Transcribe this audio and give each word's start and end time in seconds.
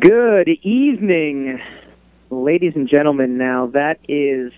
Good 0.00 0.48
evening, 0.62 1.60
ladies 2.28 2.72
and 2.74 2.88
gentlemen. 2.88 3.38
Now, 3.38 3.68
that 3.68 3.98
is 4.08 4.52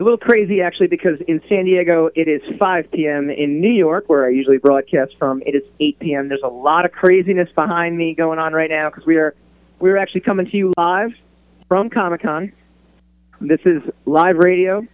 a 0.00 0.02
little 0.02 0.16
crazy, 0.16 0.62
actually, 0.62 0.86
because 0.86 1.20
in 1.28 1.42
San 1.46 1.66
Diego 1.66 2.08
it 2.14 2.26
is 2.26 2.40
5 2.58 2.90
p.m. 2.90 3.28
In 3.28 3.60
New 3.60 3.70
York, 3.70 4.04
where 4.08 4.24
I 4.24 4.30
usually 4.30 4.56
broadcast 4.56 5.12
from, 5.18 5.42
it 5.42 5.54
is 5.54 5.62
8 5.78 5.98
p.m. 5.98 6.28
There's 6.28 6.40
a 6.42 6.48
lot 6.48 6.86
of 6.86 6.92
craziness 6.92 7.50
behind 7.54 7.98
me 7.98 8.14
going 8.14 8.38
on 8.38 8.54
right 8.54 8.70
now 8.70 8.88
because 8.88 9.04
we 9.06 9.16
are 9.16 9.34
we 9.78 9.90
are 9.90 9.98
actually 9.98 10.22
coming 10.22 10.46
to 10.46 10.56
you 10.56 10.72
live 10.78 11.10
from 11.68 11.90
Comic 11.90 12.22
Con. 12.22 12.50
This 13.42 13.60
is 13.66 13.82
live 14.06 14.38
radio, 14.38 14.86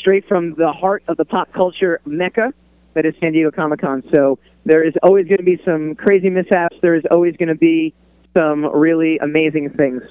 straight 0.00 0.26
from 0.26 0.54
the 0.54 0.72
heart 0.72 1.04
of 1.06 1.18
the 1.18 1.26
pop 1.26 1.52
culture 1.52 2.00
mecca 2.06 2.54
that 2.94 3.04
is 3.04 3.14
San 3.20 3.32
Diego 3.32 3.50
Comic 3.50 3.82
Con. 3.82 4.02
So 4.12 4.38
there 4.64 4.82
is 4.82 4.94
always 5.02 5.26
going 5.26 5.38
to 5.38 5.44
be 5.44 5.60
some 5.66 5.96
crazy 5.96 6.30
mishaps. 6.30 6.76
There 6.80 6.94
is 6.94 7.04
always 7.10 7.36
going 7.36 7.50
to 7.50 7.54
be 7.54 7.94
some 8.34 8.64
really 8.64 9.18
amazing 9.18 9.70
things. 9.70 10.02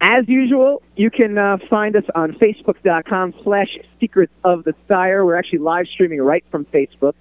As 0.00 0.28
usual, 0.28 0.82
you 0.94 1.10
can 1.10 1.36
uh, 1.36 1.58
find 1.68 1.96
us 1.96 2.04
on 2.14 2.32
Facebook.com 2.34 3.34
slash 3.42 3.68
Secrets 3.98 4.32
of 4.44 4.62
the 4.64 4.74
Sire. 4.86 5.24
We're 5.24 5.36
actually 5.36 5.58
live 5.58 5.86
streaming 5.92 6.20
right 6.20 6.44
from 6.50 6.66
Facebook. 6.66 7.14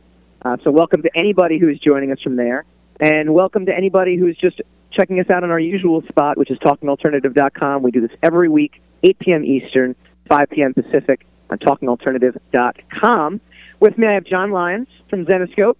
Uh, 0.43 0.57
so 0.63 0.69
welcome 0.69 1.01
to 1.01 1.09
anybody 1.15 1.57
who's 1.57 1.79
joining 1.79 2.11
us 2.11 2.21
from 2.21 2.35
there. 2.35 2.65
And 2.99 3.33
welcome 3.33 3.65
to 3.65 3.75
anybody 3.75 4.15
who's 4.15 4.37
just 4.37 4.61
checking 4.91 5.19
us 5.19 5.29
out 5.29 5.43
on 5.43 5.49
our 5.49 5.59
usual 5.59 6.03
spot, 6.03 6.37
which 6.37 6.51
is 6.51 6.57
TalkingAlternative.com. 6.59 7.81
We 7.81 7.91
do 7.91 8.01
this 8.01 8.15
every 8.21 8.49
week, 8.49 8.81
8 9.03 9.19
p.m. 9.19 9.43
Eastern, 9.43 9.95
5 10.29 10.49
p.m. 10.51 10.73
Pacific 10.75 11.25
on 11.49 11.57
TalkingAlternative.com. 11.57 13.41
With 13.79 13.97
me, 13.97 14.07
I 14.07 14.13
have 14.13 14.25
John 14.25 14.51
Lyons 14.51 14.87
from 15.09 15.25
Zenescope 15.25 15.77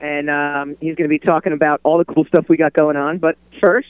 and 0.00 0.30
um, 0.30 0.76
he's 0.80 0.94
going 0.94 1.08
to 1.08 1.08
be 1.08 1.18
talking 1.18 1.52
about 1.52 1.80
all 1.82 1.98
the 1.98 2.04
cool 2.04 2.24
stuff 2.24 2.46
we 2.48 2.56
got 2.56 2.72
going 2.72 2.96
on. 2.96 3.18
But 3.18 3.36
first, 3.60 3.88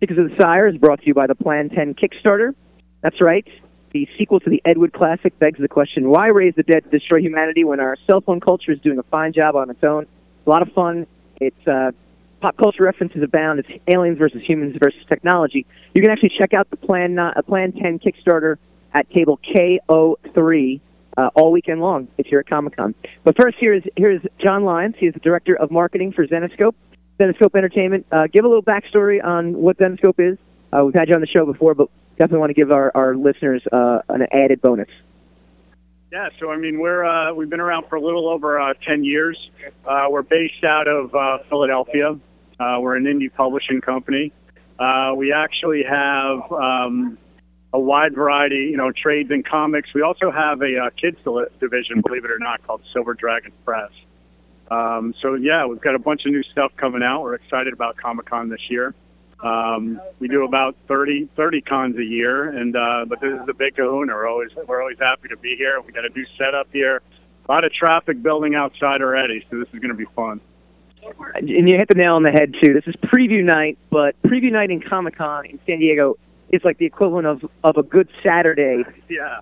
Secrets 0.00 0.20
of 0.20 0.30
the 0.30 0.36
Sire 0.42 0.68
is 0.68 0.76
brought 0.76 1.00
to 1.00 1.06
you 1.06 1.14
by 1.14 1.26
the 1.26 1.34
Plan 1.34 1.70
10 1.70 1.94
Kickstarter. 1.94 2.54
That's 3.00 3.20
right. 3.20 3.46
The 3.92 4.08
sequel 4.18 4.40
to 4.40 4.50
the 4.50 4.60
Ed 4.64 4.78
Wood 4.78 4.92
classic 4.92 5.38
begs 5.38 5.60
the 5.60 5.68
question, 5.68 6.08
why 6.08 6.28
raise 6.28 6.54
the 6.56 6.62
dead 6.62 6.84
to 6.84 6.90
destroy 6.90 7.20
humanity 7.20 7.64
when 7.64 7.80
our 7.80 7.96
cell 8.08 8.20
phone 8.20 8.40
culture 8.40 8.72
is 8.72 8.80
doing 8.80 8.98
a 8.98 9.02
fine 9.04 9.32
job 9.32 9.56
on 9.56 9.70
its 9.70 9.82
own? 9.84 10.06
A 10.46 10.50
lot 10.50 10.62
of 10.62 10.72
fun. 10.72 11.06
It's 11.40 11.66
uh, 11.66 11.92
pop 12.40 12.56
culture 12.56 12.82
references 12.82 13.22
abound. 13.22 13.60
It's 13.60 13.68
aliens 13.88 14.18
versus 14.18 14.42
humans 14.44 14.76
versus 14.82 15.00
technology. 15.08 15.64
You 15.94 16.02
can 16.02 16.10
actually 16.10 16.32
check 16.36 16.54
out 16.54 16.68
the 16.70 16.76
Plan, 16.76 17.18
uh, 17.18 17.40
Plan 17.46 17.72
10 17.72 18.00
Kickstarter 18.00 18.56
at 18.92 19.08
table 19.10 19.38
KO3 19.56 20.80
uh, 21.16 21.30
all 21.34 21.52
weekend 21.52 21.80
long 21.80 22.08
if 22.18 22.26
you're 22.26 22.40
at 22.40 22.48
Comic 22.48 22.76
Con. 22.76 22.94
But 23.22 23.36
first, 23.40 23.56
here's 23.60 23.82
here's 23.96 24.22
John 24.42 24.64
Lyons. 24.64 24.94
He's 24.98 25.12
the 25.12 25.20
director 25.20 25.54
of 25.54 25.70
marketing 25.70 26.12
for 26.12 26.26
Zenescope, 26.26 26.74
Zenescope 27.20 27.56
Entertainment. 27.56 28.06
Uh, 28.10 28.26
give 28.32 28.44
a 28.44 28.48
little 28.48 28.62
backstory 28.62 29.24
on 29.24 29.54
what 29.54 29.78
Zenescope 29.78 30.18
is. 30.18 30.38
Uh, 30.72 30.84
we've 30.84 30.94
had 30.94 31.08
you 31.08 31.14
on 31.14 31.20
the 31.20 31.26
show 31.26 31.46
before, 31.46 31.74
but 31.74 31.88
definitely 32.18 32.40
want 32.40 32.50
to 32.50 32.54
give 32.54 32.72
our, 32.72 32.90
our 32.94 33.16
listeners 33.16 33.62
uh, 33.72 34.00
an 34.08 34.26
added 34.32 34.60
bonus. 34.60 34.88
Yeah, 36.12 36.28
so 36.38 36.50
I 36.50 36.56
mean, 36.56 36.78
we're 36.78 37.04
uh, 37.04 37.32
we've 37.34 37.50
been 37.50 37.60
around 37.60 37.88
for 37.88 37.96
a 37.96 38.00
little 38.00 38.28
over 38.28 38.60
uh, 38.60 38.74
ten 38.86 39.04
years. 39.04 39.38
We're 39.84 40.22
based 40.22 40.64
out 40.64 40.88
of 40.88 41.10
Philadelphia. 41.48 42.18
We're 42.58 42.96
an 42.96 43.04
indie 43.04 43.32
publishing 43.32 43.80
company. 43.80 44.32
We 45.16 45.32
actually 45.32 45.82
have 45.88 46.52
um, 46.52 47.18
a 47.74 47.78
wide 47.78 48.14
variety, 48.14 48.68
you 48.70 48.76
know, 48.76 48.92
trades 48.92 49.32
and 49.32 49.44
comics. 49.44 49.92
We 49.92 50.02
also 50.02 50.30
have 50.30 50.62
a 50.62 50.78
uh, 50.78 50.90
kids 50.90 51.18
division, 51.58 52.02
believe 52.06 52.24
it 52.24 52.30
or 52.30 52.38
not, 52.38 52.64
called 52.64 52.82
Silver 52.92 53.14
Dragon 53.14 53.50
Press. 53.64 53.90
Um, 54.70 55.12
so 55.20 55.34
yeah, 55.34 55.66
we've 55.66 55.80
got 55.80 55.96
a 55.96 55.98
bunch 55.98 56.24
of 56.24 56.32
new 56.32 56.44
stuff 56.44 56.72
coming 56.76 57.02
out. 57.02 57.22
We're 57.22 57.34
excited 57.34 57.72
about 57.72 57.96
Comic 57.96 58.26
Con 58.26 58.48
this 58.48 58.70
year. 58.70 58.94
Um, 59.42 60.00
we 60.20 60.28
do 60.28 60.44
about 60.44 60.76
30, 60.86 61.28
30 61.36 61.60
cons 61.62 61.98
a 61.98 62.04
year, 62.04 62.48
and 62.48 62.76
uh, 62.76 63.06
but 63.08 63.20
this 63.20 63.32
is 63.32 63.48
a 63.48 63.52
big 63.52 63.74
Kahuna. 63.74 64.14
We're 64.14 64.28
always 64.28 64.50
we're 64.68 64.80
always 64.80 64.98
happy 65.00 65.26
to 65.28 65.36
be 65.36 65.56
here. 65.56 65.80
We 65.80 65.92
got 65.92 66.04
a 66.04 66.10
new 66.10 66.24
setup 66.38 66.68
here. 66.72 67.02
A 67.46 67.52
lot 67.52 67.64
of 67.64 67.72
traffic 67.72 68.22
building 68.22 68.54
outside 68.54 69.02
already, 69.02 69.44
so 69.50 69.58
this 69.58 69.68
is 69.74 69.80
going 69.80 69.90
to 69.90 69.94
be 69.94 70.06
fun. 70.14 70.40
And 71.34 71.68
you 71.68 71.76
hit 71.76 71.88
the 71.88 71.94
nail 71.94 72.14
on 72.14 72.22
the 72.22 72.30
head 72.30 72.54
too. 72.62 72.72
This 72.72 72.84
is 72.86 72.94
preview 72.94 73.44
night, 73.44 73.76
but 73.90 74.14
preview 74.22 74.52
night 74.52 74.70
in 74.70 74.80
Comic 74.80 75.16
Con 75.16 75.44
in 75.44 75.58
San 75.66 75.80
Diego 75.80 76.16
is 76.54 76.64
like 76.64 76.78
the 76.78 76.86
equivalent 76.86 77.26
of 77.26 77.44
of 77.62 77.76
a 77.76 77.82
good 77.82 78.08
Saturday. 78.22 78.84
Yeah. 79.08 79.40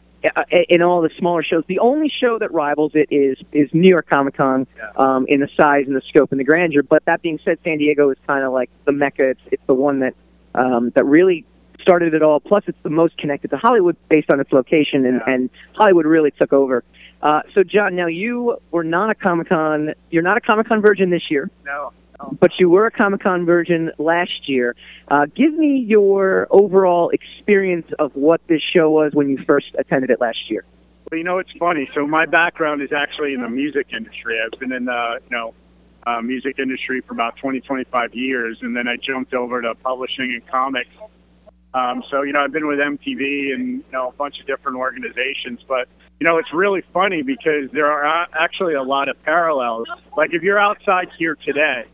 In 0.69 0.83
all 0.83 1.01
the 1.03 1.11
smaller 1.19 1.43
shows, 1.43 1.65
the 1.67 1.81
only 1.81 2.09
show 2.09 2.39
that 2.39 2.53
rivals 2.53 2.93
it 2.95 3.09
is 3.11 3.37
is 3.53 3.69
New 3.73 3.89
York 3.91 4.07
Comic 4.09 4.37
Con 4.37 4.69
Yeah. 4.77 4.91
um, 4.97 5.27
in 5.29 5.41
the 5.41 5.49
size 5.61 5.87
and 5.89 5.97
the 5.97 6.01
scope 6.09 6.31
and 6.31 6.39
the 6.39 6.45
grandeur. 6.45 6.85
But 6.85 7.05
that 7.07 7.23
being 7.23 7.41
said, 7.45 7.59
San 7.65 7.79
Diego 7.79 8.09
is 8.11 8.19
kind 8.27 8.45
of 8.45 8.53
like 8.53 8.71
the 8.85 8.93
mecca. 8.93 9.31
It's 9.31 9.41
it's 9.51 9.63
the 9.67 9.75
one 9.75 9.99
that 10.01 10.15
um, 10.55 10.91
that 10.95 11.05
really 11.07 11.45
started 11.81 12.15
it 12.15 12.23
all. 12.23 12.39
Plus, 12.39 12.63
it's 12.69 12.79
the 12.85 12.91
most 12.91 13.17
connected 13.19 13.51
to 13.51 13.57
Hollywood 13.57 13.97
based 14.09 14.31
on 14.31 14.39
its 14.39 14.53
location, 14.53 15.05
and, 15.07 15.21
Yeah. 15.27 15.35
and 15.35 15.51
Hollywood 15.73 16.07
really 16.07 16.31
took 16.31 16.53
over. 16.53 16.85
Uh, 17.21 17.41
so, 17.53 17.65
John, 17.65 17.97
now 17.97 18.07
you 18.07 18.59
were 18.71 18.85
not 18.85 19.11
a 19.11 19.17
Comic 19.17 19.49
Con. 19.49 19.93
You're 20.11 20.23
not 20.23 20.37
a 20.37 20.41
Comic 20.41 20.69
Con 20.69 20.81
virgin 20.81 21.11
this 21.11 21.31
year 21.31 21.51
No. 21.65 21.93
But 22.41 22.51
you 22.59 22.69
were 22.69 22.87
a 22.87 22.91
Comic 22.91 23.23
Con 23.23 23.45
virgin 23.45 23.91
last 23.99 24.49
year. 24.49 24.75
Uh, 25.09 25.27
give 25.35 25.55
me 25.55 25.85
your 25.87 26.47
overall 26.51 27.11
experience 27.11 27.87
of 27.99 28.15
what 28.15 28.41
this 28.49 28.63
show 28.75 28.91
was 28.91 29.13
when 29.15 29.29
you 29.29 29.39
first 29.47 29.67
attended 29.79 30.11
it 30.11 30.21
last 30.21 30.51
year. 30.51 30.65
Well, 31.11 31.19
you 31.19 31.25
know, 31.25 31.39
it's 31.39 31.53
funny. 31.59 31.89
So 31.95 32.07
my 32.07 32.27
background 32.27 32.83
is 32.83 32.91
actually 32.93 33.35
in 33.35 33.43
the 33.43 33.49
music 33.49 33.89
industry. 33.95 34.39
I've 34.43 34.59
been 34.59 34.73
in 34.73 34.87
the, 34.87 35.21
you 35.31 35.37
know, 35.37 35.55
uh, 36.07 36.21
music 36.21 36.59
industry 36.59 37.01
for 37.01 37.15
about 37.15 37.37
20, 37.37 37.61
25 37.61 38.15
years, 38.15 38.59
and 38.61 38.77
then 38.77 38.89
I 38.89 38.97
jumped 38.97 39.35
over 39.35 39.63
to 39.63 39.75
publishing 39.77 40.33
and 40.33 40.47
comics. 40.49 40.91
Um, 41.75 42.03
so, 42.11 42.23
you 42.23 42.33
know, 42.33 42.41
I've 42.41 42.53
been 42.53 42.67
with 42.67 42.79
MTV 42.79 43.55
and, 43.55 43.79
you 43.79 43.93
know, 43.93 44.09
a 44.09 44.13
bunch 44.13 44.41
of 44.41 44.47
different 44.47 44.77
organizations. 44.79 45.61
But, 45.67 45.89
you 46.21 46.27
know, 46.27 46.39
it's 46.39 46.53
really 46.53 46.83
funny 46.93 47.23
because 47.23 47.71
there 47.73 47.91
are 47.91 48.27
actually 48.39 48.75
a 48.75 48.83
lot 48.83 49.09
of 49.09 49.23
parallels. 49.23 49.87
Like 50.17 50.35
if 50.35 50.43
you're 50.43 50.59
outside 50.59 51.09
here 51.19 51.37
today, 51.37 51.85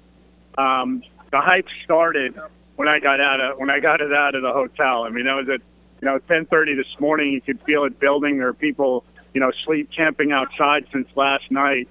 um, 0.59 1.03
the 1.31 1.41
hype 1.41 1.67
started 1.85 2.39
when 2.77 2.89
I 2.89 2.99
got 3.01 3.21
out 3.21 3.41
of 3.41 3.59
when 3.59 3.71
I 3.71 3.81
got 3.81 4.01
it 4.01 4.13
out 4.13 4.35
of 4.35 4.43
the 4.43 4.53
hotel. 4.53 5.05
I 5.05 5.11
mean, 5.11 5.25
that 5.25 5.35
was 5.35 5.49
at 5.49 5.61
you 6.01 6.07
know 6.07 6.19
10:30 6.29 6.77
this 6.77 7.01
morning. 7.01 7.33
You 7.33 7.41
could 7.41 7.61
feel 7.63 7.85
it 7.85 7.99
building. 7.99 8.39
There 8.39 8.49
are 8.49 8.55
people 8.55 9.05
you 9.33 9.41
know 9.41 9.53
sleep 9.65 9.91
camping 9.97 10.33
outside 10.33 10.87
since 10.93 11.09
last 11.17 11.51
night. 11.51 11.89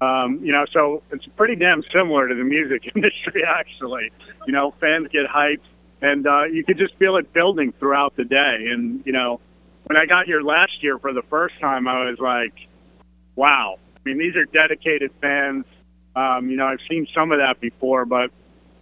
Um, 0.00 0.40
you 0.44 0.52
know, 0.52 0.64
so 0.72 1.02
it's 1.10 1.26
pretty 1.36 1.56
damn 1.56 1.82
similar 1.92 2.28
to 2.28 2.34
the 2.34 2.44
music 2.44 2.90
industry, 2.94 3.42
actually. 3.46 4.10
You 4.46 4.52
know, 4.52 4.72
fans 4.80 5.08
get 5.12 5.26
hyped, 5.26 5.66
and 6.00 6.26
uh, 6.26 6.44
you 6.44 6.64
could 6.64 6.78
just 6.78 6.94
feel 6.96 7.16
it 7.16 7.32
building 7.32 7.72
throughout 7.78 8.16
the 8.16 8.24
day. 8.24 8.68
And 8.70 9.04
you 9.06 9.12
know, 9.12 9.40
when 9.84 9.96
I 9.96 10.06
got 10.06 10.26
here 10.26 10.40
last 10.40 10.82
year 10.82 10.98
for 10.98 11.12
the 11.12 11.22
first 11.22 11.58
time, 11.60 11.88
I 11.88 12.10
was 12.10 12.18
like, 12.18 12.54
wow. 13.34 13.78
I 13.96 14.00
mean, 14.04 14.18
these 14.18 14.36
are 14.36 14.44
dedicated 14.44 15.10
fans. 15.20 15.64
Um, 16.18 16.50
you 16.50 16.56
know, 16.56 16.66
I've 16.66 16.80
seen 16.90 17.06
some 17.14 17.30
of 17.30 17.38
that 17.38 17.60
before, 17.60 18.04
but 18.04 18.30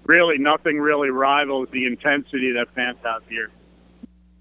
really 0.05 0.39
nothing 0.39 0.79
really 0.79 1.11
rivals 1.11 1.69
the 1.71 1.87
intensity 1.87 2.53
that 2.53 2.69
fans 2.75 2.99
have 3.05 3.23
here. 3.29 3.51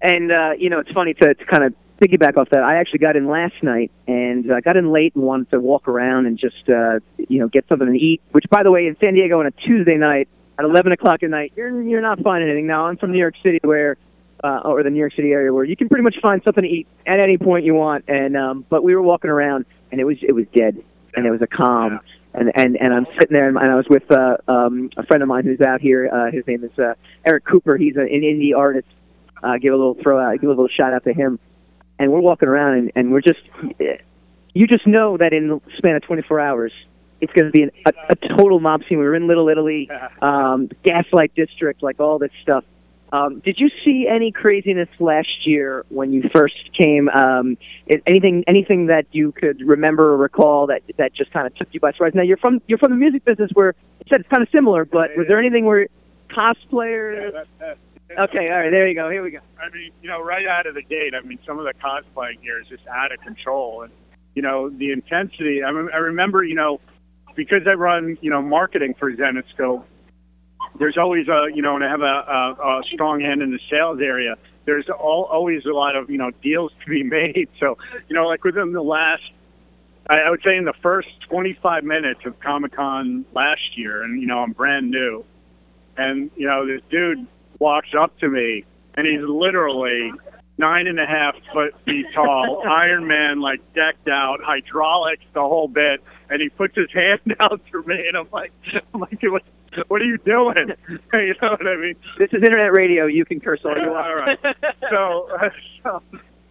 And 0.00 0.32
uh, 0.32 0.52
you 0.58 0.70
know, 0.70 0.78
it's 0.78 0.90
funny 0.92 1.14
to, 1.14 1.34
to 1.34 1.44
kind 1.44 1.64
of 1.64 1.74
piggyback 2.00 2.36
off 2.36 2.48
that. 2.50 2.62
I 2.62 2.76
actually 2.76 3.00
got 3.00 3.16
in 3.16 3.28
last 3.28 3.54
night 3.62 3.90
and 4.06 4.50
uh, 4.50 4.60
got 4.60 4.76
in 4.76 4.92
late 4.92 5.14
and 5.14 5.24
wanted 5.24 5.50
to 5.50 5.60
walk 5.60 5.88
around 5.88 6.26
and 6.26 6.38
just 6.38 6.68
uh, 6.68 7.00
you 7.16 7.40
know 7.40 7.48
get 7.48 7.66
something 7.68 7.92
to 7.92 7.98
eat. 7.98 8.22
Which, 8.32 8.44
by 8.50 8.62
the 8.62 8.70
way, 8.70 8.86
in 8.86 8.96
San 9.02 9.14
Diego 9.14 9.40
on 9.40 9.46
a 9.46 9.50
Tuesday 9.50 9.96
night 9.96 10.28
at 10.58 10.64
11 10.64 10.92
o'clock 10.92 11.22
at 11.22 11.30
night, 11.30 11.52
you're 11.56 11.82
you're 11.82 12.02
not 12.02 12.20
finding 12.20 12.48
anything. 12.48 12.66
Now 12.66 12.86
I'm 12.86 12.96
from 12.96 13.12
New 13.12 13.18
York 13.18 13.34
City, 13.42 13.58
where 13.62 13.96
uh, 14.42 14.60
or 14.64 14.82
the 14.82 14.90
New 14.90 15.00
York 15.00 15.14
City 15.14 15.32
area, 15.32 15.52
where 15.52 15.64
you 15.64 15.76
can 15.76 15.88
pretty 15.88 16.04
much 16.04 16.16
find 16.22 16.42
something 16.44 16.62
to 16.62 16.68
eat 16.68 16.86
at 17.06 17.20
any 17.20 17.36
point 17.36 17.64
you 17.64 17.74
want. 17.74 18.04
And 18.08 18.36
um, 18.36 18.64
but 18.70 18.82
we 18.82 18.94
were 18.94 19.02
walking 19.02 19.30
around 19.30 19.66
and 19.90 20.00
it 20.00 20.04
was 20.04 20.16
it 20.22 20.32
was 20.32 20.46
dead 20.54 20.82
and 21.14 21.26
it 21.26 21.30
was 21.30 21.42
a 21.42 21.46
calm. 21.46 21.92
Yeah. 21.92 21.98
And, 22.36 22.52
and 22.54 22.76
and 22.76 22.92
I'm 22.92 23.06
sitting 23.18 23.32
there, 23.32 23.48
and 23.48 23.58
I 23.58 23.74
was 23.74 23.86
with 23.88 24.10
uh, 24.12 24.36
um, 24.46 24.90
a 24.98 25.06
friend 25.06 25.22
of 25.22 25.28
mine 25.28 25.44
who's 25.44 25.62
out 25.62 25.80
here. 25.80 26.08
Uh, 26.12 26.30
his 26.30 26.46
name 26.46 26.64
is 26.64 26.78
uh, 26.78 26.92
Eric 27.24 27.46
Cooper. 27.46 27.78
He's 27.78 27.96
an 27.96 28.08
indie 28.08 28.54
artist. 28.54 28.86
Uh, 29.42 29.56
give 29.56 29.72
a 29.72 29.76
little 29.76 29.96
throw 30.02 30.20
out, 30.20 30.38
give 30.40 30.48
a 30.48 30.52
little 30.52 30.68
shout 30.68 30.92
out 30.92 31.04
to 31.04 31.14
him. 31.14 31.38
And 31.98 32.12
we're 32.12 32.20
walking 32.20 32.48
around, 32.48 32.74
and, 32.74 32.92
and 32.94 33.12
we're 33.12 33.22
just, 33.22 33.40
you 34.54 34.66
just 34.66 34.86
know 34.86 35.16
that 35.16 35.32
in 35.32 35.48
the 35.48 35.60
span 35.78 35.96
of 35.96 36.02
24 36.02 36.40
hours, 36.40 36.72
it's 37.20 37.32
going 37.32 37.46
to 37.46 37.50
be 37.50 37.62
an, 37.62 37.70
a, 37.86 37.92
a 38.10 38.36
total 38.36 38.60
mob 38.60 38.82
scene. 38.86 38.98
We 38.98 39.04
were 39.04 39.14
in 39.14 39.26
Little 39.26 39.48
Italy, 39.48 39.88
um, 40.22 40.68
Gaslight 40.82 41.34
District, 41.34 41.82
like 41.82 42.00
all 42.00 42.18
this 42.18 42.32
stuff. 42.42 42.64
Um, 43.12 43.40
did 43.40 43.58
you 43.58 43.70
see 43.84 44.08
any 44.10 44.32
craziness 44.32 44.88
last 44.98 45.46
year 45.46 45.84
when 45.90 46.12
you 46.12 46.28
first 46.32 46.70
came? 46.76 47.08
Um, 47.08 47.56
anything 48.06 48.44
anything 48.48 48.86
that 48.86 49.06
you 49.12 49.32
could 49.32 49.60
remember 49.60 50.12
or 50.12 50.16
recall 50.16 50.66
that 50.66 50.82
that 50.98 51.14
just 51.14 51.32
kind 51.32 51.46
of 51.46 51.54
took 51.54 51.68
you 51.72 51.80
by 51.80 51.92
surprise? 51.92 52.12
Now 52.14 52.22
you're 52.22 52.36
from 52.36 52.60
you're 52.66 52.78
from 52.78 52.90
the 52.90 52.96
music 52.96 53.24
business 53.24 53.50
where 53.54 53.74
you 54.00 54.06
said 54.10 54.20
it's 54.20 54.28
kind 54.28 54.42
of 54.42 54.48
similar, 54.52 54.84
but 54.84 55.10
was 55.16 55.26
there 55.28 55.38
anything 55.38 55.64
where 55.64 55.86
cosplayers? 56.30 57.32
that, 57.32 57.46
that, 57.60 57.78
Okay, 58.18 58.50
all 58.50 58.60
right, 58.60 58.70
there 58.70 58.86
you 58.86 58.94
go. 58.94 59.10
Here 59.10 59.22
we 59.22 59.32
go. 59.32 59.38
I 59.60 59.68
mean, 59.74 59.90
you 60.00 60.08
know, 60.08 60.22
right 60.22 60.46
out 60.46 60.66
of 60.66 60.74
the 60.74 60.82
gate, 60.82 61.12
I 61.14 61.26
mean, 61.26 61.40
some 61.44 61.58
of 61.58 61.64
the 61.64 61.74
cosplaying 61.74 62.40
here 62.40 62.60
is 62.60 62.68
just 62.68 62.86
out 62.86 63.12
of 63.12 63.20
control, 63.20 63.82
and 63.82 63.92
you 64.34 64.42
know, 64.42 64.70
the 64.70 64.92
intensity. 64.92 65.62
I, 65.64 65.70
rem- 65.70 65.90
I 65.92 65.96
remember, 65.96 66.44
you 66.44 66.54
know, 66.54 66.80
because 67.34 67.62
I 67.66 67.72
run, 67.72 68.16
you 68.20 68.30
know, 68.30 68.40
marketing 68.40 68.94
for 68.98 69.12
Zenescope. 69.12 69.84
There's 70.78 70.96
always 70.98 71.28
a 71.28 71.48
you 71.54 71.62
know, 71.62 71.74
and 71.74 71.84
I 71.84 71.90
have 71.90 72.00
a, 72.00 72.04
a, 72.04 72.78
a 72.78 72.82
strong 72.92 73.20
hand 73.20 73.42
in 73.42 73.50
the 73.50 73.60
sales 73.70 74.00
area. 74.00 74.36
There's 74.64 74.88
all, 74.88 75.24
always 75.30 75.64
a 75.64 75.72
lot 75.72 75.96
of 75.96 76.10
you 76.10 76.18
know 76.18 76.30
deals 76.42 76.72
to 76.84 76.90
be 76.90 77.02
made. 77.18 77.48
So 77.60 77.78
you 78.08 78.14
know, 78.14 78.26
like 78.26 78.44
within 78.44 78.72
the 78.72 78.82
last, 78.82 79.22
I, 80.08 80.20
I 80.20 80.30
would 80.30 80.42
say 80.44 80.56
in 80.56 80.64
the 80.64 80.74
first 80.82 81.08
25 81.28 81.84
minutes 81.84 82.20
of 82.24 82.38
Comic 82.40 82.74
Con 82.74 83.24
last 83.34 83.76
year, 83.76 84.02
and 84.02 84.20
you 84.20 84.26
know, 84.26 84.38
I'm 84.38 84.52
brand 84.52 84.90
new, 84.90 85.24
and 85.96 86.30
you 86.36 86.46
know, 86.46 86.66
this 86.66 86.82
dude 86.90 87.26
walks 87.58 87.90
up 87.98 88.18
to 88.18 88.28
me, 88.28 88.64
and 88.94 89.06
he's 89.06 89.22
literally 89.22 90.12
nine 90.58 90.86
and 90.86 90.98
a 90.98 91.06
half 91.06 91.34
foot 91.52 91.74
feet 91.84 92.06
tall, 92.14 92.62
Iron 92.68 93.06
Man 93.06 93.40
like 93.40 93.60
decked 93.74 94.08
out, 94.08 94.38
hydraulics, 94.42 95.24
the 95.34 95.40
whole 95.40 95.68
bit, 95.68 96.02
and 96.30 96.40
he 96.40 96.48
puts 96.48 96.74
his 96.74 96.90
hand 96.94 97.36
out 97.40 97.60
for 97.70 97.82
me, 97.82 98.06
and 98.08 98.16
I'm 98.16 98.28
like, 98.32 98.52
I'm 98.94 99.00
like, 99.00 99.18
what, 99.22 99.42
what 99.88 100.02
are 100.02 100.04
you 100.04 100.18
doing? 100.18 100.72
you 101.12 101.34
know 101.42 101.50
what 101.50 101.66
I 101.66 101.76
mean? 101.76 101.94
This 102.18 102.28
is 102.32 102.42
internet 102.42 102.72
radio. 102.72 103.06
You 103.06 103.24
can 103.24 103.40
curse 103.40 103.60
all 103.64 103.76
you 103.76 103.90
want. 103.90 104.06
All 104.06 104.14
right. 104.14 104.38
So, 104.90 105.28
uh, 105.34 105.48
so, 105.82 106.02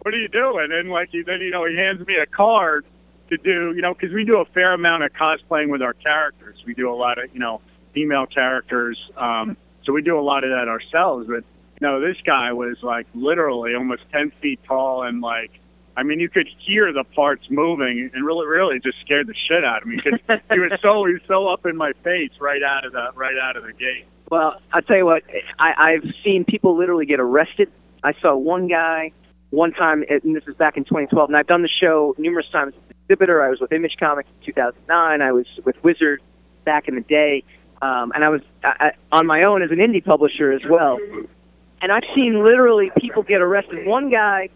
what 0.02 0.14
are 0.14 0.18
you 0.18 0.28
doing? 0.28 0.68
And 0.72 0.90
like, 0.90 1.10
he, 1.10 1.22
then 1.22 1.40
you 1.40 1.50
know, 1.50 1.64
he 1.66 1.76
hands 1.76 2.06
me 2.06 2.16
a 2.16 2.26
card 2.26 2.84
to 3.30 3.36
do, 3.36 3.72
you 3.74 3.82
know, 3.82 3.94
because 3.94 4.14
we 4.14 4.24
do 4.24 4.38
a 4.38 4.44
fair 4.46 4.72
amount 4.72 5.02
of 5.02 5.12
cosplaying 5.12 5.70
with 5.70 5.82
our 5.82 5.94
characters. 5.94 6.56
We 6.66 6.74
do 6.74 6.90
a 6.90 6.94
lot 6.94 7.22
of, 7.22 7.32
you 7.32 7.40
know, 7.40 7.60
female 7.92 8.26
characters. 8.26 8.98
Um, 9.16 9.56
so 9.84 9.92
we 9.92 10.02
do 10.02 10.18
a 10.18 10.20
lot 10.20 10.44
of 10.44 10.50
that 10.50 10.68
ourselves, 10.68 11.26
but 11.28 11.44
no, 11.80 12.00
this 12.00 12.16
guy 12.24 12.52
was 12.52 12.76
like 12.82 13.06
literally 13.14 13.74
almost 13.74 14.02
10 14.12 14.32
feet 14.40 14.60
tall 14.66 15.02
and 15.02 15.20
like, 15.20 15.50
I 15.96 16.02
mean, 16.02 16.20
you 16.20 16.28
could 16.28 16.48
hear 16.58 16.92
the 16.92 17.04
parts 17.04 17.44
moving 17.50 18.10
and 18.12 18.24
really, 18.24 18.46
really 18.46 18.78
just 18.80 19.00
scared 19.00 19.26
the 19.26 19.34
shit 19.48 19.64
out 19.64 19.82
of 19.82 19.88
me 19.88 19.96
because 19.96 20.20
he 20.52 20.58
was 20.58 20.72
so, 20.82 21.04
he 21.06 21.14
was 21.14 21.22
so 21.26 21.48
up 21.48 21.64
in 21.66 21.76
my 21.76 21.92
face 22.04 22.32
right 22.40 22.62
out 22.62 22.84
of 22.84 22.92
the, 22.92 23.08
right 23.14 23.36
out 23.42 23.56
of 23.56 23.64
the 23.64 23.72
gate. 23.72 24.06
Well, 24.30 24.60
I'll 24.72 24.82
tell 24.82 24.96
you 24.96 25.06
what, 25.06 25.22
I, 25.58 25.94
I've 25.94 26.10
seen 26.24 26.44
people 26.44 26.76
literally 26.76 27.06
get 27.06 27.20
arrested. 27.20 27.70
I 28.02 28.12
saw 28.20 28.36
one 28.36 28.68
guy 28.68 29.12
one 29.50 29.72
time, 29.72 30.04
and 30.08 30.34
this 30.34 30.44
is 30.46 30.54
back 30.56 30.76
in 30.76 30.84
2012, 30.84 31.30
and 31.30 31.36
I've 31.36 31.46
done 31.46 31.62
the 31.62 31.68
show 31.80 32.14
numerous 32.18 32.46
times 32.50 32.74
as 32.74 32.90
an 32.90 32.96
exhibitor. 33.04 33.42
I 33.42 33.48
was 33.48 33.60
with 33.60 33.72
Image 33.72 33.96
Comics 33.98 34.28
in 34.40 34.46
2009. 34.46 35.22
I 35.22 35.32
was 35.32 35.46
with 35.64 35.76
Wizard 35.82 36.20
back 36.64 36.88
in 36.88 36.96
the 36.96 37.00
day. 37.00 37.44
Um, 37.80 38.10
and 38.14 38.24
I 38.24 38.28
was 38.30 38.40
I, 38.64 38.92
on 39.12 39.26
my 39.26 39.44
own 39.44 39.62
as 39.62 39.70
an 39.70 39.78
indie 39.78 40.04
publisher 40.04 40.50
as 40.50 40.62
well 40.68 40.98
and 41.80 41.92
I've 41.92 42.04
seen 42.14 42.42
literally 42.42 42.90
people 42.98 43.22
get 43.22 43.40
arrested. 43.40 43.86
One 43.86 44.10
guy, 44.10 44.48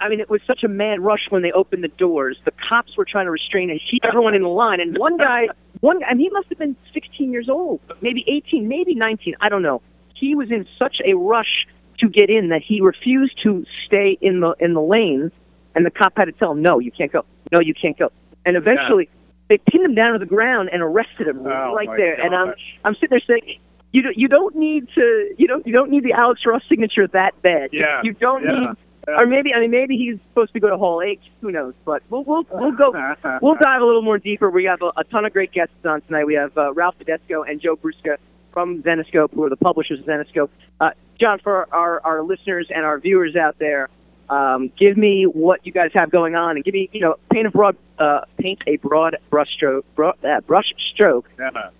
I 0.00 0.08
mean, 0.08 0.20
it 0.20 0.30
was 0.30 0.40
such 0.46 0.64
a 0.64 0.68
mad 0.68 1.00
rush 1.00 1.26
when 1.28 1.42
they 1.42 1.52
opened 1.52 1.84
the 1.84 1.88
doors. 1.88 2.38
The 2.44 2.52
cops 2.68 2.96
were 2.96 3.04
trying 3.04 3.26
to 3.26 3.30
restrain 3.30 3.70
and 3.70 3.80
keep 3.90 4.04
everyone 4.04 4.34
in 4.34 4.42
the 4.42 4.48
line. 4.48 4.80
And 4.80 4.96
one 4.98 5.16
guy, 5.16 5.48
one, 5.80 6.00
and 6.08 6.18
he 6.18 6.28
must 6.30 6.48
have 6.48 6.58
been 6.58 6.76
16 6.94 7.30
years 7.30 7.48
old, 7.48 7.80
maybe 8.00 8.24
18, 8.26 8.66
maybe 8.66 8.94
19. 8.94 9.34
I 9.40 9.48
don't 9.48 9.62
know. 9.62 9.82
He 10.14 10.34
was 10.34 10.50
in 10.50 10.66
such 10.78 10.96
a 11.04 11.14
rush 11.14 11.66
to 11.98 12.08
get 12.08 12.30
in 12.30 12.48
that 12.48 12.62
he 12.66 12.80
refused 12.80 13.38
to 13.42 13.64
stay 13.86 14.18
in 14.20 14.40
the 14.40 14.54
in 14.58 14.74
the 14.74 14.80
lane. 14.80 15.30
and 15.74 15.86
the 15.86 15.90
cop 15.90 16.14
had 16.16 16.24
to 16.24 16.32
tell 16.32 16.52
him, 16.52 16.62
"No, 16.62 16.78
you 16.78 16.90
can't 16.90 17.12
go. 17.12 17.24
No, 17.52 17.60
you 17.60 17.74
can't 17.74 17.98
go." 17.98 18.10
And 18.44 18.56
eventually, 18.56 19.08
yeah. 19.12 19.20
they 19.48 19.58
pinned 19.58 19.84
him 19.84 19.94
down 19.94 20.14
to 20.14 20.18
the 20.18 20.26
ground 20.26 20.70
and 20.72 20.82
arrested 20.82 21.28
him 21.28 21.46
oh, 21.46 21.74
right 21.74 21.88
there. 21.96 22.16
Gosh. 22.16 22.24
And 22.24 22.34
I'm 22.34 22.54
I'm 22.84 22.94
sitting 22.94 23.10
there 23.10 23.20
saying, 23.26 23.60
you 23.92 24.02
don't, 24.02 24.16
you 24.16 24.28
don't 24.28 24.56
need 24.56 24.88
to 24.94 25.34
you 25.36 25.46
don't 25.46 25.66
you 25.66 25.72
don't 25.72 25.90
need 25.90 26.04
the 26.04 26.12
Alex 26.12 26.42
Ross 26.46 26.62
signature 26.68 27.06
that 27.08 27.40
bad. 27.42 27.70
Yeah. 27.72 28.00
You 28.02 28.12
don't 28.12 28.44
yeah. 28.44 28.60
need. 28.60 28.68
Or 29.08 29.26
maybe 29.26 29.52
I 29.54 29.60
mean 29.60 29.70
maybe 29.70 29.96
he's 29.96 30.18
supposed 30.28 30.52
to 30.52 30.60
go 30.60 30.68
to 30.68 30.76
Hall 30.76 31.02
H. 31.02 31.20
Who 31.40 31.50
knows? 31.50 31.74
But 31.84 32.02
we'll 32.10 32.24
we'll 32.24 32.46
we'll 32.50 32.72
go 32.72 32.92
we'll 33.42 33.56
dive 33.60 33.82
a 33.82 33.84
little 33.84 34.02
more 34.02 34.18
deeper. 34.18 34.50
We 34.50 34.64
have 34.64 34.82
a, 34.82 34.92
a 34.96 35.04
ton 35.04 35.24
of 35.24 35.32
great 35.32 35.52
guests 35.52 35.74
on 35.84 36.02
tonight. 36.02 36.24
We 36.24 36.34
have 36.34 36.56
uh, 36.56 36.72
Ralph 36.72 36.98
Tedesco 36.98 37.42
and 37.42 37.60
Joe 37.60 37.76
Brusca 37.76 38.16
from 38.52 38.82
Zenescope, 38.82 39.32
who 39.32 39.44
are 39.44 39.50
the 39.50 39.56
publishers 39.56 40.00
of 40.00 40.06
Zenescope. 40.06 40.50
Uh, 40.80 40.90
John, 41.18 41.38
for 41.38 41.72
our 41.74 42.00
our 42.04 42.22
listeners 42.22 42.68
and 42.74 42.84
our 42.84 42.98
viewers 42.98 43.36
out 43.36 43.58
there, 43.58 43.88
um, 44.30 44.70
give 44.78 44.96
me 44.96 45.24
what 45.24 45.66
you 45.66 45.72
guys 45.72 45.90
have 45.94 46.10
going 46.10 46.34
on, 46.34 46.56
and 46.56 46.64
give 46.64 46.74
me, 46.74 46.88
you 46.92 47.00
know, 47.00 47.16
paint 47.32 47.46
a 47.46 47.50
broad, 47.50 47.76
uh, 47.98 48.20
paint 48.38 48.60
a 48.66 48.76
broad 48.76 49.16
brush 49.28 49.48
stroke, 49.54 49.84
uh, 49.98 50.40
brush 50.46 50.72
stroke 50.94 51.28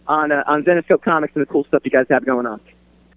on 0.08 0.32
uh, 0.32 0.42
on 0.46 0.64
Zenescope 0.64 1.02
Comics 1.02 1.34
and 1.34 1.42
the 1.42 1.46
cool 1.46 1.64
stuff 1.64 1.82
you 1.84 1.90
guys 1.90 2.06
have 2.10 2.24
going 2.24 2.46
on. 2.46 2.60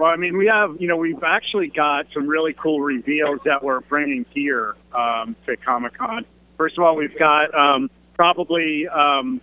Well, 0.04 0.12
I 0.12 0.18
mean, 0.18 0.38
we 0.38 0.48
have, 0.48 0.76
you 0.82 0.90
know, 0.90 0.98
we've 0.98 1.24
actually 1.24 1.70
got 1.70 2.08
some 2.14 2.28
really 2.28 2.52
cool 2.52 2.82
reveals 2.82 3.40
that 3.46 3.64
we're 3.64 3.80
bringing 3.80 4.26
here 4.34 4.76
um, 4.94 5.34
to 5.46 5.56
Comic 5.56 5.98
Con. 5.98 6.26
First 6.58 6.78
of 6.78 6.84
all, 6.84 6.98
we've 6.98 7.18
got 7.18 7.56
um, 7.56 7.90
probably, 8.14 8.86
um, 8.90 9.40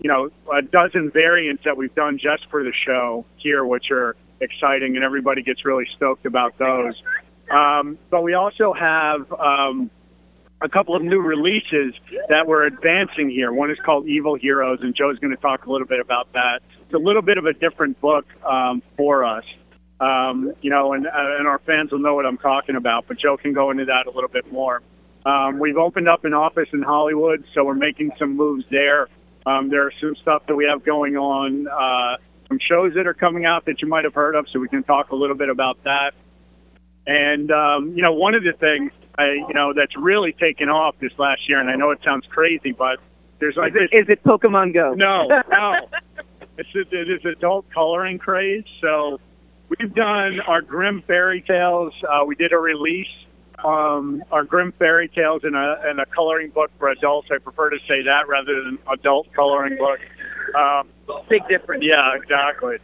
you 0.00 0.08
know, 0.08 0.30
a 0.52 0.62
dozen 0.62 1.12
variants 1.12 1.62
that 1.64 1.76
we've 1.76 1.94
done 1.94 2.18
just 2.18 2.50
for 2.50 2.64
the 2.64 2.72
show 2.84 3.24
here, 3.36 3.64
which 3.64 3.92
are 3.92 4.16
exciting, 4.40 4.96
and 4.96 5.04
everybody 5.04 5.42
gets 5.42 5.64
really 5.64 5.86
stoked 5.94 6.26
about 6.26 6.58
those. 6.58 7.00
Um, 7.48 7.96
but 8.10 8.24
we 8.24 8.34
also 8.34 8.72
have 8.72 9.32
um, 9.34 9.92
a 10.60 10.68
couple 10.68 10.96
of 10.96 11.02
new 11.02 11.20
releases 11.20 11.94
that 12.28 12.48
we're 12.48 12.64
advancing 12.64 13.30
here. 13.30 13.52
One 13.52 13.70
is 13.70 13.78
called 13.84 14.08
Evil 14.08 14.34
Heroes, 14.34 14.80
and 14.82 14.92
Joe's 14.92 15.20
going 15.20 15.36
to 15.36 15.40
talk 15.40 15.66
a 15.66 15.70
little 15.70 15.86
bit 15.86 16.00
about 16.00 16.32
that. 16.32 16.62
It's 16.82 16.94
a 16.94 16.98
little 16.98 17.22
bit 17.22 17.38
of 17.38 17.46
a 17.46 17.52
different 17.52 18.00
book 18.00 18.26
um, 18.44 18.82
for 18.96 19.24
us. 19.24 19.44
Um, 20.00 20.54
you 20.62 20.70
know, 20.70 20.94
and, 20.94 21.06
uh, 21.06 21.10
and 21.38 21.46
our 21.46 21.58
fans 21.58 21.92
will 21.92 21.98
know 21.98 22.14
what 22.14 22.24
I'm 22.24 22.38
talking 22.38 22.76
about, 22.76 23.06
but 23.06 23.18
Joe 23.18 23.36
can 23.36 23.52
go 23.52 23.70
into 23.70 23.84
that 23.84 24.06
a 24.06 24.10
little 24.10 24.30
bit 24.30 24.50
more. 24.50 24.80
Um, 25.26 25.58
we've 25.58 25.76
opened 25.76 26.08
up 26.08 26.24
an 26.24 26.32
office 26.32 26.68
in 26.72 26.82
Hollywood, 26.82 27.44
so 27.54 27.64
we're 27.64 27.74
making 27.74 28.12
some 28.18 28.34
moves 28.34 28.64
there. 28.70 29.08
Um, 29.44 29.68
there 29.68 29.86
are 29.86 29.92
some 30.00 30.16
stuff 30.22 30.46
that 30.48 30.56
we 30.56 30.64
have 30.64 30.84
going 30.84 31.16
on, 31.16 31.68
uh, 31.68 32.16
some 32.48 32.58
shows 32.66 32.94
that 32.94 33.06
are 33.06 33.14
coming 33.14 33.44
out 33.44 33.66
that 33.66 33.82
you 33.82 33.88
might 33.88 34.04
have 34.04 34.14
heard 34.14 34.34
of, 34.34 34.46
so 34.52 34.58
we 34.58 34.68
can 34.68 34.82
talk 34.82 35.10
a 35.10 35.16
little 35.16 35.36
bit 35.36 35.50
about 35.50 35.82
that. 35.84 36.12
And 37.06 37.50
um, 37.50 37.92
you 37.94 38.02
know, 38.02 38.12
one 38.12 38.34
of 38.34 38.42
the 38.42 38.52
things 38.52 38.92
I, 39.18 39.32
you 39.32 39.54
know 39.54 39.72
that's 39.74 39.96
really 39.96 40.32
taken 40.32 40.68
off 40.68 40.94
this 41.00 41.12
last 41.18 41.48
year, 41.48 41.58
and 41.58 41.70
I 41.70 41.76
know 41.76 41.90
it 41.90 42.00
sounds 42.04 42.26
crazy, 42.28 42.72
but 42.72 42.98
there's 43.38 43.56
like 43.56 43.72
is 43.72 43.88
it, 43.90 43.96
is 43.96 44.08
it 44.08 44.22
Pokemon 44.22 44.74
Go? 44.74 44.94
No, 44.94 45.26
no, 45.28 45.88
it's 46.58 46.68
it 46.74 47.10
is 47.10 47.24
adult 47.24 47.68
coloring 47.70 48.18
craze. 48.18 48.64
So 48.80 49.18
we've 49.70 49.94
done 49.94 50.40
our 50.46 50.62
Grimm 50.62 51.02
fairy 51.06 51.42
tales. 51.46 51.92
Uh, 52.08 52.24
we 52.26 52.34
did 52.34 52.52
a 52.52 52.58
release, 52.58 53.06
um, 53.64 54.22
our 54.30 54.44
Grimm 54.44 54.72
fairy 54.78 55.08
tales 55.08 55.42
in 55.44 55.54
a 55.54 55.90
in 55.90 55.98
a 55.98 56.06
coloring 56.06 56.50
book 56.50 56.70
for 56.78 56.88
adults. 56.88 57.28
I 57.30 57.38
prefer 57.38 57.70
to 57.70 57.78
say 57.88 58.02
that 58.02 58.28
rather 58.28 58.62
than 58.64 58.78
adult 58.92 59.32
coloring 59.32 59.76
book. 59.78 60.00
Um, 60.54 60.88
Big 61.28 61.46
difference. 61.48 61.84
Yeah, 61.86 62.16
exactly. 62.16 62.76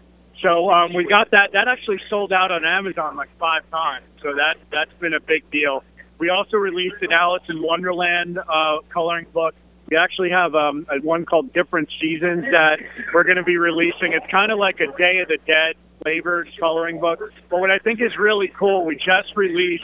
So 0.42 0.70
um, 0.70 0.92
we 0.92 1.06
got 1.06 1.30
that. 1.30 1.52
That 1.52 1.68
actually 1.68 2.00
sold 2.10 2.32
out 2.32 2.52
on 2.52 2.64
Amazon 2.64 3.16
like 3.16 3.30
five 3.38 3.68
times. 3.70 4.04
So 4.22 4.34
that 4.34 4.56
that's 4.70 4.92
been 5.00 5.14
a 5.14 5.20
big 5.20 5.50
deal. 5.50 5.82
We 6.18 6.30
also 6.30 6.56
released 6.56 6.96
an 7.02 7.12
Alice 7.12 7.42
in 7.48 7.62
Wonderland 7.62 8.38
uh, 8.38 8.78
coloring 8.92 9.26
book. 9.32 9.54
We 9.90 9.96
actually 9.96 10.30
have 10.30 10.54
um, 10.54 10.86
a 10.90 10.98
one 11.04 11.24
called 11.24 11.52
Different 11.52 11.88
Seasons 12.00 12.44
that 12.50 12.78
we're 13.14 13.22
going 13.22 13.36
to 13.36 13.44
be 13.44 13.56
releasing. 13.56 14.12
It's 14.12 14.26
kind 14.30 14.50
of 14.50 14.58
like 14.58 14.80
a 14.80 14.86
Day 14.98 15.18
of 15.22 15.28
the 15.28 15.38
Dead 15.46 15.76
flavored 16.06 16.48
coloring 16.60 17.00
book. 17.00 17.18
But 17.50 17.58
what 17.58 17.72
I 17.72 17.78
think 17.78 18.00
is 18.00 18.16
really 18.16 18.46
cool, 18.56 18.84
we 18.84 18.94
just 18.94 19.34
released 19.34 19.82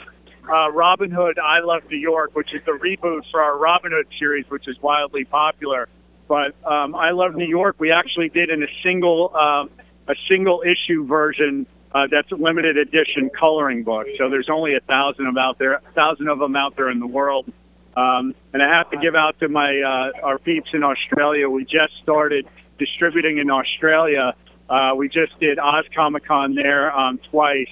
uh, 0.49 0.71
Robin 0.71 1.11
Hood 1.11 1.37
I 1.37 1.59
Love 1.59 1.83
New 1.91 1.97
York, 1.97 2.33
which 2.33 2.53
is 2.53 2.61
the 2.65 2.71
reboot 2.71 3.23
for 3.29 3.41
our 3.41 3.57
Robin 3.57 3.91
Hood 3.91 4.07
series, 4.17 4.45
which 4.49 4.65
is 4.69 4.81
wildly 4.81 5.25
popular. 5.25 5.89
But 6.29 6.55
um, 6.63 6.95
I 6.95 7.11
Love 7.11 7.35
New 7.35 7.47
York, 7.47 7.75
we 7.77 7.91
actually 7.91 8.29
did 8.29 8.49
in 8.49 8.63
a 8.63 8.67
single 8.83 9.35
um, 9.35 9.69
a 10.07 10.15
single 10.29 10.63
issue 10.63 11.05
version 11.05 11.65
uh, 11.93 12.07
that's 12.09 12.31
a 12.31 12.35
limited 12.35 12.77
edition 12.77 13.29
coloring 13.37 13.83
book. 13.83 14.07
So 14.17 14.29
there's 14.29 14.49
only 14.49 14.75
a 14.75 14.79
thousand 14.79 15.27
of 15.27 15.35
out 15.37 15.59
there, 15.59 15.81
thousand 15.93 16.29
of 16.29 16.39
them 16.39 16.55
out 16.55 16.77
there 16.77 16.89
in 16.89 16.99
the 17.01 17.07
world. 17.07 17.51
Um, 17.97 18.33
and 18.53 18.63
I 18.63 18.77
have 18.77 18.89
to 18.91 18.97
give 18.97 19.15
out 19.15 19.39
to 19.41 19.49
my 19.49 19.81
uh, 19.81 20.25
our 20.25 20.39
peeps 20.39 20.69
in 20.71 20.83
Australia. 20.83 21.49
We 21.49 21.65
just 21.65 21.93
started 22.01 22.47
distributing 22.79 23.39
in 23.39 23.51
Australia. 23.51 24.35
Uh, 24.69 24.93
we 24.95 25.07
just 25.09 25.37
did 25.39 25.59
Oz 25.59 25.85
Comic 25.95 26.25
Con 26.25 26.55
there 26.55 26.95
um, 26.97 27.19
twice, 27.29 27.67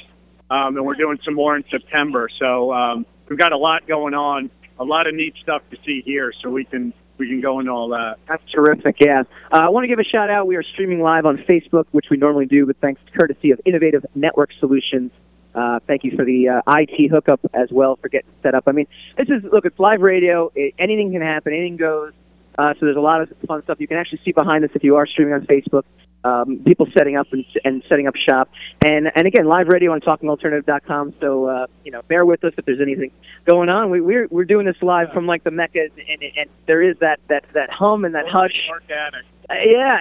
um, 0.49 0.75
and 0.77 0.85
we're 0.85 0.95
doing 0.95 1.17
some 1.23 1.33
more 1.33 1.55
in 1.55 1.63
September. 1.71 2.29
So 2.39 2.73
um, 2.73 3.05
we've 3.29 3.39
got 3.39 3.53
a 3.53 3.57
lot 3.57 3.87
going 3.87 4.13
on, 4.13 4.51
a 4.79 4.83
lot 4.83 5.07
of 5.07 5.15
neat 5.15 5.35
stuff 5.41 5.61
to 5.71 5.77
see 5.85 6.01
here. 6.05 6.33
So 6.41 6.49
we 6.49 6.65
can 6.65 6.93
we 7.17 7.27
can 7.27 7.39
go 7.39 7.59
into 7.59 7.71
all 7.71 7.89
that. 7.89 8.17
That's 8.27 8.43
terrific. 8.51 8.97
Yeah, 8.99 9.23
uh, 9.51 9.57
I 9.57 9.69
want 9.69 9.83
to 9.83 9.87
give 9.87 9.99
a 9.99 10.03
shout 10.03 10.29
out. 10.29 10.47
We 10.47 10.55
are 10.55 10.63
streaming 10.63 11.01
live 11.01 11.25
on 11.25 11.37
Facebook, 11.37 11.85
which 11.91 12.07
we 12.09 12.17
normally 12.17 12.45
do, 12.45 12.65
but 12.65 12.77
thanks 12.81 13.01
courtesy 13.17 13.51
of 13.51 13.61
Innovative 13.65 14.05
Network 14.15 14.49
Solutions. 14.59 15.11
Uh, 15.53 15.79
thank 15.85 16.03
you 16.03 16.11
for 16.15 16.23
the 16.23 16.47
uh, 16.49 16.61
IT 16.77 17.11
hookup 17.11 17.39
as 17.53 17.69
well 17.71 17.97
for 17.97 18.09
getting 18.09 18.29
set 18.41 18.55
up. 18.55 18.63
I 18.67 18.71
mean, 18.71 18.87
this 19.17 19.27
is 19.27 19.43
look, 19.51 19.65
it's 19.65 19.79
live 19.79 20.01
radio. 20.01 20.51
It, 20.55 20.75
anything 20.79 21.11
can 21.11 21.21
happen. 21.21 21.53
Anything 21.53 21.77
goes. 21.77 22.13
Uh, 22.57 22.73
so 22.73 22.85
there's 22.85 22.97
a 22.97 23.01
lot 23.01 23.21
of 23.21 23.29
fun 23.47 23.63
stuff. 23.63 23.79
You 23.79 23.87
can 23.87 23.97
actually 23.97 24.21
see 24.25 24.31
behind 24.31 24.63
us 24.63 24.71
if 24.75 24.83
you 24.83 24.95
are 24.97 25.07
streaming 25.07 25.33
on 25.33 25.41
Facebook. 25.45 25.83
Um, 26.23 26.61
people 26.65 26.87
setting 26.95 27.15
up 27.17 27.27
and, 27.31 27.43
and 27.63 27.83
setting 27.89 28.07
up 28.07 28.15
shop, 28.15 28.49
and 28.85 29.11
and 29.15 29.25
again, 29.25 29.45
live 29.45 29.67
radio 29.67 29.91
on 29.93 30.01
talkingalternative.com. 30.01 31.15
So 31.19 31.45
uh, 31.45 31.67
you 31.83 31.91
know, 31.91 32.01
bear 32.03 32.25
with 32.25 32.43
us 32.43 32.53
if 32.57 32.65
there's 32.65 32.81
anything 32.81 33.11
going 33.45 33.69
on. 33.69 33.89
We, 33.89 34.01
we're 34.01 34.27
we're 34.29 34.45
doing 34.45 34.65
this 34.65 34.81
live 34.81 35.11
from 35.13 35.25
like 35.25 35.43
the 35.43 35.51
Mecca, 35.51 35.79
and, 35.81 36.21
and 36.37 36.49
there 36.67 36.81
is 36.81 36.97
that 36.99 37.19
that 37.29 37.45
that 37.53 37.69
hum 37.71 38.05
and 38.05 38.13
that 38.15 38.27
hush. 38.27 38.55
Organic. 38.69 39.25
Uh, 39.49 39.55
yeah, 39.65 39.97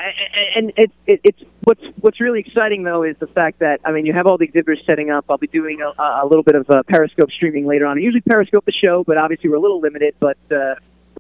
and 0.56 0.72
it's 0.76 0.92
it, 1.06 1.20
it's 1.24 1.42
what's 1.64 1.82
what's 2.00 2.20
really 2.20 2.40
exciting 2.40 2.84
though 2.84 3.02
is 3.02 3.16
the 3.18 3.26
fact 3.26 3.58
that 3.60 3.80
I 3.84 3.92
mean 3.92 4.06
you 4.06 4.12
have 4.12 4.26
all 4.26 4.38
the 4.38 4.44
exhibitors 4.44 4.82
setting 4.86 5.10
up. 5.10 5.24
I'll 5.28 5.38
be 5.38 5.46
doing 5.46 5.80
a, 5.80 6.02
a 6.02 6.26
little 6.26 6.42
bit 6.42 6.54
of 6.54 6.68
uh, 6.70 6.82
Periscope 6.86 7.30
streaming 7.30 7.66
later 7.66 7.86
on. 7.86 7.98
I 7.98 8.00
usually 8.00 8.20
Periscope 8.20 8.64
the 8.64 8.72
show, 8.72 9.02
but 9.04 9.16
obviously 9.16 9.50
we're 9.50 9.56
a 9.56 9.60
little 9.60 9.80
limited. 9.80 10.14
But 10.20 10.38
uh, 10.50 10.74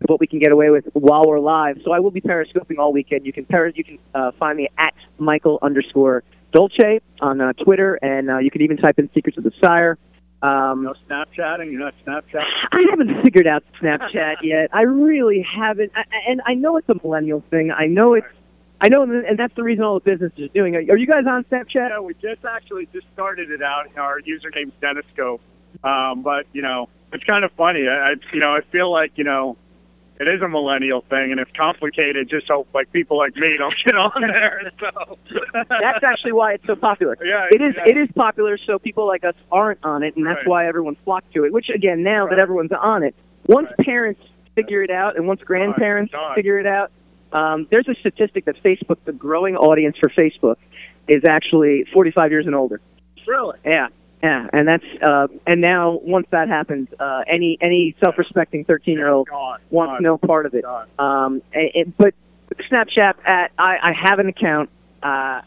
what 0.06 0.20
we 0.20 0.26
can 0.26 0.38
get 0.38 0.52
away 0.52 0.70
with 0.70 0.86
while 0.92 1.26
we're 1.26 1.40
live, 1.40 1.78
so 1.84 1.92
I 1.92 2.00
will 2.00 2.10
be 2.10 2.20
Periscoping 2.20 2.78
all 2.78 2.92
weekend. 2.92 3.26
You 3.26 3.32
can 3.32 3.44
peris 3.44 3.74
you 3.76 3.84
can 3.84 3.98
uh, 4.14 4.32
find 4.38 4.56
me 4.56 4.68
at 4.78 4.94
Michael 5.18 5.58
underscore 5.62 6.22
Dolce 6.52 7.00
on 7.20 7.40
uh, 7.40 7.52
Twitter, 7.64 7.94
and 7.96 8.30
uh, 8.30 8.38
you 8.38 8.50
can 8.50 8.62
even 8.62 8.76
type 8.76 8.98
in 8.98 9.10
Secrets 9.14 9.38
of 9.38 9.44
the 9.44 9.52
Sire. 9.62 9.98
Um, 10.42 10.84
no 10.84 10.94
Snapchatting. 11.08 11.70
You're 11.70 11.80
not 11.80 11.94
Snapchatting. 12.06 12.44
I 12.72 12.84
haven't 12.90 13.22
figured 13.22 13.46
out 13.46 13.62
Snapchat 13.80 14.36
yet. 14.42 14.70
I 14.72 14.82
really 14.82 15.44
haven't, 15.46 15.92
I, 15.94 16.04
and 16.28 16.40
I 16.46 16.54
know 16.54 16.78
it's 16.78 16.88
a 16.88 16.94
millennial 16.94 17.44
thing. 17.50 17.70
I 17.70 17.86
know 17.86 18.14
it's 18.14 18.26
I 18.82 18.88
know, 18.88 19.02
and 19.02 19.38
that's 19.38 19.54
the 19.56 19.62
reason 19.62 19.84
all 19.84 20.00
the 20.00 20.10
businesses 20.10 20.38
are 20.38 20.48
doing 20.54 20.72
it. 20.74 20.88
Are 20.88 20.96
you 20.96 21.06
guys 21.06 21.24
on 21.28 21.44
Snapchat? 21.44 21.90
Yeah, 21.90 22.00
we 22.00 22.14
just 22.14 22.44
actually 22.48 22.88
just 22.94 23.06
started 23.12 23.50
it 23.50 23.62
out. 23.62 23.86
Our 23.98 24.20
username's 24.22 24.72
Zenescope. 24.80 25.40
Um, 25.84 26.22
but 26.22 26.46
you 26.54 26.62
know, 26.62 26.88
it's 27.12 27.24
kind 27.24 27.44
of 27.44 27.52
funny. 27.52 27.86
I, 27.86 28.14
you 28.32 28.40
know, 28.40 28.54
I 28.54 28.60
feel 28.72 28.90
like 28.90 29.12
you 29.16 29.24
know, 29.24 29.58
it 30.20 30.28
is 30.28 30.42
a 30.42 30.48
millennial 30.48 31.00
thing, 31.08 31.30
and 31.32 31.40
it's 31.40 31.50
complicated. 31.56 32.28
Just 32.28 32.46
so 32.46 32.66
like 32.74 32.92
people 32.92 33.16
like 33.16 33.34
me 33.36 33.56
don't 33.58 33.74
get 33.84 33.96
on 33.96 34.20
there. 34.20 34.70
So 34.78 35.18
that's 35.68 36.04
actually 36.04 36.32
why 36.32 36.52
it's 36.54 36.66
so 36.66 36.76
popular. 36.76 37.16
Yeah, 37.24 37.46
it 37.50 37.62
is. 37.62 37.74
Yeah. 37.76 37.84
It 37.86 37.96
is 37.96 38.08
popular, 38.14 38.58
so 38.58 38.78
people 38.78 39.06
like 39.06 39.24
us 39.24 39.34
aren't 39.50 39.82
on 39.82 40.02
it, 40.02 40.16
and 40.16 40.26
that's 40.26 40.38
Right. 40.40 40.46
why 40.48 40.66
everyone 40.68 40.96
flocked 41.04 41.32
to 41.34 41.44
it. 41.44 41.52
Which 41.52 41.70
again, 41.74 42.02
now 42.02 42.26
that 42.28 42.38
everyone's 42.38 42.70
on 42.72 43.02
it, 43.02 43.14
once 43.46 43.68
Right. 43.78 43.86
parents 43.86 44.20
figure 44.54 44.82
it 44.82 44.90
out, 44.90 45.16
and 45.16 45.26
once 45.26 45.40
grandparents 45.40 46.12
figure 46.34 46.58
it 46.58 46.66
out, 46.66 46.90
um, 47.32 47.66
there's 47.70 47.88
a 47.88 47.94
statistic 47.94 48.44
that 48.44 48.62
Facebook, 48.62 48.98
the 49.06 49.12
growing 49.12 49.56
audience 49.56 49.96
for 49.98 50.10
Facebook, 50.10 50.56
is 51.08 51.24
actually 51.26 51.84
45 51.94 52.30
years 52.30 52.46
and 52.46 52.54
older. 52.54 52.80
really. 53.26 53.56
Yeah, 53.64 53.88
yeah, 54.22 54.46
and 54.52 54.68
that's 54.68 54.84
uh, 55.02 55.28
and 55.46 55.60
now 55.60 55.98
once 56.02 56.26
that 56.30 56.48
happens, 56.48 56.88
uh, 56.98 57.22
any 57.26 57.56
any 57.60 57.94
self-respecting 58.02 58.64
13-year-old 58.66 59.28
Gone. 59.28 59.60
wants 59.70 59.92
Gone. 59.94 60.02
no 60.02 60.18
part 60.18 60.46
of 60.46 60.54
it. 60.54 60.64
Um, 60.98 61.42
and, 61.54 61.96
but 61.96 62.14
Snapchat, 62.70 63.14
at, 63.26 63.52
I, 63.58 63.76
I 63.82 63.92
have 64.04 64.18
an 64.18 64.28
account. 64.28 64.68
Uh, 65.02 65.40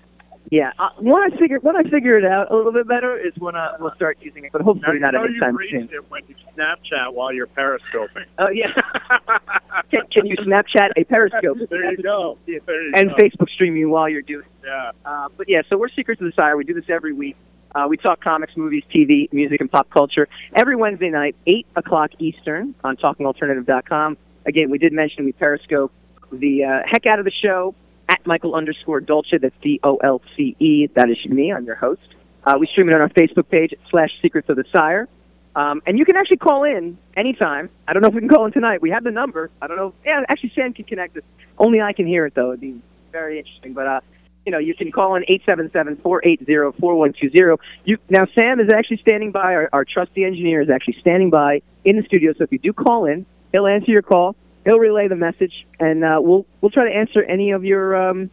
yeah, 0.50 0.72
uh, 0.78 0.90
when 1.00 1.22
I 1.24 1.36
figure 1.40 1.60
when 1.60 1.76
I 1.76 1.84
figure 1.84 2.18
it 2.18 2.26
out 2.26 2.52
a 2.52 2.56
little 2.56 2.72
bit 2.74 2.88
better 2.88 3.18
is 3.18 3.34
when 3.38 3.56
I 3.56 3.76
will 3.80 3.92
start 3.96 4.18
using 4.22 4.46
it. 4.46 4.52
But 4.52 4.62
hopefully 4.62 5.00
Now, 5.00 5.12
not 5.12 5.14
know 5.14 5.24
anytime 5.24 5.58
you 5.62 5.70
soon. 5.70 5.90
it 5.92 6.12
when 6.12 6.22
you 6.28 6.36
Snapchat 6.56 7.14
while 7.14 7.32
you're 7.34 7.48
periscoping. 7.48 8.26
Oh 8.38 8.50
yeah, 8.50 8.68
can, 9.92 10.02
can 10.12 10.26
you 10.28 10.36
Snapchat 10.38 10.90
a 10.98 11.04
Periscope? 11.06 11.58
there 11.70 11.92
you 11.92 11.98
go. 12.04 12.38
There 12.46 12.56
you 12.56 12.94
And 12.96 13.10
go. 13.10 13.16
Facebook 13.16 13.50
stream 13.50 13.76
you 13.78 13.90
while 13.90 14.10
you're 14.10 14.22
doing. 14.22 14.46
it. 14.64 14.68
Yeah. 14.68 14.92
Uh, 15.06 15.30
but 15.38 15.48
yeah, 15.50 15.62
so 15.70 15.78
we're 15.78 15.90
Secrets 15.90 16.22
of 16.22 16.26
the 16.28 16.34
Sire. 16.36 16.58
We 16.58 16.64
do 16.66 16.74
this 16.74 16.90
every 16.90 17.14
week. 17.14 17.36
Uh, 17.76 17.88
we 17.90 17.98
talk 17.98 18.22
comics, 18.22 18.56
movies, 18.56 18.84
TV, 18.94 19.32
music, 19.34 19.62
and 19.62 19.72
pop 19.72 19.90
culture 19.90 20.28
every 20.56 20.76
Wednesday 20.76 21.10
night, 21.10 21.36
8 21.48 21.66
o'clock 21.76 22.12
Eastern 22.20 22.76
on 22.84 22.98
TalkingAlternative.com. 22.98 24.18
Again, 24.46 24.70
we 24.70 24.78
did 24.78 24.94
mention 24.94 25.26
we 25.26 25.32
Periscope 25.32 25.92
the 26.32 26.64
uh, 26.64 26.80
heck 26.86 27.06
out 27.06 27.20
of 27.20 27.26
the 27.26 27.32
show 27.32 27.76
at 28.10 28.26
Michael 28.26 28.56
underscore 28.56 29.00
Dolce. 29.00 29.38
That's 29.38 29.56
D 29.62 29.80
O 29.84 29.98
L 29.98 30.22
C 30.36 30.56
E. 30.60 30.88
That 30.96 31.10
is 31.10 31.18
me. 31.26 31.52
I'm 31.54 31.66
your 31.66 31.76
host. 31.76 32.02
Uh, 32.44 32.56
we 32.60 32.68
stream 32.68 32.90
it 32.90 32.94
on 32.94 33.02
our 33.02 33.10
Facebook 33.10 33.50
page 33.50 33.74
slash 33.90 34.10
Secrets 34.22 34.50
of 34.50 34.58
the 34.58 34.66
Sire. 34.76 35.08
Um, 35.56 35.82
and 35.86 35.98
you 36.00 36.06
can 36.06 36.16
actually 36.16 36.38
call 36.38 36.64
in 36.64 36.98
anytime. 37.16 37.70
I 37.88 37.94
don't 37.94 38.02
know 38.02 38.10
if 38.10 38.16
we 38.16 38.22
can 38.22 38.30
call 38.30 38.46
in 38.46 38.52
tonight. 38.52 38.82
We 38.82 38.90
have 38.90 39.04
the 39.04 39.12
number. 39.12 39.52
I 39.62 39.68
don't 39.68 39.78
know. 39.78 39.94
Yeah, 40.04 40.22
actually, 40.28 40.52
Sam 40.56 40.74
can 40.74 40.86
connect 40.86 41.16
us. 41.16 41.24
Only 41.58 41.80
I 41.80 41.94
can 41.94 42.08
hear 42.08 42.26
it, 42.26 42.34
though. 42.34 42.50
It'd 42.50 42.62
be 42.62 42.82
very 43.12 43.38
interesting. 43.38 43.74
But, 43.74 43.88
uh, 43.88 44.00
you 44.46 44.52
know, 44.52 44.60
you 44.60 44.76
can 44.76 44.92
call 44.92 45.16
in 45.16 45.24
877-480-4120. 45.48 47.58
You, 47.86 47.98
now, 48.10 48.28
Sam 48.38 48.60
is 48.60 48.68
actually 48.74 48.98
standing 48.98 49.32
by. 49.32 49.54
Our, 49.54 49.70
our 49.72 49.86
trusty 49.86 50.26
engineer 50.26 50.62
is 50.62 50.70
actually 50.70 50.98
standing 51.00 51.30
by 51.30 51.62
in 51.86 51.96
the 51.98 52.04
studio. 52.04 52.34
So 52.38 52.44
if 52.44 52.52
you 52.52 52.60
do 52.60 52.74
call 52.74 53.06
in, 53.06 53.26
he'll 53.52 53.68
answer 53.68 53.92
your 53.92 54.02
call. 54.02 54.36
He'll 54.66 54.80
relay 54.80 55.08
the 55.08 55.16
message, 55.16 55.66
and 55.80 56.04
uh, 56.06 56.20
we'll 56.22 56.46
we'll 56.62 56.72
try 56.72 56.90
to 56.90 56.96
answer 56.96 57.22
any 57.22 57.52
of 57.52 57.66
your 57.66 58.10
um, 58.10 58.30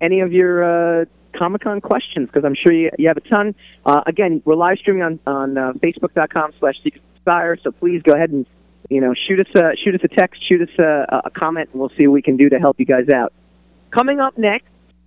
any 0.00 0.20
of 0.20 0.32
your 0.32 1.02
uh, 1.02 1.06
Comic 1.36 1.62
Con 1.62 1.80
questions 1.80 2.28
because 2.28 2.44
I'm 2.44 2.54
sure 2.54 2.72
you, 2.72 2.90
you 2.98 3.08
have 3.08 3.16
a 3.16 3.20
ton. 3.20 3.56
Uh, 3.84 4.02
again, 4.06 4.42
we're 4.44 4.54
live 4.54 4.78
streaming 4.78 5.02
on 5.02 5.18
on 5.26 5.58
uh, 5.58 5.72
Facebook.com 5.74 6.52
slash 6.60 6.76
Secret 6.84 7.02
so 7.24 7.70
please 7.70 8.02
go 8.02 8.14
ahead 8.14 8.30
and 8.30 8.46
you 8.90 9.00
know 9.00 9.14
shoot 9.14 9.40
us 9.40 9.46
a, 9.54 9.76
shoot 9.82 9.94
us 9.94 10.00
a 10.04 10.08
text, 10.08 10.42
shoot 10.48 10.62
us 10.62 10.78
a, 10.78 11.22
a 11.24 11.30
comment, 11.30 11.70
and 11.72 11.80
we'll 11.80 11.92
see 11.98 12.06
what 12.06 12.14
we 12.14 12.22
can 12.22 12.36
do 12.36 12.48
to 12.48 12.58
help 12.58 12.78
you 12.78 12.86
guys 12.86 13.08
out. 13.08 13.32
Coming 13.90 14.20
up 14.20 14.38
next, 14.38 14.66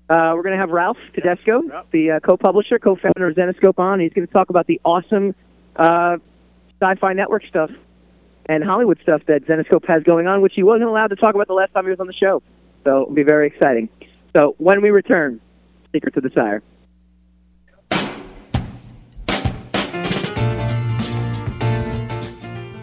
uh, 0.10 0.34
we're 0.36 0.44
going 0.44 0.54
to 0.54 0.60
have 0.60 0.70
Ralph 0.70 0.98
Tedesco, 1.14 1.62
Yep. 1.64 1.88
the 1.92 2.12
uh, 2.12 2.20
co-publisher, 2.20 2.80
co-founder 2.80 3.28
of 3.28 3.36
Zenescope, 3.36 3.80
on. 3.80 4.00
He's 4.00 4.14
going 4.14 4.28
to 4.28 4.34
talk 4.34 4.50
about 4.50 4.68
the 4.68 4.80
awesome 4.86 5.34
uh, 5.76 6.18
Sci-Fi 6.82 7.14
Network 7.14 7.44
stuff 7.48 7.72
and 8.48 8.64
Hollywood 8.64 9.00
stuff 9.02 9.22
that 9.28 9.46
Zenescope 9.46 9.88
has 9.88 10.04
going 10.04 10.28
on, 10.28 10.42
which 10.42 10.54
he 10.56 10.62
wasn't 10.64 10.90
allowed 10.90 11.08
to 11.08 11.16
talk 11.16 11.34
about 11.34 11.48
the 11.48 11.54
last 11.54 11.74
time 11.74 11.86
he 11.86 11.90
was 11.90 12.00
on 12.00 12.08
the 12.08 12.14
show. 12.14 12.44
So 12.84 13.02
it'll 13.04 13.14
be 13.14 13.24
very 13.24 13.48
exciting. 13.48 13.90
So 14.38 14.54
when 14.60 14.82
we 14.82 14.92
return, 14.92 15.42
Secrets 15.92 16.18
of 16.18 16.24
the 16.24 16.30
Sire. 16.36 16.62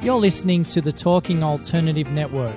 You're 0.03 0.19
listening 0.19 0.65
to 0.65 0.81
the 0.81 0.91
Talking 0.91 1.45
Alternative 1.45 2.11
Network. 2.11 2.57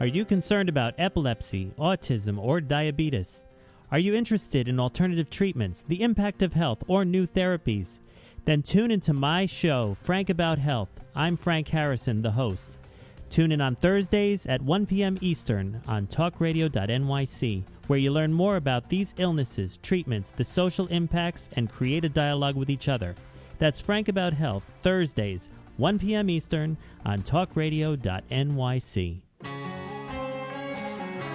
Are 0.00 0.06
you 0.06 0.24
concerned 0.24 0.68
about 0.68 0.94
epilepsy, 0.96 1.72
autism, 1.76 2.38
or 2.38 2.60
diabetes? 2.60 3.42
Are 3.90 3.98
you 3.98 4.14
interested 4.14 4.68
in 4.68 4.78
alternative 4.78 5.28
treatments, 5.28 5.82
the 5.82 6.02
impact 6.02 6.40
of 6.40 6.52
health, 6.52 6.84
or 6.86 7.04
new 7.04 7.26
therapies? 7.26 7.98
Then 8.44 8.62
tune 8.62 8.92
into 8.92 9.12
my 9.12 9.46
show, 9.46 9.94
Frank 9.94 10.30
About 10.30 10.60
Health. 10.60 11.02
I'm 11.16 11.36
Frank 11.36 11.66
Harrison, 11.66 12.22
the 12.22 12.30
host. 12.30 12.78
Tune 13.28 13.50
in 13.50 13.60
on 13.60 13.74
Thursdays 13.74 14.46
at 14.46 14.62
1 14.62 14.86
p.m. 14.86 15.18
Eastern 15.20 15.82
on 15.88 16.06
talkradio.nyc, 16.06 17.64
where 17.88 17.98
you 17.98 18.12
learn 18.12 18.32
more 18.32 18.54
about 18.54 18.90
these 18.90 19.16
illnesses, 19.18 19.78
treatments, 19.78 20.30
the 20.30 20.44
social 20.44 20.86
impacts, 20.86 21.50
and 21.54 21.68
create 21.68 22.04
a 22.04 22.08
dialogue 22.08 22.54
with 22.54 22.70
each 22.70 22.88
other. 22.88 23.16
That's 23.58 23.80
Frank 23.80 24.06
About 24.06 24.34
Health, 24.34 24.62
Thursdays, 24.62 25.48
1 25.76 25.98
p.m. 25.98 26.30
Eastern 26.30 26.76
on 27.04 27.22
talkradio.nyc. 27.22 29.22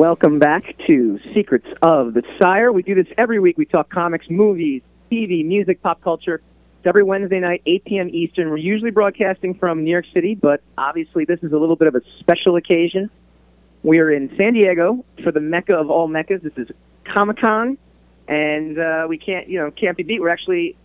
Welcome 0.00 0.38
back 0.38 0.62
to 0.86 1.18
Secrets 1.34 1.66
of 1.82 2.14
the 2.14 2.22
Sire. 2.40 2.72
We 2.72 2.82
do 2.82 2.94
this 2.94 3.06
every 3.18 3.38
week. 3.38 3.58
We 3.58 3.66
talk 3.66 3.90
comics, 3.90 4.24
movies, 4.30 4.80
TV, 5.12 5.44
music, 5.44 5.82
pop 5.82 6.00
culture, 6.00 6.40
It's 6.78 6.86
every 6.86 7.02
Wednesday 7.02 7.38
night, 7.38 7.60
8 7.66 7.84
p.m. 7.84 8.08
Eastern. 8.08 8.48
We're 8.48 8.56
usually 8.56 8.92
broadcasting 8.92 9.52
from 9.52 9.84
New 9.84 9.90
York 9.90 10.06
City, 10.14 10.34
but 10.34 10.62
obviously 10.78 11.26
this 11.26 11.40
is 11.42 11.52
a 11.52 11.58
little 11.58 11.76
bit 11.76 11.86
of 11.86 11.96
a 11.96 12.00
special 12.18 12.56
occasion. 12.56 13.10
We 13.82 13.98
are 13.98 14.10
in 14.10 14.34
San 14.38 14.54
Diego 14.54 15.04
for 15.22 15.32
the 15.32 15.40
mecca 15.40 15.74
of 15.74 15.90
all 15.90 16.08
meccas. 16.08 16.40
This 16.42 16.54
is 16.56 16.68
Comic 17.04 17.36
Con, 17.38 17.76
and 18.26 18.78
uh, 18.78 19.04
we 19.06 19.18
can't, 19.18 19.50
you 19.50 19.58
know, 19.58 19.70
can't 19.70 19.98
be 19.98 20.02
beat. 20.02 20.22
We're 20.22 20.30
actually 20.30 20.78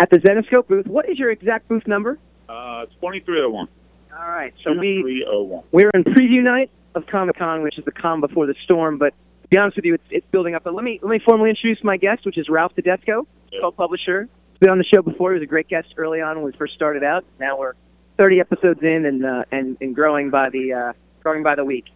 at 0.00 0.10
the 0.10 0.18
Zenescope 0.18 0.66
booth. 0.66 0.88
What 0.88 1.08
is 1.08 1.16
your 1.16 1.30
exact 1.30 1.68
booth 1.68 1.86
number? 1.86 2.18
Uh, 2.48 2.86
2301. 2.86 3.68
All 4.10 4.18
right, 4.18 4.52
so 4.64 4.72
we 4.72 4.96
2301. 4.96 5.64
we're 5.70 5.90
in 5.94 6.02
preview 6.02 6.42
night 6.42 6.72
of 6.94 7.06
Comic 7.06 7.38
Con, 7.38 7.62
which 7.62 7.78
is 7.78 7.84
the 7.84 7.92
calm 7.92 8.20
before 8.20 8.46
the 8.46 8.54
storm. 8.64 8.98
But 8.98 9.14
to 9.42 9.48
be 9.48 9.56
honest 9.56 9.76
with 9.76 9.84
you, 9.84 9.94
it's, 9.94 10.04
it's 10.10 10.26
building 10.30 10.54
up. 10.54 10.64
But 10.64 10.74
let 10.74 10.84
me 10.84 10.98
let 11.02 11.10
me 11.10 11.20
formally 11.24 11.50
introduce 11.50 11.82
my 11.82 11.96
guest, 11.96 12.24
which 12.24 12.38
is 12.38 12.48
Ralph 12.48 12.74
Tedesco, 12.74 13.26
co-publisher. 13.60 14.28
He's 14.50 14.58
been 14.58 14.70
on 14.70 14.78
the 14.78 14.84
show 14.84 15.02
before. 15.02 15.32
He 15.32 15.38
was 15.38 15.42
a 15.42 15.46
great 15.46 15.68
guest 15.68 15.94
early 15.96 16.20
on 16.20 16.36
when 16.36 16.46
we 16.46 16.52
first 16.52 16.74
started 16.74 17.02
out. 17.02 17.24
Now 17.38 17.58
we're 17.58 17.74
30 18.18 18.40
episodes 18.40 18.80
in 18.82 19.06
and 19.06 19.24
uh, 19.24 19.44
and 19.50 19.76
and 19.80 19.94
growing 19.94 20.30
by 20.30 20.50
the 20.50 20.72
uh, 20.72 20.92
growing 21.22 21.42
by 21.42 21.54
the 21.54 21.64
week. 21.64 21.86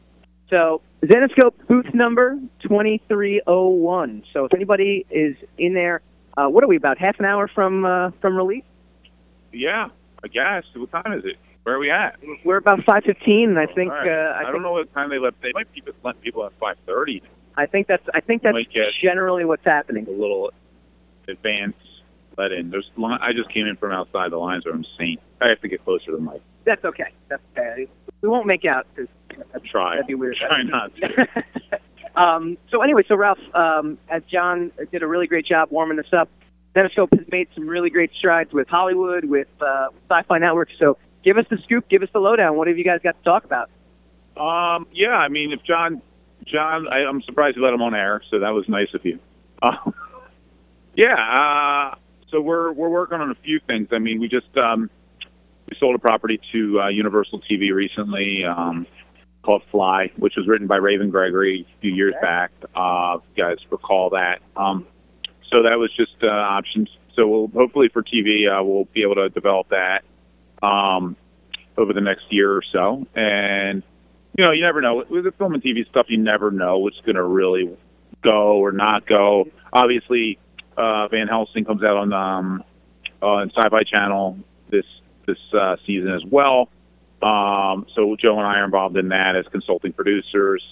So 0.50 0.80
Zenescope 1.02 1.54
booth 1.68 1.92
number 1.92 2.38
2301. 2.62 4.24
So 4.32 4.44
if 4.44 4.54
anybody 4.54 5.04
is 5.10 5.36
in 5.58 5.74
there, 5.74 6.00
uh, 6.36 6.46
what 6.46 6.62
are 6.64 6.68
we 6.68 6.76
about 6.76 6.98
half 6.98 7.18
an 7.18 7.24
hour 7.24 7.48
from 7.48 7.84
uh, 7.84 8.10
from 8.20 8.36
release? 8.36 8.64
Yeah, 9.52 9.88
I 10.22 10.28
guess. 10.28 10.64
What 10.74 10.90
time 10.90 11.12
is 11.12 11.24
it? 11.24 11.36
Where 11.66 11.74
are 11.74 11.78
we 11.80 11.90
at? 11.90 12.20
We're 12.44 12.58
about 12.58 12.78
5:15, 12.86 13.48
and 13.48 13.58
I 13.58 13.66
think 13.66 13.90
right. 13.90 14.06
uh, 14.06 14.34
I, 14.34 14.36
I, 14.36 14.38
think 14.44 14.52
don't 14.52 14.62
know 14.62 14.70
what 14.70 14.94
time 14.94 15.10
they 15.10 15.18
let. 15.18 15.34
They 15.42 15.50
might 15.52 15.66
keep 15.74 15.88
it, 15.88 15.96
let 16.04 16.20
people 16.20 16.46
at 16.46 16.56
5:30. 16.60 17.22
I 17.56 17.66
think 17.66 17.88
that's 17.88 18.04
I 18.14 18.20
think 18.20 18.42
that's 18.42 18.56
generally 19.02 19.44
what's 19.44 19.64
happening. 19.64 20.06
A 20.06 20.12
little 20.12 20.52
advance 21.26 21.74
let 22.38 22.52
in. 22.52 22.70
There's. 22.70 22.88
I 22.96 23.32
just 23.32 23.52
came 23.52 23.66
in 23.66 23.74
from 23.74 23.90
outside. 23.90 24.30
The 24.30 24.36
lines 24.36 24.64
are 24.64 24.76
insane. 24.76 25.18
I 25.40 25.48
have 25.48 25.60
to 25.62 25.66
get 25.66 25.84
closer 25.84 26.12
to 26.12 26.12
the 26.12 26.20
mic. 26.20 26.40
That's 26.64 26.84
okay. 26.84 27.10
That's 27.28 27.42
okay. 27.58 27.88
We 28.20 28.28
won't 28.28 28.46
make 28.46 28.64
out 28.64 28.86
because 28.94 29.10
Try. 29.68 29.96
that'd 29.96 30.06
be 30.06 30.14
weird. 30.14 30.36
Try 30.36 30.62
not 30.62 30.92
to. 30.94 31.50
um, 32.20 32.58
so 32.70 32.82
anyway, 32.82 33.02
so 33.08 33.16
Ralph, 33.16 33.38
um, 33.54 33.98
as 34.08 34.22
John 34.30 34.70
did 34.92 35.02
a 35.02 35.06
really 35.08 35.26
great 35.26 35.46
job 35.46 35.72
warming 35.72 35.98
us 35.98 36.12
up, 36.16 36.28
Zenescope 36.76 37.12
has 37.18 37.26
made 37.32 37.48
some 37.56 37.66
really 37.66 37.90
great 37.90 38.12
strides 38.16 38.52
with 38.52 38.68
Hollywood, 38.68 39.24
with 39.24 39.48
uh, 39.60 39.88
Sci-Fi 40.08 40.38
Network. 40.38 40.68
So 40.78 40.96
give 41.26 41.36
us 41.36 41.44
the 41.50 41.58
scoop, 41.64 41.88
give 41.88 42.02
us 42.02 42.08
the 42.12 42.20
lowdown. 42.20 42.56
What 42.56 42.68
have 42.68 42.78
you 42.78 42.84
guys 42.84 43.00
got 43.02 43.18
to 43.18 43.24
talk 43.24 43.44
about? 43.44 43.68
Um, 44.36 44.86
yeah, 44.92 45.16
I 45.16 45.28
mean, 45.28 45.52
if 45.52 45.62
John, 45.64 46.00
John, 46.46 46.86
I, 46.88 46.98
I'm 46.98 47.20
surprised 47.22 47.56
you 47.56 47.64
let 47.64 47.74
him 47.74 47.82
on 47.82 47.94
air, 47.94 48.22
so 48.30 48.38
that 48.38 48.50
was 48.50 48.64
nice 48.68 48.88
of 48.94 49.04
you. 49.04 49.18
Uh, 49.60 49.90
yeah, 50.94 51.14
uh, 51.14 51.96
so 52.30 52.40
we're 52.40 52.72
we're 52.72 52.88
working 52.88 53.20
on 53.20 53.30
a 53.30 53.34
few 53.34 53.60
things. 53.66 53.88
I 53.92 53.98
mean, 53.98 54.20
we 54.20 54.28
just 54.28 54.56
um, 54.56 54.88
we 55.68 55.76
sold 55.80 55.96
a 55.96 55.98
property 55.98 56.40
to 56.52 56.80
uh, 56.80 56.88
Universal 56.88 57.40
TV 57.50 57.74
recently 57.74 58.44
um, 58.44 58.86
called 59.42 59.62
Fly, 59.72 60.12
which 60.16 60.34
was 60.36 60.46
written 60.46 60.68
by 60.68 60.76
Raven 60.76 61.10
Gregory 61.10 61.66
a 61.68 61.80
few 61.80 61.92
years 61.92 62.14
back. 62.22 62.52
Uh, 62.74 63.18
you 63.34 63.42
guys 63.42 63.56
recall 63.70 64.10
that. 64.10 64.40
Um, 64.56 64.86
so 65.50 65.62
that 65.62 65.76
was 65.78 65.90
just 65.96 66.22
uh, 66.22 66.28
options. 66.28 66.88
So 67.16 67.26
we'll 67.26 67.48
hopefully 67.48 67.88
for 67.88 68.02
TV, 68.02 68.46
uh, 68.46 68.62
we'll 68.62 68.84
be 68.92 69.02
able 69.02 69.14
to 69.16 69.28
develop 69.30 69.70
that 69.70 70.04
um, 70.62 71.16
over 71.76 71.92
the 71.92 72.00
next 72.00 72.24
year 72.30 72.52
or 72.52 72.62
so, 72.72 73.06
and 73.14 73.82
you 74.36 74.44
know, 74.44 74.50
you 74.50 74.62
never 74.62 74.80
know. 74.80 75.04
With 75.08 75.24
the 75.24 75.32
film 75.32 75.54
and 75.54 75.62
TV 75.62 75.88
stuff, 75.88 76.06
you 76.08 76.18
never 76.18 76.50
know 76.50 76.78
what's 76.78 77.00
going 77.00 77.16
to 77.16 77.24
really 77.24 77.76
go 78.22 78.56
or 78.58 78.72
not 78.72 79.06
go. 79.06 79.46
Obviously, 79.72 80.38
uh, 80.76 81.08
Van 81.08 81.28
Helsing 81.28 81.64
comes 81.64 81.82
out 81.82 81.96
on 81.96 82.12
um, 82.12 82.64
on 83.22 83.50
Sci-Fi 83.54 83.82
Channel 83.84 84.38
this 84.70 84.84
this 85.26 85.38
uh, 85.58 85.76
season 85.86 86.12
as 86.12 86.24
well. 86.24 86.68
Um, 87.22 87.86
so 87.94 88.14
Joe 88.16 88.38
and 88.38 88.46
I 88.46 88.58
are 88.58 88.64
involved 88.64 88.96
in 88.96 89.08
that 89.08 89.36
as 89.36 89.46
consulting 89.50 89.92
producers. 89.92 90.62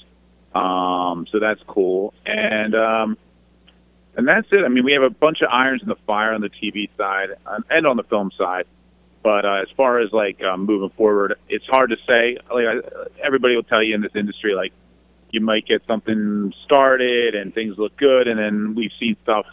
Um, 0.55 1.27
so 1.33 1.41
that's 1.41 1.61
cool, 1.67 2.15
and 2.27 2.75
um, 2.75 3.19
and 4.17 4.29
that's 4.29 4.47
it. 4.53 4.65
I 4.65 4.69
mean, 4.69 4.85
we 4.85 4.93
have 4.93 5.03
a 5.03 5.11
bunch 5.11 5.41
of 5.43 5.49
irons 5.51 5.83
in 5.83 5.89
the 5.89 5.97
fire 6.07 6.33
on 6.33 6.41
the 6.41 6.51
TV 6.51 6.91
side 6.97 7.31
uh, 7.47 7.59
and 7.71 7.87
on 7.87 7.97
the 7.97 8.05
film 8.05 8.31
side. 8.37 8.67
But 9.25 9.47
uh, 9.47 9.63
as 9.63 9.69
far 9.75 10.01
as 10.01 10.13
like 10.13 10.41
um, 10.45 10.67
moving 10.67 10.91
forward, 10.99 11.35
it's 11.49 11.65
hard 11.67 11.91
to 11.91 11.97
say. 12.07 12.37
Like 12.53 12.67
I, 12.67 12.75
everybody 13.25 13.57
will 13.57 13.63
tell 13.65 13.83
you 13.83 13.95
in 13.95 14.03
this 14.03 14.13
industry, 14.15 14.55
like 14.55 14.73
you 15.31 15.41
might 15.41 15.67
get 15.67 15.83
something 15.87 16.53
started 16.65 17.35
and 17.35 17.53
things 17.55 17.77
look 17.79 17.97
good, 17.97 18.29
and 18.29 18.39
then 18.39 18.75
we've 18.77 18.93
seen 19.01 19.17
stuff 19.23 19.47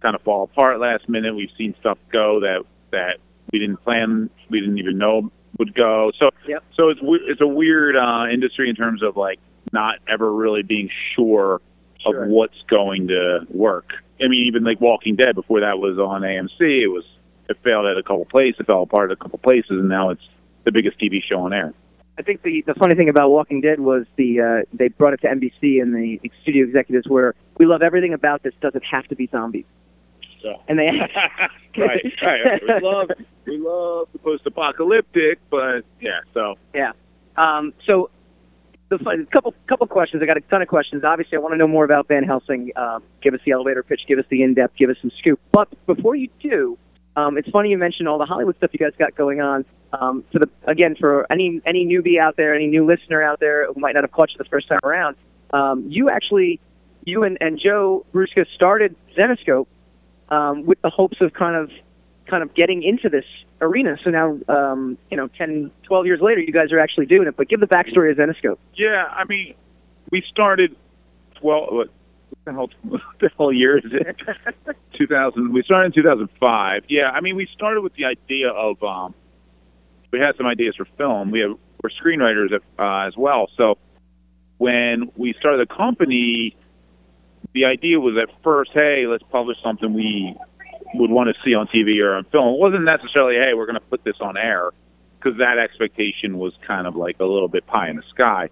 kind 0.00 0.16
of 0.16 0.22
fall 0.22 0.44
apart 0.44 0.80
last 0.80 1.06
minute. 1.08 1.36
We've 1.36 1.50
seen 1.58 1.74
stuff 1.80 1.98
go 2.10 2.40
that 2.40 2.62
that 2.92 3.18
we 3.52 3.58
didn't 3.58 3.76
plan, 3.84 4.30
we 4.48 4.58
didn't 4.60 4.78
even 4.78 4.96
know 4.96 5.30
would 5.58 5.74
go. 5.74 6.10
So 6.18 6.30
Yep. 6.48 6.64
so 6.74 6.88
it's 6.88 7.02
we- 7.02 7.20
it's 7.28 7.42
a 7.42 7.46
weird 7.46 7.96
uh, 7.96 8.24
industry 8.32 8.70
in 8.70 8.74
terms 8.74 9.02
of 9.02 9.18
like 9.18 9.38
not 9.70 9.96
ever 10.08 10.32
really 10.32 10.62
being 10.62 10.88
sure, 11.14 11.60
Sure. 12.00 12.24
of 12.24 12.30
what's 12.30 12.56
going 12.70 13.08
to 13.08 13.40
work. 13.50 13.92
I 14.18 14.28
mean, 14.28 14.46
even 14.46 14.64
like 14.64 14.80
Walking 14.80 15.16
Dead 15.16 15.34
before 15.34 15.60
that 15.60 15.78
was 15.78 15.98
on 15.98 16.22
AMC, 16.22 16.60
it 16.82 16.88
was 16.88 17.04
it 17.50 17.58
failed 17.62 17.86
at 17.86 17.96
a 17.98 18.02
couple 18.02 18.24
places, 18.24 18.60
it 18.60 18.66
fell 18.66 18.82
apart 18.82 19.10
at 19.10 19.18
a 19.18 19.20
couple 19.20 19.38
places, 19.38 19.70
and 19.70 19.88
now 19.88 20.10
it's 20.10 20.22
the 20.64 20.72
biggest 20.72 20.98
TV 21.00 21.20
show 21.22 21.40
on 21.40 21.52
air. 21.52 21.74
I 22.18 22.22
think 22.22 22.42
the 22.42 22.62
the 22.66 22.74
funny 22.74 22.94
thing 22.94 23.08
about 23.08 23.30
Walking 23.30 23.60
Dead 23.60 23.80
was 23.80 24.04
the 24.16 24.40
uh, 24.40 24.66
they 24.72 24.88
brought 24.88 25.14
it 25.14 25.20
to 25.22 25.26
NBC 25.28 25.80
and 25.80 25.94
the 25.94 26.20
studio 26.42 26.64
executives 26.66 27.06
were 27.08 27.34
we 27.58 27.64
love 27.66 27.82
everything 27.82 28.12
about 28.12 28.42
this 28.42 28.52
doesn't 28.60 28.84
have 28.84 29.06
to 29.08 29.16
be 29.16 29.26
zombies 29.32 29.64
So. 30.42 30.60
and 30.68 30.78
they 30.78 30.84
right, 31.78 32.04
right. 32.22 32.62
We 32.62 32.80
love 32.86 33.10
we 33.46 33.56
love 33.58 34.08
the 34.12 34.18
post-apocalyptic, 34.18 35.38
but 35.50 35.82
yeah. 36.00 36.20
So 36.34 36.56
Yeah. 36.74 36.92
Um, 37.38 37.72
so 37.86 38.10
the 38.90 38.98
fun- 38.98 39.26
couple 39.32 39.54
couple 39.66 39.86
questions. 39.86 40.22
I 40.22 40.26
got 40.26 40.36
a 40.36 40.40
ton 40.42 40.60
of 40.60 40.68
questions. 40.68 41.04
Obviously, 41.04 41.36
I 41.38 41.40
want 41.40 41.54
to 41.54 41.56
know 41.58 41.68
more 41.68 41.84
about 41.84 42.06
Van 42.08 42.24
Helsing. 42.24 42.72
Um, 42.76 43.02
give 43.22 43.32
us 43.32 43.40
the 43.46 43.52
elevator 43.52 43.82
pitch. 43.82 44.02
Give 44.06 44.18
us 44.18 44.26
the 44.28 44.42
in 44.42 44.52
depth. 44.52 44.76
Give 44.76 44.90
us 44.90 44.96
some 45.00 45.12
scoop. 45.18 45.40
But 45.52 45.68
before 45.86 46.16
you 46.16 46.28
do, 46.40 46.76
um, 47.16 47.36
it's 47.38 47.48
funny 47.50 47.70
you 47.70 47.78
mentioned 47.78 48.08
all 48.08 48.18
the 48.18 48.26
Hollywood 48.26 48.56
stuff 48.56 48.70
you 48.72 48.78
guys 48.78 48.92
got 48.98 49.14
going 49.14 49.40
on. 49.40 49.64
Um, 49.92 50.24
for 50.32 50.38
the 50.38 50.48
again, 50.64 50.94
for 50.94 51.26
any 51.32 51.60
any 51.66 51.84
newbie 51.84 52.20
out 52.20 52.36
there, 52.36 52.54
any 52.54 52.68
new 52.68 52.86
listener 52.86 53.22
out 53.22 53.40
there 53.40 53.66
who 53.72 53.80
might 53.80 53.94
not 53.94 54.04
have 54.04 54.12
caught 54.12 54.30
you 54.30 54.38
the 54.38 54.44
first 54.44 54.68
time 54.68 54.78
around, 54.84 55.16
um, 55.52 55.84
you 55.88 56.08
actually, 56.08 56.60
you 57.04 57.24
and, 57.24 57.36
and 57.40 57.58
Joe 57.58 58.06
Ruska 58.14 58.46
started 58.54 58.94
Zenescope 59.16 59.66
um, 60.28 60.64
with 60.64 60.80
the 60.82 60.90
hopes 60.90 61.20
of 61.20 61.32
kind 61.32 61.56
of 61.56 61.70
kind 62.28 62.42
of 62.42 62.54
getting 62.54 62.82
into 62.82 63.08
this 63.08 63.24
arena. 63.60 63.96
So 64.04 64.10
now, 64.10 64.38
um, 64.48 64.96
you 65.10 65.16
know, 65.16 65.26
10, 65.26 65.70
12 65.82 66.06
years 66.06 66.20
later, 66.20 66.40
you 66.40 66.52
guys 66.52 66.70
are 66.72 66.78
actually 66.78 67.06
doing 67.06 67.26
it. 67.26 67.36
But 67.36 67.48
give 67.48 67.60
the 67.60 67.66
backstory 67.66 68.12
of 68.12 68.16
Zenescope. 68.16 68.58
Yeah, 68.74 69.04
I 69.10 69.24
mean, 69.24 69.54
we 70.10 70.22
started 70.30 70.76
12, 71.40 71.88
the 72.44 72.52
hell? 72.52 72.70
What 72.82 73.00
the 73.20 73.30
hell 73.36 73.52
year 73.52 73.78
is 73.78 73.92
it? 73.92 74.16
2000. 74.98 75.52
We 75.52 75.62
started 75.62 75.86
in 75.96 76.02
2005. 76.02 76.84
Yeah, 76.88 77.10
I 77.10 77.20
mean, 77.20 77.36
we 77.36 77.48
started 77.54 77.82
with 77.82 77.94
the 77.94 78.04
idea 78.04 78.50
of 78.50 78.82
um, 78.82 79.14
we 80.12 80.18
had 80.18 80.36
some 80.36 80.46
ideas 80.46 80.74
for 80.76 80.86
film. 80.96 81.30
We 81.30 81.40
have 81.40 81.56
we're 81.82 81.90
screenwriters 81.90 82.52
uh, 82.52 83.08
as 83.08 83.16
well. 83.16 83.48
So 83.56 83.78
when 84.58 85.10
we 85.16 85.34
started 85.38 85.66
the 85.66 85.74
company, 85.74 86.56
the 87.54 87.64
idea 87.64 87.98
was 87.98 88.16
at 88.20 88.28
first, 88.42 88.70
hey, 88.74 89.06
let's 89.06 89.24
publish 89.30 89.56
something 89.64 89.94
we 89.94 90.36
would 90.94 91.10
want 91.10 91.34
to 91.34 91.34
see 91.44 91.54
on 91.54 91.66
TV 91.68 92.02
or 92.02 92.14
on 92.14 92.24
film. 92.24 92.54
It 92.54 92.58
wasn't 92.58 92.84
necessarily, 92.84 93.36
hey, 93.36 93.54
we're 93.54 93.66
going 93.66 93.80
to 93.80 93.86
put 93.88 94.04
this 94.04 94.16
on 94.20 94.36
air, 94.36 94.70
because 95.18 95.38
that 95.38 95.58
expectation 95.58 96.38
was 96.38 96.52
kind 96.66 96.86
of 96.86 96.96
like 96.96 97.16
a 97.20 97.24
little 97.24 97.48
bit 97.48 97.66
pie 97.66 97.88
in 97.88 97.96
the 97.96 98.02
sky. 98.10 98.50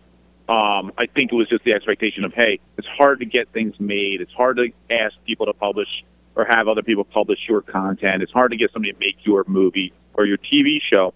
Um, 0.48 0.92
I 0.96 1.06
think 1.06 1.30
it 1.30 1.34
was 1.34 1.48
just 1.48 1.64
the 1.64 1.72
expectation 1.72 2.24
of, 2.24 2.32
hey, 2.32 2.58
it's 2.78 2.88
hard 2.96 3.20
to 3.20 3.26
get 3.26 3.52
things 3.52 3.74
made. 3.78 4.22
It's 4.22 4.32
hard 4.32 4.56
to 4.56 4.70
ask 4.90 5.14
people 5.26 5.44
to 5.46 5.52
publish 5.52 5.88
or 6.36 6.46
have 6.48 6.68
other 6.68 6.82
people 6.82 7.04
publish 7.04 7.40
your 7.48 7.60
content. 7.60 8.22
It's 8.22 8.32
hard 8.32 8.52
to 8.52 8.56
get 8.56 8.72
somebody 8.72 8.92
to 8.92 8.98
make 8.98 9.16
your 9.24 9.44
movie 9.46 9.92
or 10.14 10.24
your 10.24 10.38
TV 10.38 10.78
show. 10.90 11.12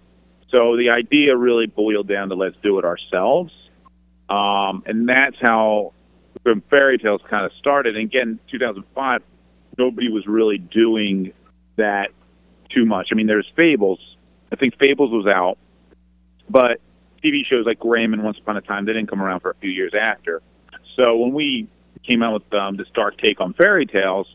So 0.51 0.77
the 0.77 0.91
idea 0.91 1.35
really 1.35 1.67
boiled 1.67 2.09
down 2.09 2.29
to 2.29 2.35
let's 2.35 2.57
do 2.63 2.79
it 2.79 2.85
ourselves. 2.85 3.53
Um, 4.29 4.83
and 4.85 5.09
that's 5.09 5.37
how 5.41 5.95
the 6.45 6.61
fairy 6.69 6.99
tales 6.99 7.23
kind 7.31 7.47
of 7.47 7.53
started. 7.59 7.97
And 7.97 8.05
again, 8.05 8.39
2005, 8.51 9.23
nobody 9.79 10.11
was 10.11 10.27
really 10.27 10.59
doing 10.59 11.33
that 11.77 12.11
too 12.69 12.85
much. 12.85 13.09
I 13.13 13.15
mean, 13.15 13.27
there's 13.27 13.51
Fables. 13.57 14.01
I 14.53 14.57
think 14.57 14.79
Fables 14.79 15.11
was 15.11 15.27
out, 15.27 15.57
but 16.51 16.81
TV 17.23 17.47
shows 17.47 17.67
like 17.67 17.79
Grimm 17.79 18.13
and 18.13 18.23
Once 18.23 18.39
Upon 18.39 18.57
a 18.57 18.61
Time 18.61 18.85
they 18.85 18.93
didn't 18.93 19.09
come 19.09 19.23
around 19.23 19.41
for 19.41 19.51
a 19.51 19.55
few 19.55 19.71
years 19.71 19.93
after. 19.99 20.43
So 20.97 21.17
when 21.17 21.33
we 21.33 21.69
came 22.07 22.23
out 22.23 22.35
with 22.35 22.55
um, 22.55 22.77
this 22.77 22.89
dark 22.95 23.19
take 23.19 23.41
on 23.41 23.55
fairy 23.55 23.87
tales, 23.87 24.27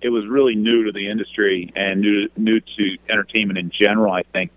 it 0.00 0.08
was 0.08 0.26
really 0.26 0.54
new 0.54 0.84
to 0.84 0.92
the 0.92 1.08
industry 1.08 1.72
and 1.76 2.00
new 2.00 2.28
new 2.36 2.60
to 2.60 2.98
entertainment 3.08 3.58
in 3.58 3.70
general. 3.70 4.12
I 4.12 4.22
think. 4.22 4.50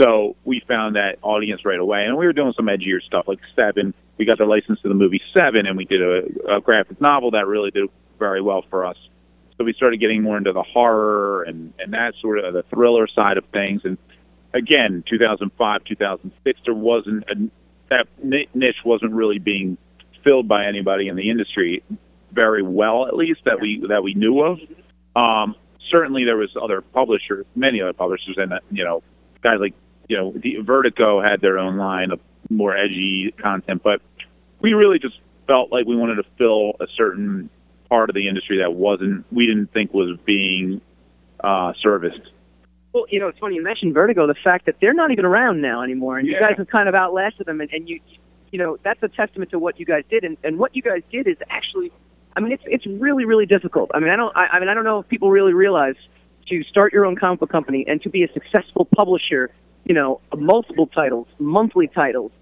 So 0.00 0.36
we 0.44 0.62
found 0.68 0.96
that 0.96 1.18
audience 1.22 1.64
right 1.64 1.78
away, 1.78 2.04
and 2.04 2.16
we 2.16 2.26
were 2.26 2.32
doing 2.32 2.52
some 2.56 2.66
edgier 2.66 3.02
stuff 3.02 3.26
like 3.26 3.38
Seven. 3.56 3.94
We 4.16 4.24
got 4.24 4.38
the 4.38 4.44
license 4.44 4.80
to 4.82 4.88
the 4.88 4.94
movie 4.94 5.20
Seven, 5.32 5.66
and 5.66 5.76
we 5.76 5.84
did 5.84 6.02
a, 6.02 6.56
a 6.56 6.60
graphic 6.60 7.00
novel 7.00 7.32
that 7.32 7.46
really 7.46 7.70
did 7.70 7.88
very 8.18 8.40
well 8.40 8.64
for 8.70 8.84
us. 8.84 8.96
So 9.56 9.64
we 9.64 9.72
started 9.72 9.98
getting 9.98 10.22
more 10.22 10.36
into 10.36 10.52
the 10.52 10.62
horror 10.62 11.42
and 11.42 11.72
and 11.78 11.92
that 11.92 12.14
sort 12.20 12.38
of 12.38 12.54
the 12.54 12.62
thriller 12.64 13.06
side 13.08 13.38
of 13.38 13.44
things. 13.46 13.82
And 13.84 13.98
again, 14.54 15.04
2005, 15.08 15.84
2006, 15.84 16.60
there 16.64 16.74
wasn't 16.74 17.24
a, 17.30 17.50
that 17.90 18.06
niche 18.22 18.76
wasn't 18.84 19.12
really 19.12 19.38
being 19.38 19.78
filled 20.24 20.48
by 20.48 20.66
anybody 20.66 21.08
in 21.08 21.16
the 21.16 21.30
industry 21.30 21.82
very 22.32 22.62
well, 22.62 23.06
at 23.06 23.16
least 23.16 23.40
that 23.44 23.60
we 23.60 23.84
that 23.88 24.02
we 24.02 24.14
knew 24.14 24.40
of. 24.40 24.58
Um, 25.16 25.54
certainly, 25.90 26.24
there 26.24 26.36
was 26.36 26.50
other 26.60 26.82
publishers, 26.82 27.46
many 27.54 27.80
other 27.80 27.92
publishers, 27.92 28.36
and 28.36 28.52
uh, 28.52 28.58
you 28.70 28.84
know, 28.84 29.02
guys 29.42 29.56
like 29.60 29.74
you 30.08 30.16
know, 30.16 30.34
Vertigo 30.62 31.22
had 31.22 31.40
their 31.40 31.58
own 31.58 31.76
line 31.76 32.10
of 32.10 32.20
more 32.50 32.76
edgy 32.76 33.34
content, 33.40 33.82
but 33.82 34.00
we 34.60 34.72
really 34.72 34.98
just 34.98 35.18
felt 35.46 35.70
like 35.70 35.86
we 35.86 35.96
wanted 35.96 36.16
to 36.16 36.24
fill 36.36 36.74
a 36.80 36.86
certain 36.96 37.50
part 37.88 38.10
of 38.10 38.14
the 38.14 38.28
industry 38.28 38.58
that 38.58 38.74
wasn't 38.74 39.24
we 39.32 39.46
didn't 39.46 39.72
think 39.72 39.92
was 39.94 40.18
being 40.24 40.80
uh, 41.42 41.72
serviced. 41.82 42.20
Well, 42.92 43.04
you 43.10 43.20
know, 43.20 43.28
it's 43.28 43.38
funny 43.38 43.56
you 43.56 43.62
mentioned 43.62 43.94
Vertigo. 43.94 44.26
The 44.26 44.34
fact 44.42 44.66
that 44.66 44.76
they're 44.80 44.94
not 44.94 45.10
even 45.10 45.24
around 45.24 45.60
now 45.60 45.82
anymore, 45.82 46.18
and 46.18 46.26
you 46.26 46.38
guys 46.38 46.54
have 46.56 46.68
kind 46.68 46.88
of 46.88 46.94
outlasted 46.94 47.46
them, 47.46 47.60
and, 47.60 47.70
and 47.70 47.88
you, 47.88 48.00
you 48.50 48.58
know, 48.58 48.78
that's 48.82 49.02
a 49.02 49.08
testament 49.08 49.50
to 49.50 49.58
what 49.58 49.78
you 49.78 49.84
guys 49.84 50.04
did, 50.08 50.24
and, 50.24 50.38
and 50.42 50.58
what 50.58 50.74
you 50.74 50.82
guys 50.82 51.02
did 51.12 51.26
is 51.26 51.36
actually, 51.50 51.92
I 52.34 52.40
mean, 52.40 52.52
it's 52.52 52.62
it's 52.66 52.86
really 52.86 53.26
really 53.26 53.46
difficult. 53.46 53.90
I 53.94 54.00
mean, 54.00 54.10
I 54.10 54.16
don't, 54.16 54.34
I, 54.36 54.46
I 54.46 54.60
mean, 54.60 54.68
I 54.68 54.74
don't 54.74 54.84
know 54.84 55.00
if 55.00 55.08
people 55.08 55.30
really 55.30 55.52
realize 55.52 55.96
to 56.48 56.62
start 56.64 56.92
your 56.94 57.04
own 57.04 57.14
comic 57.14 57.40
book 57.40 57.50
company 57.50 57.84
and 57.86 58.00
to 58.02 58.08
be 58.08 58.24
a 58.24 58.32
successful 58.32 58.88
publisher, 58.96 59.50
you 59.84 59.94
know, 59.94 60.20
multiple 60.34 60.86
titles, 60.86 61.26
monthly 61.38 61.88
titles, 61.88 62.32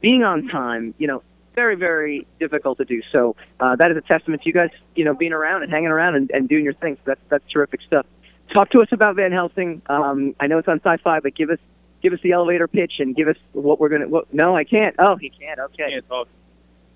being 0.00 0.22
on 0.22 0.46
time, 0.46 0.94
you 0.98 1.08
know, 1.08 1.22
very 1.56 1.74
very 1.74 2.24
difficult 2.38 2.78
to 2.78 2.84
do. 2.84 3.02
So 3.10 3.34
uh, 3.58 3.74
that 3.76 3.90
is 3.90 3.96
a 3.96 4.00
testament 4.02 4.42
to 4.42 4.48
you 4.48 4.52
guys, 4.52 4.70
you 4.94 5.04
know, 5.04 5.12
being 5.12 5.32
around 5.32 5.64
and 5.64 5.72
hanging 5.72 5.88
around 5.88 6.14
and, 6.14 6.30
and 6.30 6.48
doing 6.48 6.62
your 6.62 6.74
thing. 6.74 6.94
So 6.98 7.02
that's 7.06 7.20
that's 7.30 7.52
terrific 7.52 7.80
stuff. 7.84 8.06
Talk 8.52 8.70
to 8.70 8.80
us 8.80 8.88
about 8.92 9.16
Van 9.16 9.32
Helsing. 9.32 9.82
Um, 9.88 10.34
I 10.40 10.46
know 10.46 10.58
it's 10.58 10.68
on 10.68 10.80
Sci-Fi, 10.82 11.20
but 11.20 11.34
give 11.34 11.50
us 11.50 11.58
give 12.02 12.12
us 12.12 12.20
the 12.22 12.32
elevator 12.32 12.66
pitch 12.68 12.94
and 12.98 13.14
give 13.14 13.28
us 13.28 13.36
what 13.52 13.80
we're 13.80 13.88
gonna. 13.88 14.08
What, 14.08 14.32
no, 14.32 14.56
I 14.56 14.64
can't. 14.64 14.94
Oh, 14.98 15.16
he 15.16 15.30
can't. 15.30 15.58
Okay. 15.58 15.90
Can't 15.90 16.08
talk. 16.08 16.28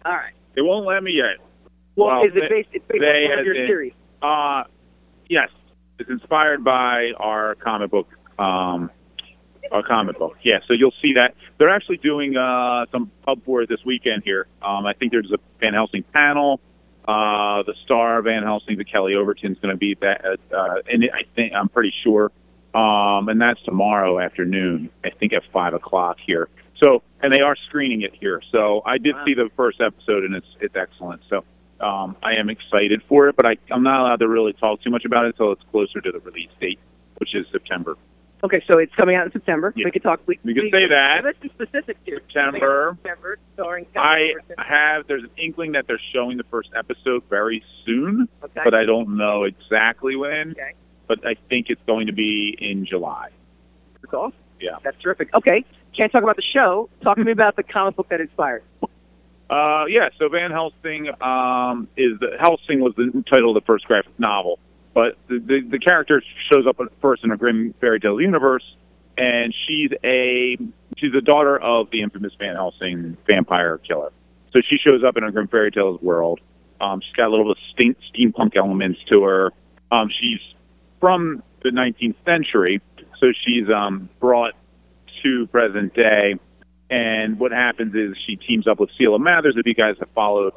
All 0.04 0.12
right. 0.12 0.32
They 0.54 0.62
won't 0.62 0.86
let 0.86 1.02
me 1.02 1.12
yet. 1.12 1.44
Well, 1.96 2.08
Well, 2.08 2.24
is 2.24 2.32
it 2.34 2.48
based? 2.48 2.68
It's 2.72 2.84
based 2.88 3.00
they 3.00 3.24
on 3.24 3.30
one 3.30 3.32
of 3.32 3.38
as 3.40 3.46
your 3.46 3.54
in- 3.54 3.68
series. 3.68 3.92
Uh, 4.22 4.64
yes, 5.28 5.48
it's 5.98 6.08
inspired 6.08 6.64
by 6.64 7.10
our 7.18 7.54
comic 7.56 7.90
book. 7.90 8.08
Um, 8.38 8.90
our 9.70 9.82
comic 9.82 10.18
book. 10.18 10.36
Yeah, 10.42 10.58
so 10.66 10.74
you'll 10.74 10.94
see 11.00 11.14
that 11.14 11.34
they're 11.58 11.70
actually 11.70 11.98
doing 11.98 12.36
uh, 12.36 12.86
some 12.90 13.10
pub 13.24 13.44
tours 13.44 13.68
this 13.68 13.78
weekend 13.84 14.22
here. 14.24 14.46
Um, 14.60 14.86
I 14.86 14.92
think 14.92 15.12
there's 15.12 15.30
a 15.32 15.38
Van 15.60 15.72
Helsing 15.74 16.02
panel. 16.12 16.60
Uh, 17.06 17.62
the 17.64 17.74
star 17.84 18.22
Van 18.22 18.42
Helsing, 18.44 18.76
the 18.78 18.84
Kelly 18.84 19.14
Overton's 19.14 19.58
going 19.58 19.74
to 19.74 19.78
be 19.78 19.94
that, 20.00 20.38
uh, 20.56 20.76
and 20.90 21.04
I 21.12 21.24
think 21.34 21.52
I'm 21.52 21.68
pretty 21.68 21.92
sure. 22.04 22.30
Um, 22.74 23.28
and 23.28 23.40
that's 23.40 23.60
tomorrow 23.64 24.18
afternoon. 24.20 24.88
I 25.04 25.10
think 25.10 25.32
at 25.32 25.42
five 25.52 25.74
o'clock 25.74 26.18
here. 26.24 26.48
So, 26.82 27.02
and 27.20 27.32
they 27.34 27.40
are 27.40 27.56
screening 27.68 28.02
it 28.02 28.14
here. 28.18 28.40
So 28.50 28.82
I 28.86 28.98
did 28.98 29.14
Wow. 29.14 29.24
see 29.26 29.34
the 29.34 29.50
first 29.56 29.80
episode, 29.80 30.24
and 30.24 30.34
it's 30.34 30.46
it's 30.60 30.74
excellent. 30.76 31.22
So 31.28 31.44
um, 31.80 32.16
I 32.22 32.34
am 32.34 32.48
excited 32.48 33.02
for 33.08 33.28
it, 33.28 33.36
but 33.36 33.46
I, 33.46 33.56
I'm 33.70 33.82
not 33.82 34.00
allowed 34.00 34.20
to 34.20 34.28
really 34.28 34.52
talk 34.54 34.80
too 34.82 34.90
much 34.90 35.04
about 35.04 35.24
it 35.24 35.28
until 35.28 35.52
it's 35.52 35.62
closer 35.70 36.00
to 36.00 36.12
the 36.12 36.20
release 36.20 36.50
date, 36.60 36.78
which 37.18 37.34
is 37.34 37.46
September. 37.52 37.96
Okay, 38.44 38.60
so 38.70 38.78
it's 38.80 38.94
coming 38.96 39.14
out 39.14 39.26
in 39.26 39.32
September. 39.32 39.72
Yeah. 39.76 39.84
We 39.84 39.92
could 39.92 40.02
talk. 40.02 40.20
We, 40.26 40.38
We 40.42 40.52
could 40.54 40.64
say 40.72 40.88
that. 40.88 41.18
Give 41.22 41.26
us 41.26 41.34
some 41.40 41.50
specifics 41.54 42.00
here. 42.04 42.20
September. 42.26 42.96
September, 43.02 43.38
starring. 43.54 43.86
I 43.96 44.32
have 44.58 45.06
there's 45.06 45.22
an 45.22 45.30
inkling 45.38 45.72
that 45.72 45.86
they're 45.86 46.00
showing 46.12 46.38
the 46.38 46.44
first 46.44 46.70
episode 46.76 47.22
very 47.30 47.62
soon, 47.86 48.28
Okay. 48.42 48.60
but 48.64 48.74
I 48.74 48.84
don't 48.84 49.16
know 49.16 49.44
exactly 49.44 50.16
when. 50.16 50.52
Okay. 50.52 50.72
But 51.06 51.24
I 51.26 51.34
think 51.48 51.66
it's 51.68 51.80
going 51.86 52.08
to 52.08 52.12
be 52.12 52.56
in 52.60 52.84
July. 52.86 53.28
That's 54.00 54.12
awesome. 54.14 54.32
Yeah. 54.60 54.78
That's 54.82 55.00
terrific. 55.00 55.32
Okay, 55.34 55.64
can't 55.96 56.10
talk 56.10 56.22
about 56.22 56.36
the 56.36 56.42
show. 56.42 56.88
Talk 57.02 57.18
to 57.18 57.24
me 57.24 57.32
about 57.32 57.54
the 57.56 57.62
comic 57.62 57.96
book 57.96 58.08
that 58.08 58.20
inspired. 58.20 58.62
Uh, 59.50 59.84
yeah, 59.86 60.08
so 60.18 60.28
Van 60.28 60.50
Helsing 60.50 61.08
um, 61.20 61.86
is 61.96 62.18
the 62.20 62.36
Helsing 62.40 62.80
was 62.80 62.94
the 62.96 63.22
title 63.32 63.54
of 63.56 63.62
the 63.62 63.66
first 63.66 63.84
graphic 63.84 64.18
novel, 64.18 64.58
but 64.94 65.16
the, 65.28 65.38
the 65.38 65.60
the 65.70 65.78
character 65.78 66.22
shows 66.52 66.66
up 66.66 66.80
first 67.00 67.24
in 67.24 67.30
a 67.30 67.36
Grimm 67.36 67.74
fairy 67.80 68.00
tale 68.00 68.20
universe, 68.20 68.64
and 69.16 69.54
she's 69.66 69.90
a 70.04 70.56
she's 70.98 71.12
the 71.12 71.20
daughter 71.20 71.58
of 71.58 71.90
the 71.90 72.02
infamous 72.02 72.32
Van 72.38 72.54
Helsing 72.54 73.16
vampire 73.26 73.78
killer. 73.78 74.12
So 74.52 74.60
she 74.68 74.76
shows 74.76 75.02
up 75.02 75.16
in 75.16 75.24
a 75.24 75.32
Grimm 75.32 75.48
fairy 75.48 75.70
tales 75.70 76.00
world. 76.02 76.40
Um, 76.80 77.00
she's 77.00 77.14
got 77.14 77.28
a 77.28 77.30
little 77.30 77.46
bit 77.46 77.58
of 77.58 77.72
steam, 77.72 77.96
steampunk 78.12 78.56
elements 78.56 78.98
to 79.08 79.22
her. 79.22 79.52
Um, 79.90 80.10
she's 80.20 80.40
from 81.00 81.42
the 81.62 81.70
19th 81.70 82.16
century, 82.24 82.80
so 83.18 83.28
she's 83.44 83.68
um, 83.70 84.08
brought 84.20 84.54
to 85.22 85.46
present 85.46 85.94
day. 85.94 86.34
And 86.90 87.38
what 87.38 87.52
happens 87.52 87.94
is 87.94 88.16
she 88.26 88.36
teams 88.36 88.66
up 88.66 88.78
with 88.78 88.90
Sela 89.00 89.18
Mathers. 89.18 89.54
If 89.56 89.66
you 89.66 89.74
guys 89.74 89.94
have 90.00 90.10
followed 90.14 90.52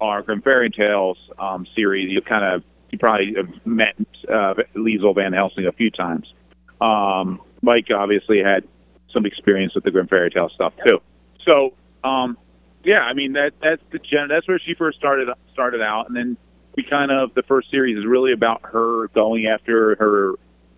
our 0.00 0.22
Grimm 0.22 0.42
Fairy 0.42 0.70
Tales 0.70 1.18
um, 1.38 1.66
series, 1.74 2.12
you 2.12 2.20
kind 2.20 2.44
of 2.44 2.62
you 2.94 2.98
probably 2.98 3.34
have 3.36 3.66
met 3.66 3.96
uh, 4.28 4.54
Liesel 4.76 5.14
Van 5.14 5.32
Helsing 5.32 5.66
a 5.66 5.72
few 5.72 5.90
times. 5.90 6.32
Um, 6.80 7.40
Mike 7.62 7.88
obviously 7.94 8.42
had 8.42 8.64
some 9.12 9.26
experience 9.26 9.74
with 9.74 9.84
the 9.84 9.90
Grimm 9.90 10.06
Fairy 10.06 10.30
Tale 10.30 10.50
stuff 10.54 10.72
too. 10.86 11.00
So 11.48 11.74
um, 12.02 12.38
yeah, 12.84 13.00
I 13.00 13.14
mean 13.14 13.32
that 13.32 13.52
that's 13.62 13.82
the 13.90 13.98
gen- 13.98 14.28
that's 14.28 14.46
where 14.46 14.58
she 14.58 14.74
first 14.74 14.98
started 14.98 15.28
started 15.52 15.80
out, 15.80 16.08
and 16.08 16.16
then 16.16 16.36
we 16.76 16.84
kind 16.84 17.10
of 17.10 17.34
the 17.34 17.42
first 17.42 17.70
series 17.70 17.98
is 17.98 18.06
really 18.06 18.32
about 18.32 18.62
her 18.64 19.08
going 19.08 19.46
after 19.46 19.96
her 19.96 20.34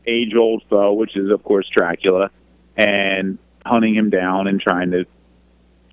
age 0.06 0.34
old 0.34 0.62
foe, 0.70 0.92
which 0.92 1.16
is 1.16 1.30
of 1.30 1.42
course 1.42 1.68
Dracula, 1.74 2.30
and 2.76 3.38
hunting 3.64 3.94
him 3.94 4.10
down 4.10 4.46
and 4.46 4.60
trying 4.60 4.92
to 4.92 5.04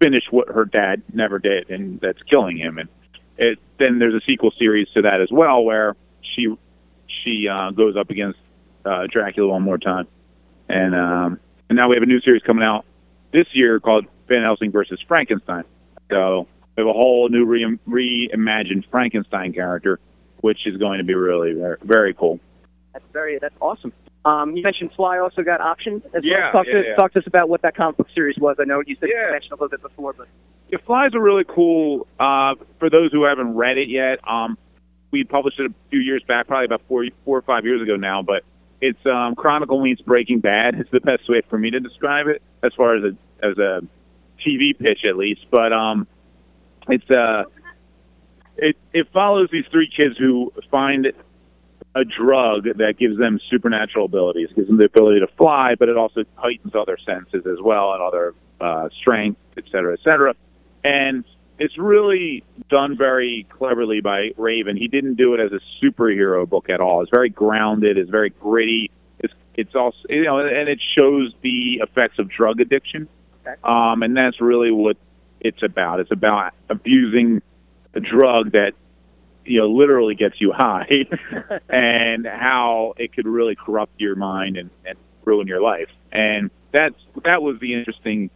finish 0.01 0.23
what 0.29 0.49
her 0.49 0.65
dad 0.65 1.01
never 1.13 1.39
did, 1.39 1.69
and 1.69 1.99
that's 1.99 2.21
killing 2.31 2.57
him. 2.57 2.77
And 2.77 2.89
it, 3.37 3.59
then 3.79 3.99
there's 3.99 4.13
a 4.13 4.21
sequel 4.25 4.51
series 4.59 4.87
to 4.93 5.01
that 5.03 5.21
as 5.21 5.29
well, 5.31 5.63
where 5.63 5.95
she 6.35 6.55
she 7.23 7.47
uh, 7.47 7.71
goes 7.71 7.95
up 7.95 8.09
against 8.09 8.39
uh, 8.85 9.07
Dracula 9.11 9.49
one 9.49 9.61
more 9.61 9.77
time, 9.77 10.07
and 10.69 10.95
um, 10.95 11.39
and 11.69 11.77
now 11.77 11.89
we 11.89 11.95
have 11.95 12.03
a 12.03 12.07
new 12.07 12.19
series 12.21 12.41
coming 12.43 12.63
out 12.63 12.85
this 13.31 13.47
year 13.53 13.79
called 13.79 14.05
Van 14.27 14.41
Helsing 14.43 14.71
versus 14.71 14.99
Frankenstein. 15.07 15.63
So 16.11 16.47
we 16.75 16.81
have 16.81 16.87
a 16.87 16.93
whole 16.93 17.29
new 17.29 17.45
re- 17.45 17.79
reimagined 17.87 18.89
Frankenstein 18.91 19.53
character, 19.53 19.99
which 20.41 20.67
is 20.67 20.77
going 20.77 20.97
to 20.99 21.03
be 21.03 21.13
really 21.15 21.53
very, 21.53 21.77
very 21.83 22.13
cool. 22.13 22.39
That's 22.93 23.05
very. 23.11 23.39
That's 23.39 23.55
awesome. 23.61 23.93
Um, 24.25 24.55
you 24.55 24.63
mentioned 24.63 24.91
Fly 24.95 25.19
also 25.19 25.41
got 25.41 25.59
options 25.59 26.01
as 26.13 26.23
Yeah, 26.23 26.43
well. 26.43 26.51
Talk 26.53 26.67
yeah, 26.67 26.73
to 26.73 26.87
yeah. 26.89 26.95
talk 26.95 27.11
to 27.13 27.19
us 27.19 27.27
about 27.27 27.49
what 27.49 27.61
that 27.63 27.75
comic 27.75 27.97
book 27.97 28.07
series 28.15 28.37
was. 28.37 28.55
I 28.59 28.63
know 28.63 28.81
you 28.85 28.95
said 28.99 29.09
Yeah. 29.13 29.25
you 29.27 29.31
mentioned 29.33 29.51
a 29.51 29.55
little 29.55 29.69
bit 29.69 29.81
before, 29.81 30.13
but 30.13 30.27
It 30.69 30.81
Flies 30.85 31.13
are 31.13 31.19
really 31.21 31.43
cool. 31.43 32.07
Uh, 32.19 32.55
for 32.79 32.89
those 32.89 33.11
who 33.11 33.23
haven't 33.25 33.55
read 33.55 33.77
it 33.77 33.89
yet, 33.89 34.19
um, 34.27 34.57
we 35.13 35.23
published 35.23 35.59
it 35.59 35.69
a 35.69 35.73
few 35.91 35.99
years 35.99 36.23
back, 36.27 36.47
probably 36.47 36.65
about 36.65 36.81
four, 36.87 37.05
four 37.23 37.37
or 37.37 37.41
five 37.43 37.63
years 37.63 37.81
ago 37.81 37.95
now. 37.95 38.23
But 38.23 38.43
it's 38.81 39.05
um, 39.05 39.35
Chronicle 39.35 39.81
meets 39.81 40.01
Breaking 40.01 40.39
Bad. 40.39 40.75
It's 40.75 40.91
the 40.91 40.99
best 40.99 41.29
way 41.29 41.41
for 41.49 41.57
me 41.57 41.69
to 41.69 41.79
describe 41.79 42.27
it, 42.27 42.41
as 42.63 42.73
far 42.75 42.97
as 42.97 43.03
a 43.03 43.45
as 43.45 43.57
a 43.57 43.81
TV 44.45 44.77
pitch 44.77 45.05
at 45.07 45.15
least. 45.15 45.45
But 45.51 45.71
um, 45.71 46.07
it's 46.89 47.09
uh, 47.09 47.43
it 48.57 48.75
it 48.91 49.07
follows 49.13 49.49
these 49.51 49.65
three 49.71 49.89
kids 49.95 50.17
who 50.17 50.51
find 50.71 51.07
a 51.95 52.03
drug 52.03 52.63
that 52.63 52.95
gives 52.97 53.19
them 53.19 53.39
supernatural 53.51 54.05
abilities, 54.05 54.49
gives 54.55 54.67
them 54.67 54.77
the 54.77 54.85
ability 54.85 55.19
to 55.19 55.27
fly, 55.37 55.75
but 55.77 55.89
it 55.89 55.95
also 55.95 56.23
heightens 56.35 56.73
other 56.73 56.97
senses 57.05 57.45
as 57.45 57.61
well 57.61 57.93
and 57.93 58.01
other 58.01 58.33
uh, 58.59 58.89
strength, 58.99 59.39
et 59.57 59.65
cetera, 59.71 59.93
et 59.93 59.99
cetera. 60.03 60.33
And 60.83 61.23
it's 61.63 61.77
really 61.77 62.43
done 62.69 62.97
very 62.97 63.47
cleverly 63.49 64.01
by 64.01 64.31
Raven. 64.35 64.75
He 64.75 64.89
didn't 64.89 65.13
do 65.13 65.33
it 65.33 65.39
as 65.39 65.53
a 65.53 65.61
superhero 65.81 66.47
book 66.47 66.69
at 66.69 66.81
all. 66.81 67.01
It's 67.01 67.09
very 67.09 67.29
grounded. 67.29 67.97
It's 67.97 68.09
very 68.09 68.31
gritty. 68.31 68.91
It's 69.19 69.33
it's 69.55 69.73
also 69.73 69.97
you 70.09 70.25
know, 70.25 70.39
and 70.39 70.67
it 70.67 70.81
shows 70.99 71.33
the 71.41 71.79
effects 71.81 72.19
of 72.19 72.29
drug 72.29 72.59
addiction. 72.59 73.07
Um, 73.63 74.03
and 74.03 74.15
that's 74.15 74.41
really 74.41 74.71
what 74.71 74.97
it's 75.39 75.63
about. 75.63 76.01
It's 76.01 76.11
about 76.11 76.53
abusing 76.69 77.41
a 77.93 78.01
drug 78.01 78.51
that 78.51 78.73
you 79.45 79.61
know 79.61 79.69
literally 79.69 80.15
gets 80.15 80.41
you 80.41 80.51
high, 80.51 81.05
and 81.69 82.25
how 82.25 82.93
it 82.97 83.13
could 83.13 83.25
really 83.25 83.55
corrupt 83.55 84.01
your 84.01 84.15
mind 84.17 84.57
and, 84.57 84.69
and 84.85 84.97
ruin 85.23 85.47
your 85.47 85.61
life. 85.61 85.89
And 86.11 86.51
that's 86.73 86.99
that 87.23 87.41
was 87.41 87.57
the 87.61 87.73
interesting 87.73 88.31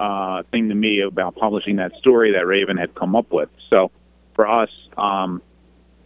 uh, 0.00 0.42
thing 0.50 0.70
to 0.70 0.74
me 0.74 1.02
about 1.02 1.36
publishing 1.36 1.76
that 1.76 1.92
story 1.98 2.32
that 2.32 2.46
Raven 2.46 2.78
had 2.78 2.94
come 2.94 3.14
up 3.14 3.30
with. 3.30 3.50
So 3.68 3.90
for 4.34 4.48
us, 4.48 4.70
um, 4.96 5.42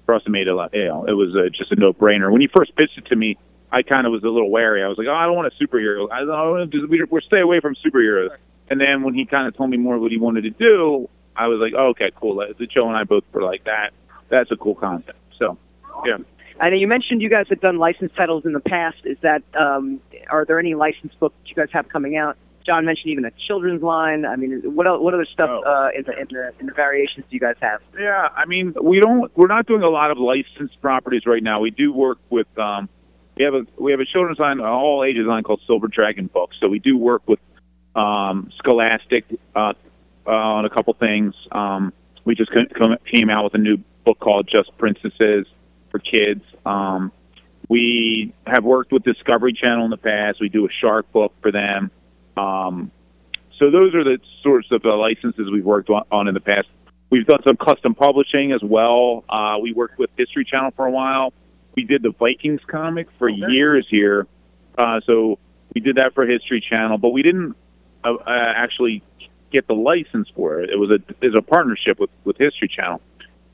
for 0.04 0.14
us, 0.16 0.22
it 0.26 0.30
made 0.30 0.48
a 0.48 0.54
lot. 0.54 0.74
You 0.74 0.86
know, 0.86 1.04
it 1.06 1.12
was 1.12 1.34
uh 1.34 1.48
just 1.56 1.70
a 1.72 1.76
no 1.76 1.92
brainer. 1.92 2.30
When 2.30 2.40
he 2.40 2.48
first 2.48 2.74
pitched 2.76 2.98
it 2.98 3.06
to 3.06 3.16
me, 3.16 3.38
I 3.70 3.82
kind 3.82 4.06
of 4.06 4.12
was 4.12 4.22
a 4.24 4.28
little 4.28 4.50
wary. 4.50 4.82
I 4.82 4.88
was 4.88 4.98
like, 4.98 5.06
oh, 5.06 5.14
I 5.14 5.24
don't 5.26 5.36
want 5.36 5.52
a 5.52 5.64
superhero. 5.64 6.10
I 6.10 6.24
don't 6.24 6.28
know, 6.72 6.86
we- 6.88 7.04
we're 7.08 7.20
stay 7.20 7.40
away 7.40 7.60
from 7.60 7.76
superheroes. 7.76 8.30
And 8.68 8.80
then 8.80 9.02
when 9.02 9.14
he 9.14 9.26
kind 9.26 9.46
of 9.46 9.56
told 9.56 9.70
me 9.70 9.76
more 9.76 9.98
what 9.98 10.10
he 10.10 10.18
wanted 10.18 10.42
to 10.42 10.50
do, 10.50 11.08
I 11.36 11.48
was 11.48 11.60
like, 11.60 11.74
oh, 11.76 11.88
okay, 11.88 12.10
cool. 12.16 12.44
Joe 12.72 12.88
and 12.88 12.96
I 12.96 13.04
both 13.04 13.24
were 13.32 13.42
like 13.42 13.64
that. 13.64 13.90
That's 14.28 14.50
a 14.50 14.56
cool 14.56 14.74
concept. 14.74 15.18
So, 15.38 15.58
yeah. 16.06 16.18
I 16.60 16.70
know 16.70 16.76
you 16.76 16.86
mentioned 16.86 17.20
you 17.20 17.28
guys 17.28 17.46
have 17.50 17.60
done 17.60 17.78
licensed 17.78 18.16
titles 18.16 18.46
in 18.46 18.52
the 18.52 18.60
past. 18.60 18.98
Is 19.04 19.18
that 19.22 19.42
um, 19.58 20.00
are 20.30 20.44
there 20.44 20.58
any 20.58 20.74
licensed 20.74 21.18
books 21.20 21.34
you 21.46 21.54
guys 21.54 21.68
have 21.72 21.88
coming 21.88 22.16
out? 22.16 22.36
John 22.66 22.84
mentioned 22.86 23.10
even 23.10 23.24
a 23.24 23.30
children's 23.46 23.82
line. 23.82 24.24
I 24.24 24.36
mean, 24.36 24.60
what 24.74 24.86
el- 24.86 25.02
what 25.02 25.12
other 25.14 25.26
stuff 25.26 25.50
Oh. 25.50 25.62
uh, 25.62 25.88
in 25.96 26.04
the 26.04 26.18
in 26.18 26.26
the 26.30 26.52
in 26.60 26.66
the 26.66 26.72
variations 26.72 27.26
do 27.28 27.34
you 27.34 27.40
guys 27.40 27.56
have? 27.60 27.80
Yeah, 27.98 28.28
I 28.34 28.46
mean, 28.46 28.74
we 28.80 29.00
don't. 29.00 29.30
We're 29.36 29.48
not 29.48 29.66
doing 29.66 29.82
a 29.82 29.88
lot 29.88 30.10
of 30.10 30.18
licensed 30.18 30.80
properties 30.80 31.26
right 31.26 31.42
now. 31.42 31.60
We 31.60 31.70
do 31.70 31.92
work 31.92 32.18
with. 32.30 32.46
Um, 32.58 32.88
we 33.36 33.44
have 33.44 33.54
a 33.54 33.66
we 33.78 33.90
have 33.90 34.00
a 34.00 34.04
children's 34.06 34.38
line, 34.38 34.60
an 34.60 34.64
all 34.66 35.04
ages 35.04 35.26
line 35.26 35.42
called 35.42 35.60
Silver 35.66 35.88
Dragon 35.88 36.26
Books. 36.32 36.56
So 36.60 36.68
we 36.68 36.78
do 36.78 36.96
work 36.96 37.22
with 37.26 37.40
um, 37.94 38.50
Scholastic 38.58 39.24
uh, 39.54 39.74
uh, 40.26 40.30
on 40.30 40.64
a 40.64 40.70
couple 40.70 40.94
things. 40.94 41.34
Um, 41.52 41.92
we 42.24 42.34
just 42.34 42.50
came 42.52 43.28
out 43.30 43.44
with 43.44 43.54
a 43.54 43.58
new 43.58 43.76
book 44.04 44.18
called 44.20 44.48
Just 44.52 44.76
Princesses 44.78 45.46
for 45.90 45.98
kids. 45.98 46.42
Um, 46.64 47.12
we 47.68 48.32
have 48.46 48.64
worked 48.64 48.92
with 48.92 49.02
Discovery 49.02 49.52
Channel 49.52 49.84
in 49.84 49.90
the 49.90 49.96
past. 49.96 50.38
We 50.40 50.48
do 50.48 50.64
a 50.66 50.68
shark 50.80 51.10
book 51.12 51.32
for 51.42 51.50
them. 51.50 51.90
Um, 52.36 52.90
so 53.58 53.70
those 53.70 53.94
are 53.94 54.04
the 54.04 54.18
sorts 54.42 54.68
of 54.70 54.84
uh, 54.84 54.96
licenses 54.96 55.48
we've 55.52 55.64
worked 55.64 55.90
on, 55.90 56.28
in 56.28 56.34
the 56.34 56.40
past. 56.40 56.68
We've 57.10 57.26
done 57.26 57.40
some 57.46 57.56
custom 57.56 57.94
publishing 57.94 58.52
as 58.52 58.62
well. 58.62 59.24
Uh, 59.28 59.58
we 59.62 59.72
worked 59.72 59.98
with 59.98 60.10
History 60.16 60.44
Channel 60.44 60.72
for 60.74 60.86
a 60.86 60.90
while. 60.90 61.32
We 61.76 61.84
did 61.84 62.02
the 62.02 62.10
Vikings 62.10 62.60
comic 62.66 63.08
for 63.18 63.28
years 63.28 63.86
here. 63.90 64.26
Uh, 64.76 65.00
so 65.06 65.38
we 65.74 65.80
did 65.80 65.96
that 65.96 66.14
for 66.14 66.26
History 66.26 66.64
Channel, 66.68 66.98
but 66.98 67.10
we 67.10 67.22
didn't 67.22 67.54
uh, 68.04 68.14
uh, 68.14 68.22
actually 68.26 69.02
get 69.52 69.66
the 69.68 69.74
license 69.74 70.28
for 70.34 70.60
it. 70.60 70.70
It 70.70 70.76
was 70.76 70.90
a 70.90 70.94
it 71.24 71.30
was 71.30 71.36
a 71.38 71.42
partnership 71.42 72.00
with 72.00 72.10
with 72.24 72.36
History 72.38 72.68
Channel. 72.68 73.00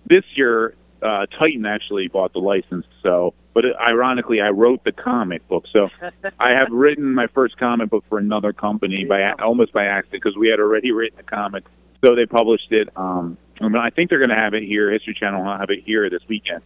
This 0.07 0.25
year, 0.35 0.75
uh, 1.03 1.27
Titan 1.39 1.67
actually 1.67 2.09
bought 2.09 2.33
the 2.33 2.39
license. 2.39 2.87
So, 3.03 3.35
but 3.55 3.65
ironically, 3.81 4.41
I 4.41 4.49
wrote 4.49 4.85
the 4.85 4.93
comic 4.93 5.47
book. 5.49 5.65
So 5.73 5.89
I 6.39 6.55
have 6.55 6.69
written 6.71 7.15
my 7.15 7.27
first 7.29 7.59
comic 7.59 7.91
book 7.91 8.05
for 8.09 8.19
another 8.19 8.53
company 8.53 9.05
by 9.05 9.33
almost 9.33 9.73
by 9.73 9.87
accident 9.87 10.23
because 10.23 10.37
we 10.39 10.49
had 10.49 10.61
already 10.61 10.93
written 10.93 11.19
a 11.19 11.23
comic. 11.23 11.65
So 12.05 12.15
they 12.15 12.27
published 12.27 12.71
it. 12.71 12.89
Um, 12.97 13.37
I, 13.61 13.65
mean, 13.65 13.77
I 13.77 13.91
think 13.91 14.11
they're 14.11 14.19
going 14.19 14.31
to 14.31 14.43
have 14.43 14.55
it 14.55 14.63
here. 14.63 14.91
History 14.91 15.15
Channel 15.19 15.45
will 15.45 15.57
have 15.57 15.71
it 15.71 15.83
here 15.85 16.09
this 16.09 16.23
weekend. 16.29 16.63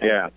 Yeah. 0.00 0.28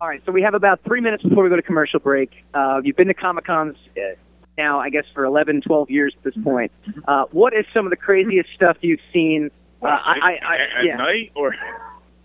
All 0.00 0.06
right, 0.06 0.22
so 0.24 0.30
we 0.30 0.42
have 0.42 0.54
about 0.54 0.80
three 0.84 1.00
minutes 1.00 1.24
before 1.24 1.42
we 1.42 1.50
go 1.50 1.56
to 1.56 1.62
commercial 1.62 1.98
break. 1.98 2.30
Uh, 2.54 2.80
you've 2.84 2.96
been 2.96 3.08
to 3.08 3.14
Comic 3.14 3.46
Cons 3.46 3.76
uh, 3.96 4.14
now, 4.56 4.78
I 4.78 4.90
guess, 4.90 5.04
for 5.12 5.24
11, 5.24 5.62
12 5.62 5.90
years 5.90 6.14
at 6.16 6.22
this 6.22 6.44
point. 6.44 6.70
Uh, 7.08 7.24
what 7.32 7.52
is 7.52 7.64
some 7.74 7.84
of 7.84 7.90
the 7.90 7.96
craziest 7.96 8.48
stuff 8.54 8.76
you've 8.80 9.00
seen? 9.12 9.50
Uh, 9.82 9.86
I, 9.86 9.90
I, 9.90 10.30
I, 10.30 10.80
at 10.80 10.84
yeah. 10.84 10.96
night 10.96 11.32
or 11.34 11.52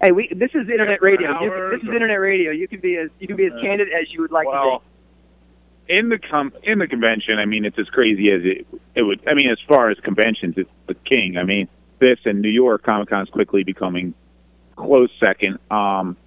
Hey, 0.04 0.12
we 0.12 0.28
this 0.36 0.50
is 0.54 0.68
internet 0.70 1.02
radio. 1.02 1.40
You, 1.42 1.70
this 1.72 1.82
is 1.82 1.88
internet 1.88 2.20
radio. 2.20 2.52
You 2.52 2.68
can 2.68 2.82
be 2.82 2.98
as 2.98 3.10
you 3.20 3.28
can 3.28 3.38
be 3.38 3.46
as 3.46 3.54
Uh, 3.54 3.62
candid 3.62 3.88
as 3.88 4.12
you 4.12 4.22
would 4.22 4.32
like 4.32 4.46
well, 4.46 4.80
to 4.80 4.86
be. 5.88 5.98
in 5.98 6.10
the 6.10 6.20
com- 6.20 6.52
in 6.62 6.80
the 6.80 6.88
convention, 6.88 7.40
I 7.40 7.46
mean, 7.46 7.64
it's 7.64 7.80
as 7.80 7.88
crazy 7.88 8.30
as 8.30 8.42
it 8.44 8.68
it 8.96 9.04
would. 9.04 9.22
I 9.26 9.34
mean, 9.34 9.50
as 9.50 9.60
far 9.66 9.90
as 9.90 9.98
conventions, 10.02 10.56
it's 10.58 10.70
the 10.88 10.96
king. 10.96 11.38
I 11.38 11.44
mean, 11.44 11.70
this 12.00 12.20
and 12.26 12.42
New 12.42 12.50
York 12.50 12.84
Comic 12.84 13.10
Con 13.10 13.24
is 13.24 13.30
quickly 13.30 13.64
becoming 13.64 14.14
close 14.76 15.10
second. 15.22 15.60
Um, 15.72 16.18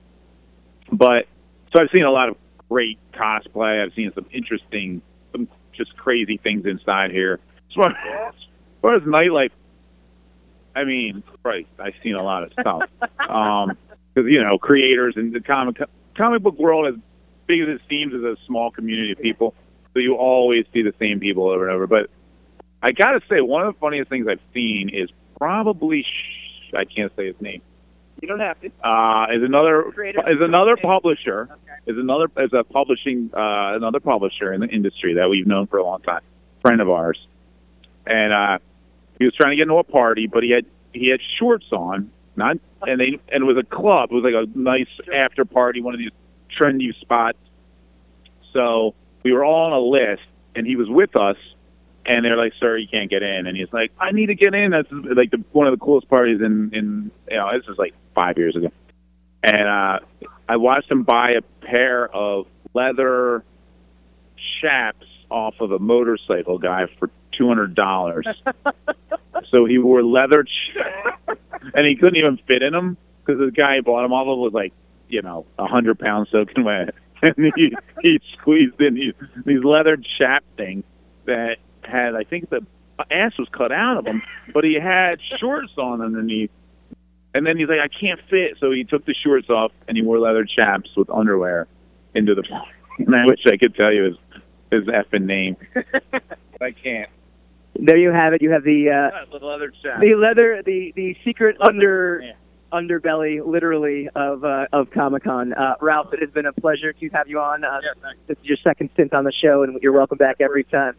but 0.90 1.26
so 1.70 1.82
I've 1.82 1.90
seen 1.92 2.04
a 2.04 2.10
lot 2.10 2.30
of 2.30 2.36
great 2.70 2.98
cosplay. 3.12 3.84
I've 3.84 3.92
seen 3.92 4.10
some 4.14 4.24
interesting, 4.32 5.02
some 5.32 5.48
just 5.74 5.94
crazy 5.98 6.38
things 6.38 6.64
inside 6.64 7.10
here. 7.10 7.40
As 7.68 7.74
far 7.74 7.90
as, 7.90 7.96
as, 8.28 8.34
far 8.80 8.94
as 8.94 9.02
nightlife, 9.02 9.50
I 10.76 10.84
mean, 10.84 11.22
Christ, 11.42 11.68
I've 11.78 11.94
seen 12.02 12.14
a 12.14 12.22
lot 12.22 12.42
of 12.44 12.52
stuff. 12.52 12.82
um, 13.28 13.76
because 14.14 14.30
you 14.30 14.42
know, 14.42 14.58
creators 14.58 15.14
and 15.16 15.32
the 15.32 15.40
comic 15.40 15.76
comic 16.16 16.42
book 16.42 16.58
world, 16.58 16.86
as 16.86 17.00
big 17.46 17.60
as 17.62 17.68
it 17.68 17.80
seems, 17.88 18.12
is 18.12 18.22
a 18.22 18.36
small 18.46 18.70
community 18.70 19.12
of 19.12 19.18
people. 19.18 19.54
So 19.94 20.00
you 20.00 20.14
always 20.14 20.66
see 20.72 20.82
the 20.82 20.94
same 20.98 21.20
people 21.20 21.48
over 21.48 21.66
and 21.68 21.74
over. 21.74 21.86
But 21.86 22.10
I 22.82 22.92
got 22.92 23.12
to 23.12 23.20
say, 23.28 23.40
one 23.40 23.66
of 23.66 23.74
the 23.74 23.80
funniest 23.80 24.10
things 24.10 24.26
I've 24.28 24.40
seen 24.52 24.90
is 24.92 25.10
probably 25.38 26.02
sh- 26.02 26.74
I 26.74 26.84
can't 26.84 27.12
say 27.16 27.26
his 27.26 27.40
name. 27.40 27.62
You 28.20 28.28
don't 28.28 28.40
have 28.40 28.60
to. 28.60 28.68
Uh, 28.82 29.26
is 29.34 29.42
another 29.42 29.84
Creator. 29.94 30.30
is 30.30 30.38
another 30.40 30.76
publisher 30.76 31.48
is 31.86 31.96
another 31.98 32.28
is 32.38 32.52
a 32.52 32.64
publishing 32.64 33.30
uh, 33.34 33.76
another 33.76 34.00
publisher 34.00 34.52
in 34.52 34.60
the 34.60 34.68
industry 34.68 35.14
that 35.14 35.28
we've 35.28 35.46
known 35.46 35.66
for 35.66 35.78
a 35.78 35.84
long 35.84 36.02
time, 36.02 36.22
friend 36.62 36.80
of 36.80 36.88
ours, 36.88 37.18
and 38.06 38.32
uh, 38.32 38.58
he 39.18 39.24
was 39.24 39.34
trying 39.34 39.52
to 39.52 39.56
get 39.56 39.62
into 39.62 39.76
a 39.76 39.84
party, 39.84 40.26
but 40.26 40.42
he 40.42 40.50
had 40.50 40.66
he 40.92 41.08
had 41.08 41.20
shorts 41.38 41.66
on, 41.72 42.10
not 42.36 42.58
and 42.82 43.00
they 43.00 43.18
and 43.32 43.42
it 43.42 43.44
was 43.44 43.56
a 43.56 43.74
club, 43.74 44.10
it 44.10 44.14
was 44.14 44.24
like 44.24 44.34
a 44.34 44.58
nice 44.58 44.88
after 45.14 45.44
party, 45.44 45.80
one 45.80 45.94
of 45.94 46.00
these 46.00 46.10
trendy 46.60 46.94
spots. 47.00 47.38
So 48.52 48.94
we 49.22 49.32
were 49.32 49.44
all 49.44 49.66
on 49.66 49.72
a 49.72 49.80
list, 49.80 50.22
and 50.54 50.66
he 50.66 50.76
was 50.76 50.88
with 50.88 51.16
us, 51.16 51.36
and 52.04 52.24
they're 52.24 52.36
like, 52.36 52.52
"Sir, 52.60 52.76
you 52.76 52.88
can't 52.88 53.10
get 53.10 53.22
in." 53.22 53.46
And 53.46 53.56
he's 53.56 53.72
like, 53.72 53.92
"I 53.98 54.12
need 54.12 54.26
to 54.26 54.34
get 54.34 54.54
in." 54.54 54.70
That's 54.70 54.88
like 54.90 55.30
the, 55.30 55.42
one 55.52 55.66
of 55.66 55.78
the 55.78 55.84
coolest 55.84 56.08
parties 56.08 56.40
in 56.40 56.70
in 56.72 57.10
you 57.30 57.36
know 57.36 57.50
this 57.58 57.68
is 57.68 57.78
like 57.78 57.94
five 58.14 58.38
years 58.38 58.56
ago, 58.56 58.68
and 59.42 59.68
uh, 59.68 59.98
I 60.48 60.56
watched 60.56 60.90
him 60.90 61.02
buy 61.02 61.32
a 61.32 61.42
pair 61.64 62.08
of 62.14 62.46
leather 62.74 63.44
chaps 64.60 65.06
off 65.30 65.54
of 65.60 65.72
a 65.72 65.78
motorcycle 65.78 66.58
guy 66.58 66.86
for 66.98 67.10
two 67.36 67.48
hundred 67.48 67.74
dollars. 67.74 68.26
so 69.50 69.64
he 69.64 69.78
wore 69.78 70.02
leather, 70.02 70.44
ch- 70.44 70.76
and 71.74 71.86
he 71.86 71.96
couldn't 71.96 72.16
even 72.16 72.38
fit 72.46 72.62
in 72.62 72.72
them 72.72 72.96
because 73.24 73.40
the 73.40 73.50
guy 73.50 73.76
who 73.76 73.82
bought 73.82 74.02
them 74.02 74.12
all 74.12 74.32
of 74.32 74.38
was 74.38 74.52
like, 74.52 74.72
you 75.08 75.22
know, 75.22 75.46
a 75.58 75.66
hundred 75.66 75.98
pounds 75.98 76.28
soaking 76.30 76.64
wet, 76.64 76.94
and 77.22 77.34
he 77.56 77.74
he 78.02 78.20
squeezed 78.38 78.80
in 78.80 78.94
these 78.94 79.14
these 79.44 79.64
leather 79.64 79.96
chap 80.18 80.44
things 80.56 80.84
that 81.26 81.56
had 81.82 82.14
I 82.14 82.24
think 82.24 82.50
the 82.50 82.64
ass 83.10 83.32
was 83.38 83.48
cut 83.52 83.72
out 83.72 83.98
of 83.98 84.04
them, 84.04 84.22
but 84.54 84.64
he 84.64 84.74
had 84.80 85.18
shorts 85.38 85.72
on 85.78 86.00
underneath. 86.00 86.50
And 87.34 87.46
then 87.46 87.58
he's 87.58 87.68
like, 87.68 87.80
I 87.80 87.88
can't 87.88 88.18
fit, 88.30 88.56
so 88.58 88.70
he 88.70 88.84
took 88.84 89.04
the 89.04 89.14
shorts 89.22 89.50
off 89.50 89.70
and 89.86 89.96
he 89.96 90.02
wore 90.02 90.18
leather 90.18 90.46
chaps 90.46 90.88
with 90.96 91.10
underwear 91.10 91.66
into 92.14 92.34
the. 92.34 92.42
And 92.98 93.14
I 93.14 93.26
wish 93.26 93.40
I 93.44 93.58
could 93.58 93.74
tell 93.74 93.92
you 93.92 94.04
his 94.04 94.16
his 94.70 94.84
effing 94.84 95.26
name. 95.26 95.58
I 96.62 96.70
can't. 96.70 97.10
There 97.78 97.96
you 97.96 98.10
have 98.10 98.32
it. 98.32 98.42
You 98.42 98.50
have 98.50 98.64
the 98.64 98.90
uh, 98.90 99.38
The 99.38 99.44
leather 99.44 99.72
the 100.00 100.14
leather, 100.14 100.62
the 100.64 100.92
the 100.94 101.16
secret 101.24 101.56
under 101.60 102.22
underbelly, 102.72 103.44
literally 103.44 104.08
of 104.14 104.44
uh, 104.44 104.66
of 104.72 104.90
Comic 104.90 105.24
Con. 105.24 105.52
Uh, 105.52 105.74
Ralph, 105.80 106.12
it 106.12 106.20
has 106.20 106.30
been 106.30 106.46
a 106.46 106.52
pleasure 106.52 106.92
to 106.92 107.08
have 107.10 107.28
you 107.28 107.40
on. 107.40 107.64
Uh, 107.64 107.80
this 108.26 108.36
is 108.38 108.44
your 108.44 108.58
second 108.62 108.90
stint 108.94 109.14
on 109.14 109.24
the 109.24 109.32
show, 109.32 109.62
and 109.62 109.78
you're 109.82 109.92
welcome 109.92 110.18
back 110.18 110.36
every 110.40 110.64
time. 110.64 110.94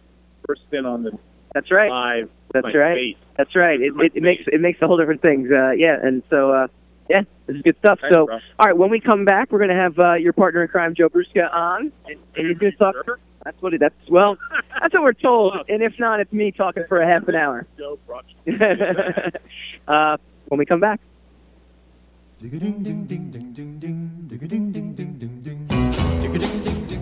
First 0.45 0.61
spin 0.67 0.85
on 0.85 1.03
the 1.03 1.17
That's 1.53 1.71
right. 1.71 1.89
live. 1.89 2.29
That's 2.53 2.73
right. 2.73 2.95
face. 2.95 3.17
That's 3.37 3.55
right. 3.55 3.79
It, 3.79 3.93
it, 3.97 4.11
it 4.15 4.23
makes 4.23 4.43
it 4.47 4.61
makes 4.61 4.81
a 4.81 4.87
whole 4.87 4.97
different 4.97 5.21
things. 5.21 5.49
Uh, 5.51 5.71
yeah, 5.71 5.97
and 6.01 6.23
so 6.29 6.51
uh, 6.51 6.67
yeah, 7.09 7.21
this 7.45 7.57
is 7.57 7.61
good 7.61 7.75
stuff. 7.79 7.99
Thanks, 8.01 8.15
so, 8.15 8.25
bro. 8.25 8.39
all 8.59 8.65
right, 8.67 8.77
when 8.77 8.89
we 8.89 8.99
come 8.99 9.25
back, 9.25 9.51
we're 9.51 9.59
gonna 9.59 9.75
have 9.75 9.99
uh, 9.99 10.13
your 10.13 10.33
partner 10.33 10.61
in 10.63 10.67
crime, 10.69 10.95
Joe 10.95 11.09
Bruska, 11.09 11.53
on, 11.53 11.91
and, 12.05 12.19
and 12.35 12.47
he's 12.47 12.57
gonna 12.57 12.71
talk. 12.73 12.95
That's 13.47 13.61
what 13.61 13.73
it. 13.73 13.79
That's 13.79 13.95
well, 14.09 14.37
that's 14.81 14.93
what 14.93 15.03
we're 15.03 15.13
told. 15.13 15.53
And 15.69 15.81
if 15.81 15.97
not, 15.97 16.19
it's 16.19 16.33
me 16.33 16.51
talking 16.51 16.83
for 16.89 16.99
a 17.01 17.07
half 17.07 17.25
an 17.29 17.35
hour. 17.35 17.65
Uh, 19.87 20.17
when 20.49 20.57
we 20.57 20.65
come 20.65 20.81
back. 20.81 20.99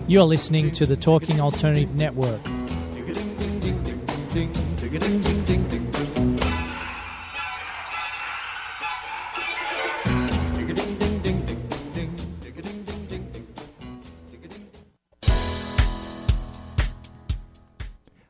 You're 0.06 0.22
listening 0.22 0.70
to 0.70 0.86
the 0.86 0.94
Talking 0.94 1.40
Alternative 1.40 1.92
Network. 1.96 2.40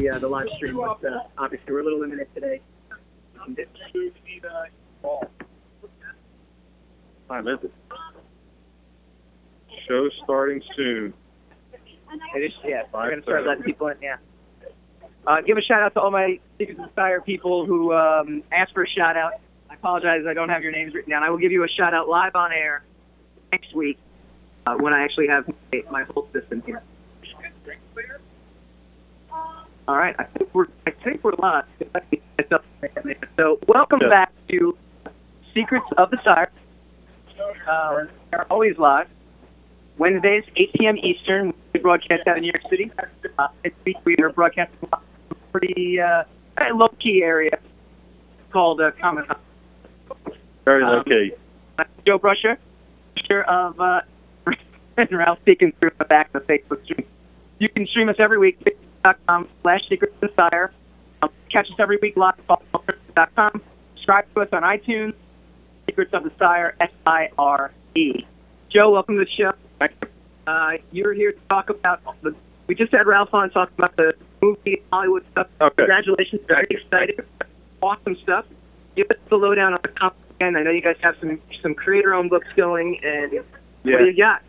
The 0.00 0.10
uh, 0.10 0.18
the 0.18 0.28
live 0.28 0.48
stream, 0.56 0.76
but 0.76 1.04
uh, 1.04 1.20
obviously 1.38 1.72
we're 1.72 1.80
a 1.80 1.84
little 1.84 2.00
limited 2.00 2.26
today. 2.34 2.60
Time 7.28 7.48
is 7.48 7.58
it? 7.62 7.72
Show 9.88 10.08
starting 10.24 10.62
soon. 10.76 11.14
It 12.34 12.40
is, 12.40 12.52
yeah, 12.64 12.82
we're 12.92 13.10
gonna 13.10 13.22
start 13.22 13.46
letting 13.46 13.62
people 13.62 13.88
in. 13.88 13.96
Yeah. 14.02 14.16
Uh, 15.26 15.40
give 15.42 15.56
a 15.56 15.62
shout 15.62 15.82
out 15.82 15.94
to 15.94 16.00
all 16.00 16.10
my 16.10 16.40
Secrets 16.58 16.80
of 16.82 16.92
Fire 16.94 17.20
people 17.20 17.66
who 17.66 17.92
um, 17.92 18.42
asked 18.50 18.72
for 18.72 18.82
a 18.82 18.88
shout 18.88 19.16
out. 19.16 19.34
I 19.68 19.74
apologize, 19.74 20.22
I 20.28 20.34
don't 20.34 20.48
have 20.48 20.62
your 20.62 20.72
names 20.72 20.94
written 20.94 21.10
down. 21.10 21.22
I 21.22 21.30
will 21.30 21.38
give 21.38 21.52
you 21.52 21.62
a 21.62 21.68
shout 21.68 21.94
out 21.94 22.08
live 22.08 22.34
on 22.34 22.52
air 22.52 22.82
next 23.52 23.74
week 23.74 23.98
uh, 24.66 24.74
when 24.76 24.92
I 24.92 25.04
actually 25.04 25.28
have 25.28 25.46
my, 25.48 25.82
my 25.90 26.04
whole 26.04 26.28
system 26.32 26.62
here. 26.66 26.82
All 29.90 29.96
right, 29.98 30.14
I 30.20 30.22
think 30.38 30.54
we're 30.54 30.66
I 30.86 30.92
think 31.02 31.24
we're 31.24 31.32
live. 31.40 31.64
So 33.36 33.58
welcome 33.66 33.98
Yeah. 34.00 34.08
back 34.08 34.32
to 34.50 34.78
Secrets 35.52 35.84
of 35.98 36.12
the 36.12 36.18
Sire. 36.22 36.48
Uh, 37.68 38.04
we're 38.32 38.46
always 38.48 38.78
live. 38.78 39.08
Wednesdays, 39.98 40.44
8 40.54 40.72
p.m. 40.74 40.96
Eastern. 40.98 41.52
We 41.72 41.80
broadcast 41.80 42.22
out 42.28 42.36
in 42.36 42.42
New 42.42 42.52
York 42.54 42.62
City. 42.70 42.92
Uh, 43.36 43.48
this 43.64 43.72
week 43.84 43.96
we 44.04 44.14
are 44.18 44.30
broadcasting 44.30 44.76
from 44.78 45.00
a 45.32 45.34
pretty 45.50 45.98
uh, 46.00 46.22
low 46.72 46.86
key 47.00 47.24
area 47.24 47.58
called 48.52 48.80
uh, 48.80 48.92
Comic 49.00 49.26
Con. 49.26 49.38
Very 50.64 50.84
Um, 50.84 50.90
low 50.90 51.02
key. 51.02 51.32
I'm 51.80 51.86
Joe 52.06 52.20
Brusha, 52.20 52.58
Brusha 53.16 53.44
of 53.48 53.80
uh, 53.80 54.02
and 54.98 55.10
Ralph 55.10 55.40
speaking 55.40 55.72
through 55.80 55.90
the 55.98 56.04
back 56.04 56.32
of 56.32 56.46
the 56.46 56.52
Facebook 56.52 56.84
stream. 56.84 57.04
You 57.58 57.68
can 57.68 57.88
stream 57.88 58.08
us 58.08 58.16
every 58.20 58.38
week, 58.38 58.56
facebook.com 59.02 59.48
slash 59.62 59.80
secrets 59.88 60.14
of 60.22 60.30
the 60.30 60.34
sire. 60.34 60.72
Um, 61.22 61.30
catch 61.50 61.66
us 61.66 61.76
every 61.78 61.98
week 62.00 62.16
live 62.16 62.34
at 63.16 63.34
com. 63.34 63.62
Subscribe 63.94 64.32
to 64.34 64.40
us 64.40 64.48
on 64.52 64.62
iTunes, 64.62 65.14
Secrets 65.86 66.12
of 66.14 66.24
the 66.24 66.32
Sire, 66.38 66.74
S-I-R-E. 66.80 68.26
Joe, 68.70 68.90
welcome 68.90 69.16
to 69.18 69.24
the 69.24 69.30
show. 69.30 69.52
Uh, 70.46 70.70
you're 70.90 71.12
here 71.12 71.32
to 71.32 71.38
talk 71.48 71.70
about 71.70 72.00
the. 72.22 72.34
We 72.66 72.74
just 72.74 72.92
had 72.92 73.06
Ralph 73.06 73.34
on 73.34 73.50
talking 73.50 73.74
about 73.76 73.96
the 73.96 74.14
movie 74.40 74.82
Hollywood 74.92 75.24
stuff. 75.32 75.48
Okay. 75.60 75.74
Congratulations, 75.76 76.40
very 76.46 76.66
excited, 76.70 77.24
awesome 77.82 78.16
stuff. 78.22 78.46
Give 78.96 79.06
us 79.10 79.18
the 79.28 79.36
lowdown 79.36 79.74
on 79.74 79.80
the 79.82 79.88
comic 79.88 80.16
again. 80.36 80.56
I 80.56 80.62
know 80.62 80.70
you 80.70 80.80
guys 80.80 80.96
have 81.02 81.14
some 81.20 81.40
some 81.62 81.74
creator-owned 81.74 82.30
books 82.30 82.48
going, 82.56 82.98
and 83.02 83.32
yeah. 83.32 83.40
what 83.92 83.98
do 83.98 84.04
you 84.06 84.16
got? 84.16 84.42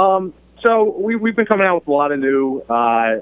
Um, 0.00 0.32
so 0.64 0.96
we 0.98 1.16
we've 1.16 1.36
been 1.36 1.46
coming 1.46 1.66
out 1.66 1.76
with 1.76 1.88
a 1.88 1.92
lot 1.92 2.10
of 2.10 2.18
new 2.20 2.60
uh, 2.68 3.16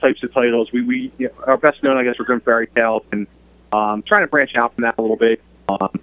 types 0.00 0.22
of 0.22 0.32
titles. 0.32 0.70
We 0.72 0.82
we 0.82 1.28
our 1.46 1.56
best 1.56 1.82
known, 1.82 1.96
I 1.96 2.04
guess, 2.04 2.18
are 2.18 2.24
Grimm 2.24 2.40
Fairy 2.40 2.68
Tales, 2.68 3.02
and 3.12 3.26
um, 3.72 4.02
trying 4.06 4.24
to 4.24 4.26
branch 4.26 4.50
out 4.56 4.74
from 4.74 4.82
that 4.82 4.96
a 4.98 5.02
little 5.02 5.16
bit. 5.16 5.40
Um, 5.68 6.00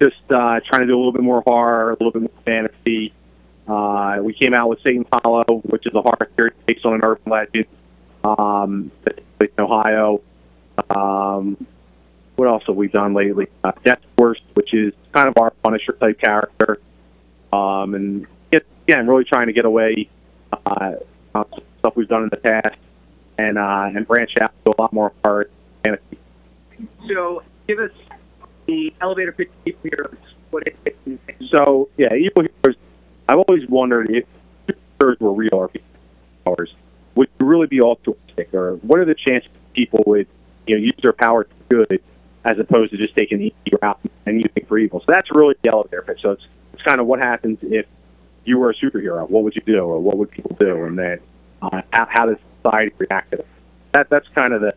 just 0.00 0.16
uh, 0.30 0.60
trying 0.66 0.80
to 0.80 0.86
do 0.86 0.94
a 0.94 0.98
little 0.98 1.12
bit 1.12 1.22
more 1.22 1.42
horror, 1.42 1.90
a 1.90 1.92
little 1.94 2.12
bit 2.12 2.22
more 2.22 2.42
fantasy. 2.44 3.12
Uh, 3.66 4.18
we 4.22 4.32
came 4.32 4.54
out 4.54 4.68
with 4.68 4.80
Satan's 4.82 5.06
Hollow, 5.12 5.60
which 5.64 5.86
is 5.86 5.94
a 5.94 6.00
horror 6.00 6.30
series 6.36 6.54
based 6.66 6.84
on 6.86 6.94
an 6.94 7.00
urban 7.02 7.30
legend 7.30 7.66
um, 8.24 8.90
in 9.40 9.48
Ohio. 9.58 10.22
Um, 10.88 11.66
what 12.36 12.46
else 12.46 12.62
have 12.68 12.76
we 12.76 12.88
done 12.88 13.14
lately? 13.14 13.48
Uh, 13.64 13.72
Death 13.84 14.00
Force, 14.16 14.40
which 14.54 14.72
is 14.72 14.94
kind 15.12 15.28
of 15.28 15.36
our 15.38 15.50
Punisher 15.50 15.92
type 15.94 16.20
character. 16.20 16.78
Um, 17.52 17.94
and 17.94 18.26
get, 18.52 18.64
again, 18.86 19.06
really 19.08 19.24
trying 19.24 19.48
to 19.48 19.52
get 19.52 19.64
away 19.64 20.08
uh, 20.52 20.92
stuff 21.80 21.96
we've 21.96 22.08
done 22.08 22.22
in 22.22 22.28
the 22.30 22.36
past 22.36 22.78
and 23.38 23.56
uh, 23.56 23.90
and 23.94 24.06
branch 24.06 24.32
out 24.40 24.52
to 24.64 24.72
a 24.76 24.80
lot 24.80 24.92
more 24.92 25.12
fantasy. 25.82 26.18
So, 27.08 27.42
give 27.66 27.78
us 27.78 27.90
the 28.66 28.92
elevator 29.00 29.32
pitch 29.32 29.50
of 29.66 29.74
heroes. 29.82 30.16
What 30.50 30.64
it 30.66 30.76
is. 31.06 31.18
So 31.52 31.88
yeah, 31.96 32.14
evil 32.14 32.44
heroes. 32.62 32.78
I've 33.28 33.38
always 33.46 33.68
wondered 33.68 34.10
if 34.10 34.24
superheroes 34.66 35.20
were 35.20 35.32
real 35.32 35.54
or 35.54 35.70
powers, 36.44 36.72
would 37.14 37.28
really 37.38 37.66
be 37.66 37.80
altruistic, 37.80 38.54
or 38.54 38.76
what 38.76 38.98
are 38.98 39.04
the 39.04 39.14
chances 39.14 39.50
people 39.74 40.02
would 40.06 40.26
you 40.66 40.76
know 40.76 40.82
use 40.82 40.96
their 41.02 41.12
power 41.12 41.46
for 41.68 41.84
good 41.86 42.02
as 42.44 42.58
opposed 42.58 42.92
to 42.92 42.96
just 42.96 43.14
taking 43.14 43.38
the 43.38 43.44
easy 43.46 43.76
route 43.82 44.00
and 44.26 44.40
using 44.40 44.64
for 44.66 44.78
evil? 44.78 45.00
So 45.00 45.06
that's 45.08 45.28
really 45.30 45.54
the 45.62 45.70
elevator 45.70 46.02
pitch. 46.02 46.20
So 46.22 46.30
it's 46.32 46.46
it's 46.72 46.82
kind 46.82 47.00
of 47.00 47.06
what 47.06 47.18
happens 47.18 47.58
if 47.62 47.86
you 48.44 48.58
were 48.58 48.70
a 48.70 48.74
superhero. 48.74 49.28
What 49.28 49.44
would 49.44 49.54
you 49.54 49.62
do, 49.66 49.80
or 49.80 49.98
what 50.00 50.16
would 50.16 50.30
people 50.30 50.56
do, 50.58 50.84
and 50.84 50.98
then 50.98 51.20
uh, 51.60 51.82
how, 51.92 52.06
how 52.08 52.26
does 52.26 52.38
society 52.68 52.94
react 52.98 53.30
to 53.32 53.38
it? 53.38 53.46
That 53.92 54.08
that's 54.10 54.26
kind 54.34 54.52
of 54.52 54.60
the 54.60 54.72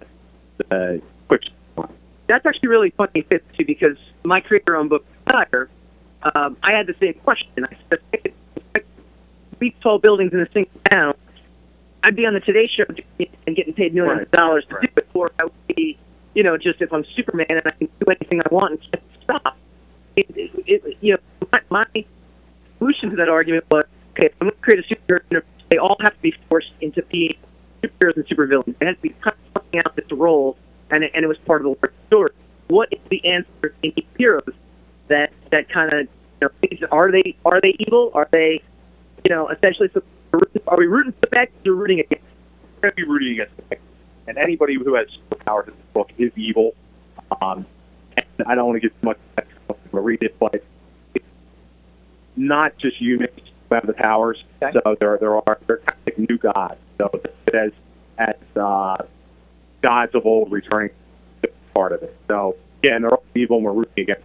the 0.69 1.01
quick. 1.27 1.41
one. 1.75 1.89
That's 2.27 2.45
actually 2.45 2.69
really 2.69 2.91
funny 2.91 3.21
fit 3.27 3.43
too 3.57 3.65
because 3.65 3.97
my 4.23 4.39
creator-owned 4.39 4.89
book, 4.89 5.05
Sire, 5.29 5.69
um, 6.35 6.57
I 6.63 6.71
had 6.71 6.87
the 6.87 6.95
same 6.99 7.13
question. 7.23 7.65
I 7.65 7.75
said, 7.89 7.99
if 8.13 8.25
it- 8.25 8.35
if 8.75 8.83
we 9.59 9.71
tall 9.81 9.99
buildings 9.99 10.31
in 10.33 10.39
a 10.39 10.49
single 10.51 10.71
town, 10.89 11.13
I'd 12.03 12.15
be 12.15 12.25
on 12.25 12.33
the 12.33 12.39
Today 12.39 12.67
Show 12.67 12.85
and 13.45 13.55
getting 13.55 13.73
paid 13.73 13.93
millions 13.93 14.17
Right. 14.19 14.25
of 14.27 14.31
dollars 14.31 14.65
to 14.69 14.75
Right. 14.75 14.95
do 14.95 15.01
it, 15.01 15.07
or 15.13 15.31
I 15.39 15.43
would 15.43 15.67
be, 15.75 15.97
you 16.33 16.43
know, 16.43 16.57
just 16.57 16.81
if 16.81 16.91
I'm 16.93 17.03
Superman 17.15 17.45
and 17.49 17.61
I 17.65 17.71
can 17.71 17.87
do 17.99 18.05
anything 18.07 18.41
I 18.41 18.47
want 18.53 18.71
and 18.71 18.81
can't 18.91 19.03
stop. 19.23 19.57
It, 20.15 20.25
it, 20.35 20.51
it, 20.65 20.97
you 21.01 21.13
know, 21.13 21.19
my, 21.69 21.85
my 21.93 22.05
solution 22.79 23.09
to 23.11 23.15
that 23.17 23.29
argument 23.29 23.65
was, 23.69 23.85
okay, 24.11 24.27
if 24.27 24.33
I'm 24.41 24.47
going 24.47 24.55
to 24.55 24.61
create 24.61 24.79
a 24.79 24.87
superhero 24.95 25.21
universe, 25.29 25.49
they 25.69 25.77
all 25.77 25.97
have 26.01 26.13
to 26.15 26.21
be 26.21 26.33
forced 26.49 26.71
into 26.81 27.01
being 27.03 27.35
superheroes 27.81 28.15
and 28.15 28.27
supervillains. 28.27 28.77
They 28.79 28.85
have 28.85 28.95
to 28.95 29.01
be 29.01 29.15
playing 29.53 29.85
out 29.85 29.95
this 29.95 30.11
role, 30.11 30.57
and 30.89 31.03
it, 31.03 31.11
and 31.13 31.23
it 31.23 31.27
was 31.27 31.37
part 31.39 31.65
of 31.65 31.77
the 31.81 31.89
story. 32.07 32.31
What 32.67 32.89
is 32.91 32.99
the 33.09 33.23
answer 33.25 33.75
in 33.83 33.93
heroes 34.17 34.53
that 35.07 35.31
that 35.51 35.69
kind 35.69 35.91
of 35.93 36.07
you 36.41 36.79
know, 36.79 36.87
are 36.91 37.11
they 37.11 37.35
are 37.45 37.61
they 37.61 37.75
evil? 37.79 38.11
Are 38.13 38.27
they 38.31 38.61
you 39.23 39.29
know 39.29 39.49
essentially 39.49 39.89
are 40.67 40.77
we 40.77 40.87
rooting 40.87 41.11
for 41.13 41.29
the 41.29 41.35
guys 41.35 41.47
or 41.65 41.73
rooting 41.73 41.99
against? 41.99 42.25
We're 42.75 42.89
going 42.89 42.91
to 42.91 42.95
be 42.95 43.03
rooting 43.03 43.33
against 43.33 43.55
the 43.57 43.63
victim. 43.63 43.87
And 44.27 44.37
anybody 44.37 44.75
who 44.75 44.95
has 44.95 45.07
superpowers 45.29 45.67
in 45.67 45.73
this 45.73 45.85
book 45.93 46.09
is 46.17 46.31
evil. 46.35 46.73
Um, 47.41 47.65
and 48.17 48.47
I 48.47 48.55
don't 48.55 48.67
want 48.67 48.81
to 48.81 48.87
give 48.87 49.01
too 49.01 49.07
much 49.07 49.17
read 49.91 50.21
it, 50.21 50.37
but 50.39 50.63
it's 51.13 51.25
not 52.35 52.77
just 52.77 52.99
humans 52.99 53.50
have 53.75 53.87
the 53.87 53.93
powers. 53.93 54.43
Okay. 54.61 54.71
So 54.73 54.95
there, 54.99 55.17
there 55.19 55.35
are 55.35 55.57
there 55.67 55.77
are 55.77 55.79
kind 55.79 55.99
of 55.99 56.05
like 56.05 56.29
new 56.29 56.37
gods. 56.37 56.79
So 56.97 57.21
as 57.53 57.71
as 58.17 58.35
uh, 58.57 58.97
gods 59.81 60.15
of 60.15 60.25
old 60.25 60.51
returning 60.51 60.91
to 61.41 61.49
part 61.73 61.91
of 61.91 62.03
it. 62.03 62.15
So 62.27 62.55
yeah, 62.83 62.95
and 62.95 63.03
they're 63.03 63.11
all 63.11 63.23
evil, 63.35 63.57
and 63.57 63.65
we're 63.65 63.73
rooting 63.73 64.03
against. 64.03 64.23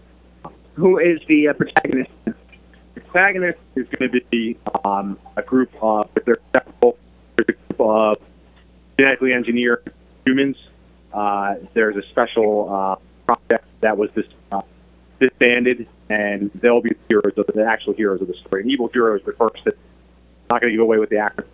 Who 0.74 0.98
is 0.98 1.20
the 1.26 1.48
uh, 1.48 1.52
protagonist? 1.54 2.10
The 2.24 3.00
protagonist 3.00 3.58
is 3.76 3.86
going 3.88 4.10
to 4.10 4.20
be 4.30 4.58
um, 4.84 5.18
a 5.36 5.42
group 5.42 5.70
of 5.80 6.10
there's 6.24 6.38
several 6.52 6.98
there's 7.36 7.48
a 7.48 7.52
group 7.52 7.80
of 7.80 8.18
genetically 8.98 9.32
engineered 9.32 9.92
humans. 10.26 10.56
Uh, 11.12 11.54
there's 11.74 11.96
a 11.96 12.02
special 12.10 12.72
uh, 12.72 12.96
project 13.26 13.64
that 13.80 13.96
was 13.96 14.10
uh, 14.16 14.22
disbanded, 15.20 15.88
and 16.08 16.50
they'll 16.54 16.80
be 16.80 16.90
the 16.90 16.98
heroes 17.08 17.34
of 17.36 17.46
the 17.54 17.64
actual 17.64 17.94
heroes 17.94 18.20
of 18.20 18.28
the 18.28 18.34
story. 18.46 18.62
And 18.62 18.70
evil 18.70 18.88
heroes 18.92 19.22
refers 19.24 19.52
to. 19.64 19.72
I'm 19.72 20.54
not 20.54 20.60
going 20.60 20.72
to 20.72 20.76
give 20.76 20.82
away 20.82 20.98
what 20.98 21.10
the 21.10 21.18
actor 21.18 21.46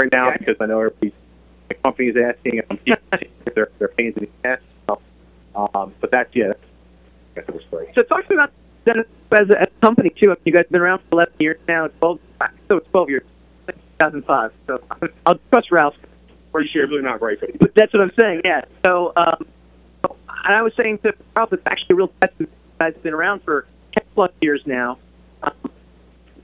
right 0.00 0.10
now 0.10 0.32
because 0.38 0.56
I 0.60 0.66
know 0.66 0.80
everybody, 0.80 1.12
the 1.68 1.74
company 1.74 2.08
is 2.08 2.16
asking, 2.16 2.60
and 2.70 2.78
if 2.86 3.28
they're 3.54 3.70
they're 3.78 3.88
pains 3.88 4.16
in 4.16 4.28
the 4.42 4.48
ass. 4.48 4.60
Um, 5.54 5.92
but 6.00 6.10
that's 6.10 6.34
yeah, 6.34 6.48
that's, 6.48 6.60
that's 7.34 7.46
the 7.48 7.60
story. 7.66 7.90
So 7.94 8.02
talk 8.02 8.26
to 8.28 8.30
me 8.30 8.36
about 8.36 8.52
Dennis 8.84 9.06
as 9.32 9.50
a, 9.50 9.62
as 9.62 9.68
a 9.68 9.80
company 9.86 10.10
too. 10.10 10.34
You 10.44 10.52
guys 10.52 10.64
have 10.64 10.70
been 10.70 10.80
around 10.80 11.00
for 11.00 11.06
11 11.12 11.34
years 11.40 11.58
now. 11.66 11.88
12, 11.88 12.20
so 12.68 12.76
it's 12.76 12.88
12 12.90 13.10
years, 13.10 13.22
2005. 13.66 14.52
So 14.66 14.82
I'll 15.26 15.38
trust 15.52 15.70
Ralph. 15.72 15.94
We're 16.52 16.62
usually 16.62 17.02
not 17.02 17.20
great, 17.20 17.40
but 17.40 17.58
But 17.58 17.74
that's 17.74 17.92
what 17.92 18.02
I'm 18.02 18.12
saying. 18.18 18.42
Yeah. 18.44 18.62
So 18.84 19.12
um, 19.16 19.46
and 20.44 20.54
I 20.54 20.62
was 20.62 20.72
saying 20.76 20.98
to 20.98 21.12
Ralph, 21.36 21.52
it's 21.52 21.62
actually 21.66 21.94
a 21.94 21.96
real 21.96 22.12
testament. 22.20 22.52
Guys 22.80 22.94
been 23.02 23.12
around 23.12 23.42
for 23.44 23.66
10 23.98 24.06
plus 24.14 24.30
years 24.40 24.62
now. 24.64 24.96
Um, 25.42 25.52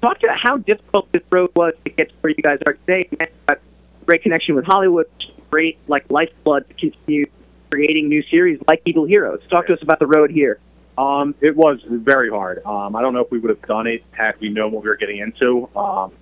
talk 0.02 0.20
to 0.20 0.28
how 0.30 0.58
difficult 0.58 1.10
this 1.10 1.22
road 1.30 1.50
was 1.56 1.72
to 1.86 1.90
get 1.90 2.10
to 2.10 2.14
where 2.20 2.34
you 2.36 2.42
guys 2.42 2.58
are 2.66 2.74
today. 2.74 3.08
You 3.10 3.26
got 3.48 3.58
great 4.04 4.22
connection 4.22 4.54
with 4.54 4.66
Hollywood, 4.66 5.06
great 5.48 5.78
like 5.88 6.04
lifeblood 6.10 6.68
to 6.68 6.74
continue 6.74 7.24
creating 7.70 8.10
new 8.10 8.22
series 8.30 8.60
like 8.68 8.82
Evil 8.84 9.06
Heroes. 9.06 9.40
Talk 9.48 9.68
to 9.68 9.72
us 9.72 9.78
about 9.80 9.98
the 9.98 10.06
road 10.06 10.30
here. 10.30 10.60
Um, 10.98 11.34
it 11.40 11.56
was 11.56 11.78
very 11.88 12.28
hard. 12.28 12.62
Um, 12.66 12.94
I 12.94 13.00
don't 13.00 13.14
know 13.14 13.20
if 13.20 13.30
we 13.30 13.38
would 13.38 13.48
have 13.48 13.62
done 13.62 13.86
it 13.86 14.04
had 14.10 14.38
we 14.38 14.50
known 14.50 14.72
what 14.72 14.82
we 14.82 14.90
were 14.90 14.96
getting 14.96 15.20
into. 15.20 15.70
Um, 15.74 16.12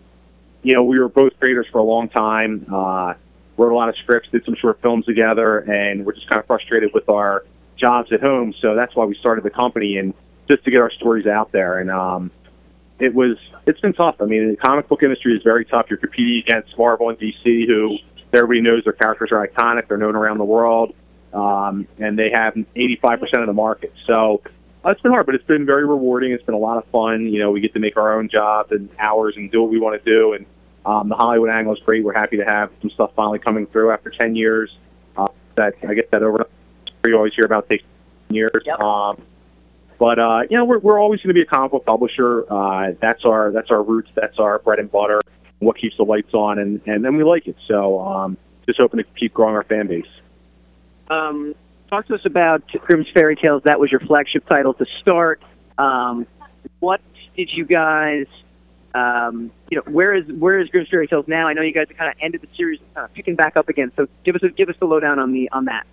you 0.62 0.74
know, 0.74 0.84
we 0.84 1.00
were 1.00 1.08
both 1.08 1.32
creators 1.40 1.66
for 1.72 1.78
a 1.78 1.84
long 1.84 2.08
time. 2.08 2.66
Uh, 2.72 3.14
wrote 3.56 3.72
a 3.72 3.76
lot 3.76 3.88
of 3.88 3.96
scripts, 3.96 4.28
did 4.30 4.44
some 4.44 4.54
short 4.54 4.80
films 4.80 5.06
together, 5.06 5.58
and 5.58 6.06
we're 6.06 6.12
just 6.12 6.28
kind 6.28 6.38
of 6.38 6.46
frustrated 6.46 6.94
with 6.94 7.08
our 7.08 7.44
jobs 7.76 8.12
at 8.12 8.20
home. 8.20 8.54
So 8.60 8.74
that's 8.74 8.94
why 8.94 9.04
we 9.04 9.16
started 9.16 9.44
the 9.44 9.50
company 9.50 9.96
and 9.96 10.14
just 10.50 10.64
to 10.64 10.70
get 10.70 10.80
our 10.80 10.90
stories 10.90 11.26
out 11.26 11.52
there. 11.52 11.78
And 11.78 11.90
um, 11.90 12.30
it 12.98 13.14
was 13.14 13.36
it's 13.66 13.80
been 13.80 13.92
tough. 13.92 14.16
I 14.20 14.24
mean, 14.24 14.50
the 14.50 14.56
comic 14.56 14.88
book 14.88 15.02
industry 15.02 15.34
is 15.36 15.42
very 15.42 15.64
tough. 15.64 15.86
You're 15.88 15.98
competing 15.98 16.42
against 16.46 16.76
Marvel 16.78 17.08
and 17.08 17.18
DC, 17.18 17.66
who 17.66 17.98
everybody 18.32 18.60
knows 18.60 18.84
their 18.84 18.92
characters 18.92 19.30
are 19.32 19.46
iconic. 19.46 19.88
They're 19.88 19.96
known 19.96 20.16
around 20.16 20.38
the 20.38 20.44
world, 20.44 20.94
um, 21.32 21.86
and 21.98 22.18
they 22.18 22.30
have 22.30 22.54
85% 22.54 23.40
of 23.40 23.46
the 23.46 23.52
market. 23.52 23.92
So 24.06 24.42
uh, 24.84 24.90
it's 24.90 25.00
been 25.00 25.12
hard, 25.12 25.26
but 25.26 25.34
it's 25.34 25.46
been 25.46 25.66
very 25.66 25.86
rewarding. 25.86 26.32
It's 26.32 26.44
been 26.44 26.54
a 26.54 26.58
lot 26.58 26.76
of 26.76 26.84
fun. 26.86 27.26
You 27.26 27.40
know, 27.40 27.50
we 27.50 27.60
get 27.60 27.72
to 27.74 27.80
make 27.80 27.96
our 27.96 28.18
own 28.18 28.28
jobs 28.28 28.70
and 28.70 28.88
hours 28.98 29.34
and 29.36 29.50
do 29.50 29.62
what 29.62 29.70
we 29.70 29.78
want 29.78 30.02
to 30.02 30.10
do. 30.10 30.34
And 30.34 30.46
um, 30.84 31.08
the 31.08 31.16
Hollywood 31.16 31.50
angle 31.50 31.74
is 31.74 31.80
great. 31.84 32.04
We're 32.04 32.12
happy 32.12 32.36
to 32.36 32.44
have 32.44 32.70
some 32.80 32.90
stuff 32.90 33.12
finally 33.16 33.38
coming 33.38 33.66
through 33.66 33.92
after 33.92 34.10
10 34.10 34.36
years. 34.36 34.70
Uh, 35.16 35.28
that 35.56 35.74
I 35.88 35.94
guess 35.94 36.06
that 36.10 36.22
over 36.22 36.46
you 37.08 37.16
always 37.16 37.34
hear 37.34 37.44
about 37.44 37.68
takes 37.68 37.84
years. 38.30 38.62
Yep. 38.64 38.80
Um, 38.80 39.22
but 39.98 40.18
uh, 40.18 40.42
you 40.50 40.56
know, 40.56 40.64
we're 40.64 40.78
we're 40.78 41.00
always 41.00 41.20
going 41.20 41.28
to 41.28 41.34
be 41.34 41.42
a 41.42 41.46
comic 41.46 41.72
book 41.72 41.86
publisher. 41.86 42.44
Uh, 42.52 42.92
that's 43.00 43.24
our 43.24 43.52
that's 43.52 43.70
our 43.70 43.82
roots. 43.82 44.10
That's 44.14 44.38
our 44.38 44.58
bread 44.58 44.78
and 44.78 44.90
butter. 44.90 45.20
What 45.60 45.78
keeps 45.78 45.96
the 45.96 46.04
lights 46.04 46.34
on, 46.34 46.58
and 46.58 46.80
and 46.86 47.04
then 47.04 47.16
we 47.16 47.24
like 47.24 47.46
it. 47.46 47.56
So 47.68 48.00
um, 48.00 48.36
just 48.66 48.78
hoping 48.78 48.98
to 48.98 49.04
keep 49.18 49.32
growing 49.32 49.54
our 49.54 49.64
fan 49.64 49.86
base. 49.86 50.04
Um, 51.08 51.54
talk 51.90 52.06
to 52.08 52.14
us 52.14 52.24
about 52.24 52.62
Grimm's 52.80 53.06
Fairy 53.14 53.36
Tales. 53.36 53.62
That 53.64 53.78
was 53.78 53.90
your 53.90 54.00
flagship 54.00 54.48
title 54.48 54.74
to 54.74 54.86
start. 55.00 55.42
Um, 55.78 56.26
what 56.80 57.00
did 57.36 57.50
you 57.52 57.64
guys? 57.64 58.26
Um, 58.94 59.50
you 59.70 59.78
know, 59.78 59.92
where 59.92 60.14
is 60.14 60.24
where 60.38 60.60
is 60.60 60.68
Grimm's 60.68 60.88
Fairy 60.88 61.06
Tales 61.06 61.26
now? 61.28 61.46
I 61.46 61.52
know 61.52 61.62
you 61.62 61.72
guys 61.72 61.86
have 61.88 61.96
kind 61.96 62.10
of 62.10 62.16
ended 62.20 62.42
the 62.42 62.48
series, 62.56 62.80
kind 62.94 63.04
of 63.04 63.14
picking 63.14 63.36
back 63.36 63.56
up 63.56 63.68
again. 63.68 63.92
So 63.96 64.06
give 64.24 64.34
us 64.34 64.42
a, 64.42 64.48
give 64.50 64.68
us 64.68 64.76
the 64.80 64.86
lowdown 64.86 65.18
on 65.18 65.32
the 65.32 65.50
on 65.50 65.66
that. 65.66 65.86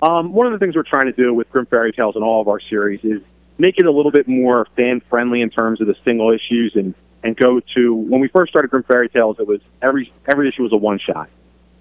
Um, 0.00 0.32
one 0.32 0.46
of 0.46 0.52
the 0.52 0.58
things 0.58 0.76
we're 0.76 0.84
trying 0.84 1.06
to 1.06 1.12
do 1.12 1.34
with 1.34 1.50
Grimm 1.50 1.66
Fairy 1.66 1.92
Tales 1.92 2.14
and 2.14 2.24
all 2.24 2.40
of 2.40 2.48
our 2.48 2.60
series 2.60 3.00
is 3.02 3.20
make 3.58 3.78
it 3.78 3.86
a 3.86 3.90
little 3.90 4.12
bit 4.12 4.28
more 4.28 4.66
fan 4.76 5.02
friendly 5.10 5.42
in 5.42 5.50
terms 5.50 5.80
of 5.80 5.86
the 5.86 5.96
single 6.04 6.30
issues 6.30 6.72
and 6.74 6.94
and 7.24 7.36
go 7.36 7.60
to 7.74 7.94
when 7.94 8.20
we 8.20 8.28
first 8.28 8.50
started 8.50 8.70
Grimm 8.70 8.84
Fairy 8.84 9.08
Tales, 9.08 9.36
it 9.40 9.46
was 9.46 9.60
every 9.82 10.12
every 10.26 10.48
issue 10.48 10.62
was 10.62 10.72
a 10.72 10.78
one 10.78 11.00
shot. 11.00 11.28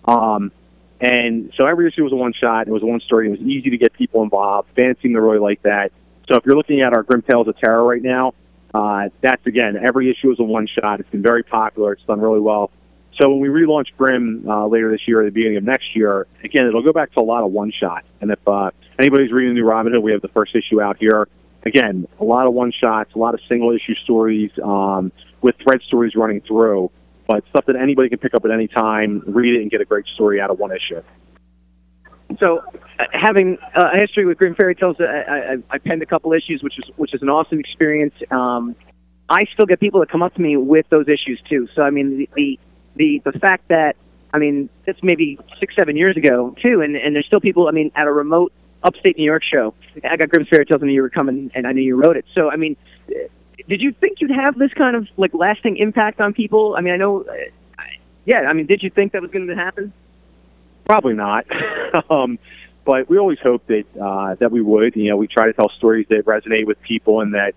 Um, 0.05 0.51
and 0.99 1.53
so 1.55 1.67
every 1.67 1.87
issue 1.87 2.03
was 2.03 2.11
a 2.11 2.15
one 2.15 2.33
shot. 2.33 2.67
It 2.67 2.71
was 2.71 2.81
a 2.81 2.87
one 2.87 3.01
story. 3.01 3.27
It 3.27 3.31
was 3.31 3.41
easy 3.41 3.69
to 3.69 3.77
get 3.77 3.93
people 3.93 4.23
involved. 4.23 4.69
Fans 4.75 4.97
seem 5.01 5.13
to 5.13 5.21
really 5.21 5.37
like 5.37 5.61
that. 5.61 5.91
So 6.27 6.37
if 6.37 6.45
you're 6.45 6.55
looking 6.55 6.81
at 6.81 6.93
our 6.93 7.03
Grimm 7.03 7.21
Tales 7.21 7.47
of 7.47 7.57
Terror 7.59 7.83
right 7.83 8.01
now, 8.01 8.33
uh, 8.73 9.09
that's 9.21 9.45
again 9.45 9.77
every 9.77 10.09
issue 10.09 10.31
is 10.31 10.39
a 10.39 10.43
one 10.43 10.67
shot. 10.67 10.99
It's 10.99 11.09
been 11.09 11.21
very 11.21 11.43
popular. 11.43 11.93
It's 11.93 12.03
done 12.03 12.19
really 12.19 12.39
well. 12.39 12.71
So 13.19 13.29
when 13.29 13.39
we 13.39 13.47
relaunch 13.47 13.87
Grimm 13.97 14.47
uh, 14.47 14.67
later 14.67 14.91
this 14.91 15.01
year, 15.07 15.21
or 15.21 15.25
the 15.25 15.31
beginning 15.31 15.57
of 15.57 15.63
next 15.63 15.95
year, 15.95 16.27
again 16.43 16.67
it'll 16.67 16.83
go 16.83 16.93
back 16.93 17.11
to 17.13 17.19
a 17.19 17.23
lot 17.23 17.43
of 17.43 17.51
one 17.51 17.71
shot. 17.71 18.05
And 18.21 18.31
if 18.31 18.39
uh, 18.47 18.71
anybody's 18.99 19.31
reading 19.31 19.55
the 19.55 19.61
new 19.61 19.67
Robin 19.67 19.93
Hood, 19.93 20.03
we 20.03 20.11
have 20.11 20.21
the 20.21 20.27
first 20.29 20.55
issue 20.55 20.81
out 20.81 20.97
here. 20.99 21.27
Again, 21.65 22.07
a 22.19 22.23
lot 22.23 22.47
of 22.47 22.53
one 22.53 22.71
shots, 22.71 23.13
a 23.15 23.17
lot 23.17 23.33
of 23.33 23.39
single 23.49 23.71
issue 23.71 23.95
stories 24.03 24.51
um, 24.63 25.11
with 25.41 25.55
thread 25.63 25.81
stories 25.87 26.13
running 26.15 26.41
through, 26.41 26.91
but 27.27 27.43
stuff 27.49 27.65
that 27.65 27.75
anybody 27.75 28.09
can 28.09 28.19
pick 28.19 28.33
up 28.35 28.45
at 28.45 28.51
any 28.51 28.67
time, 28.67 29.23
read 29.25 29.55
it, 29.55 29.61
and 29.61 29.71
get 29.71 29.81
a 29.81 29.85
great 29.85 30.05
story 30.13 30.39
out 30.39 30.49
of 30.49 30.59
one 30.59 30.71
issue. 30.71 31.01
So, 32.39 32.59
uh, 32.99 33.03
having 33.11 33.57
uh, 33.75 33.89
a 33.93 33.99
history 33.99 34.25
with 34.25 34.37
Grimm 34.37 34.53
Fairy 34.55 34.75
Tales, 34.75 34.97
I, 34.99 35.03
I, 35.03 35.55
I 35.71 35.77
penned 35.77 36.03
a 36.03 36.05
couple 36.05 36.33
issues, 36.33 36.61
which 36.61 36.77
is 36.77 36.85
which 36.97 37.13
is 37.13 37.21
an 37.21 37.29
awesome 37.29 37.59
experience. 37.59 38.13
Um, 38.31 38.75
I 39.29 39.45
still 39.53 39.65
get 39.65 39.79
people 39.79 40.01
that 40.01 40.09
come 40.09 40.21
up 40.21 40.35
to 40.35 40.41
me 40.41 40.57
with 40.57 40.85
those 40.89 41.07
issues 41.07 41.41
too. 41.49 41.67
So, 41.75 41.81
I 41.81 41.89
mean, 41.89 42.17
the 42.17 42.29
the 42.35 42.59
the, 42.97 43.21
the 43.23 43.37
fact 43.39 43.67
that 43.69 43.95
I 44.33 44.39
mean, 44.39 44.69
it's 44.85 45.01
maybe 45.01 45.39
six, 45.59 45.73
seven 45.75 45.95
years 45.95 46.17
ago 46.17 46.55
too, 46.61 46.81
and 46.81 46.95
and 46.95 47.15
there's 47.15 47.25
still 47.25 47.39
people. 47.39 47.67
I 47.67 47.71
mean, 47.71 47.91
at 47.95 48.07
a 48.07 48.11
remote 48.11 48.51
upstate 48.83 49.17
New 49.17 49.23
York 49.23 49.43
show, 49.43 49.73
I 50.03 50.17
got 50.17 50.29
Grimm's 50.29 50.49
Fairy 50.49 50.65
Tales, 50.65 50.81
and 50.81 50.91
you 50.91 51.01
were 51.01 51.09
coming, 51.09 51.51
and 51.55 51.65
I 51.65 51.71
knew 51.71 51.81
you 51.81 51.95
wrote 51.95 52.17
it. 52.17 52.25
So, 52.35 52.51
I 52.51 52.55
mean, 52.55 52.75
did 53.67 53.81
you 53.81 53.91
think 53.93 54.19
you'd 54.21 54.31
have 54.31 54.57
this 54.57 54.73
kind 54.73 54.95
of 54.95 55.07
like 55.17 55.33
lasting 55.33 55.77
impact 55.77 56.19
on 56.19 56.33
people? 56.33 56.75
I 56.77 56.81
mean, 56.81 56.93
I 56.93 56.97
know, 56.97 57.25
yeah. 58.25 58.41
I 58.41 58.53
mean, 58.53 58.65
did 58.65 58.83
you 58.83 58.89
think 58.89 59.13
that 59.13 59.21
was 59.21 59.31
going 59.31 59.47
to 59.47 59.55
happen? 59.55 59.93
Probably 60.85 61.13
not. 61.13 61.45
um, 62.09 62.37
but 62.85 63.09
we 63.09 63.17
always 63.17 63.39
hope 63.39 63.65
that 63.67 63.85
uh, 63.99 64.35
that 64.35 64.51
we 64.51 64.61
would. 64.61 64.95
You 64.95 65.09
know, 65.09 65.17
we 65.17 65.27
try 65.27 65.47
to 65.47 65.53
tell 65.53 65.69
stories 65.77 66.05
that 66.09 66.25
resonate 66.25 66.65
with 66.65 66.81
people 66.81 67.21
and 67.21 67.33
that 67.33 67.55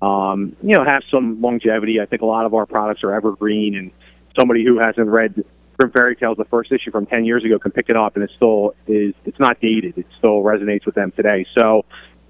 um, 0.00 0.56
you 0.62 0.76
know 0.76 0.84
have 0.84 1.02
some 1.10 1.40
longevity. 1.40 2.00
I 2.00 2.06
think 2.06 2.22
a 2.22 2.26
lot 2.26 2.46
of 2.46 2.54
our 2.54 2.66
products 2.66 3.04
are 3.04 3.12
evergreen, 3.12 3.74
and 3.74 3.90
somebody 4.38 4.64
who 4.64 4.78
hasn't 4.78 5.08
read 5.08 5.44
Grimm 5.78 5.92
Fairy 5.92 6.16
Tales, 6.16 6.36
the 6.36 6.44
first 6.44 6.72
issue 6.72 6.90
from 6.90 7.06
ten 7.06 7.24
years 7.24 7.44
ago, 7.44 7.58
can 7.58 7.72
pick 7.72 7.88
it 7.88 7.96
up, 7.96 8.16
and 8.16 8.24
it 8.24 8.30
still 8.36 8.74
is. 8.86 9.14
It's 9.24 9.38
not 9.38 9.60
dated. 9.60 9.98
It 9.98 10.06
still 10.18 10.42
resonates 10.42 10.86
with 10.86 10.94
them 10.94 11.12
today. 11.12 11.46
So, 11.56 11.84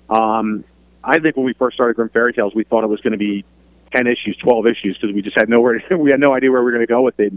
um, 0.09 0.65
I 1.03 1.19
think 1.19 1.37
when 1.37 1.47
we 1.47 1.55
first 1.55 1.75
started 1.75 1.97
Grimm 1.97 2.11
Fairy 2.11 2.33
Tales, 2.33 2.55
we 2.55 2.65
thought 2.65 2.85
it 2.85 2.89
was 2.89 3.01
going 3.01 3.13
to 3.13 3.19
be 3.19 3.45
ten 3.95 4.07
issues, 4.07 4.37
twelve 4.43 4.67
issues, 4.67 4.99
because 5.01 5.15
we 5.15 5.23
just 5.23 5.39
had 5.39 5.49
nowhere. 5.49 5.83
We 5.97 6.11
had 6.11 6.21
no 6.21 6.35
idea 6.35 6.51
where 6.51 6.61
we 6.61 6.67
were 6.67 6.73
going 6.73 6.87
to 6.87 6.93
go 6.93 7.03
with 7.03 7.19
it 7.19 7.33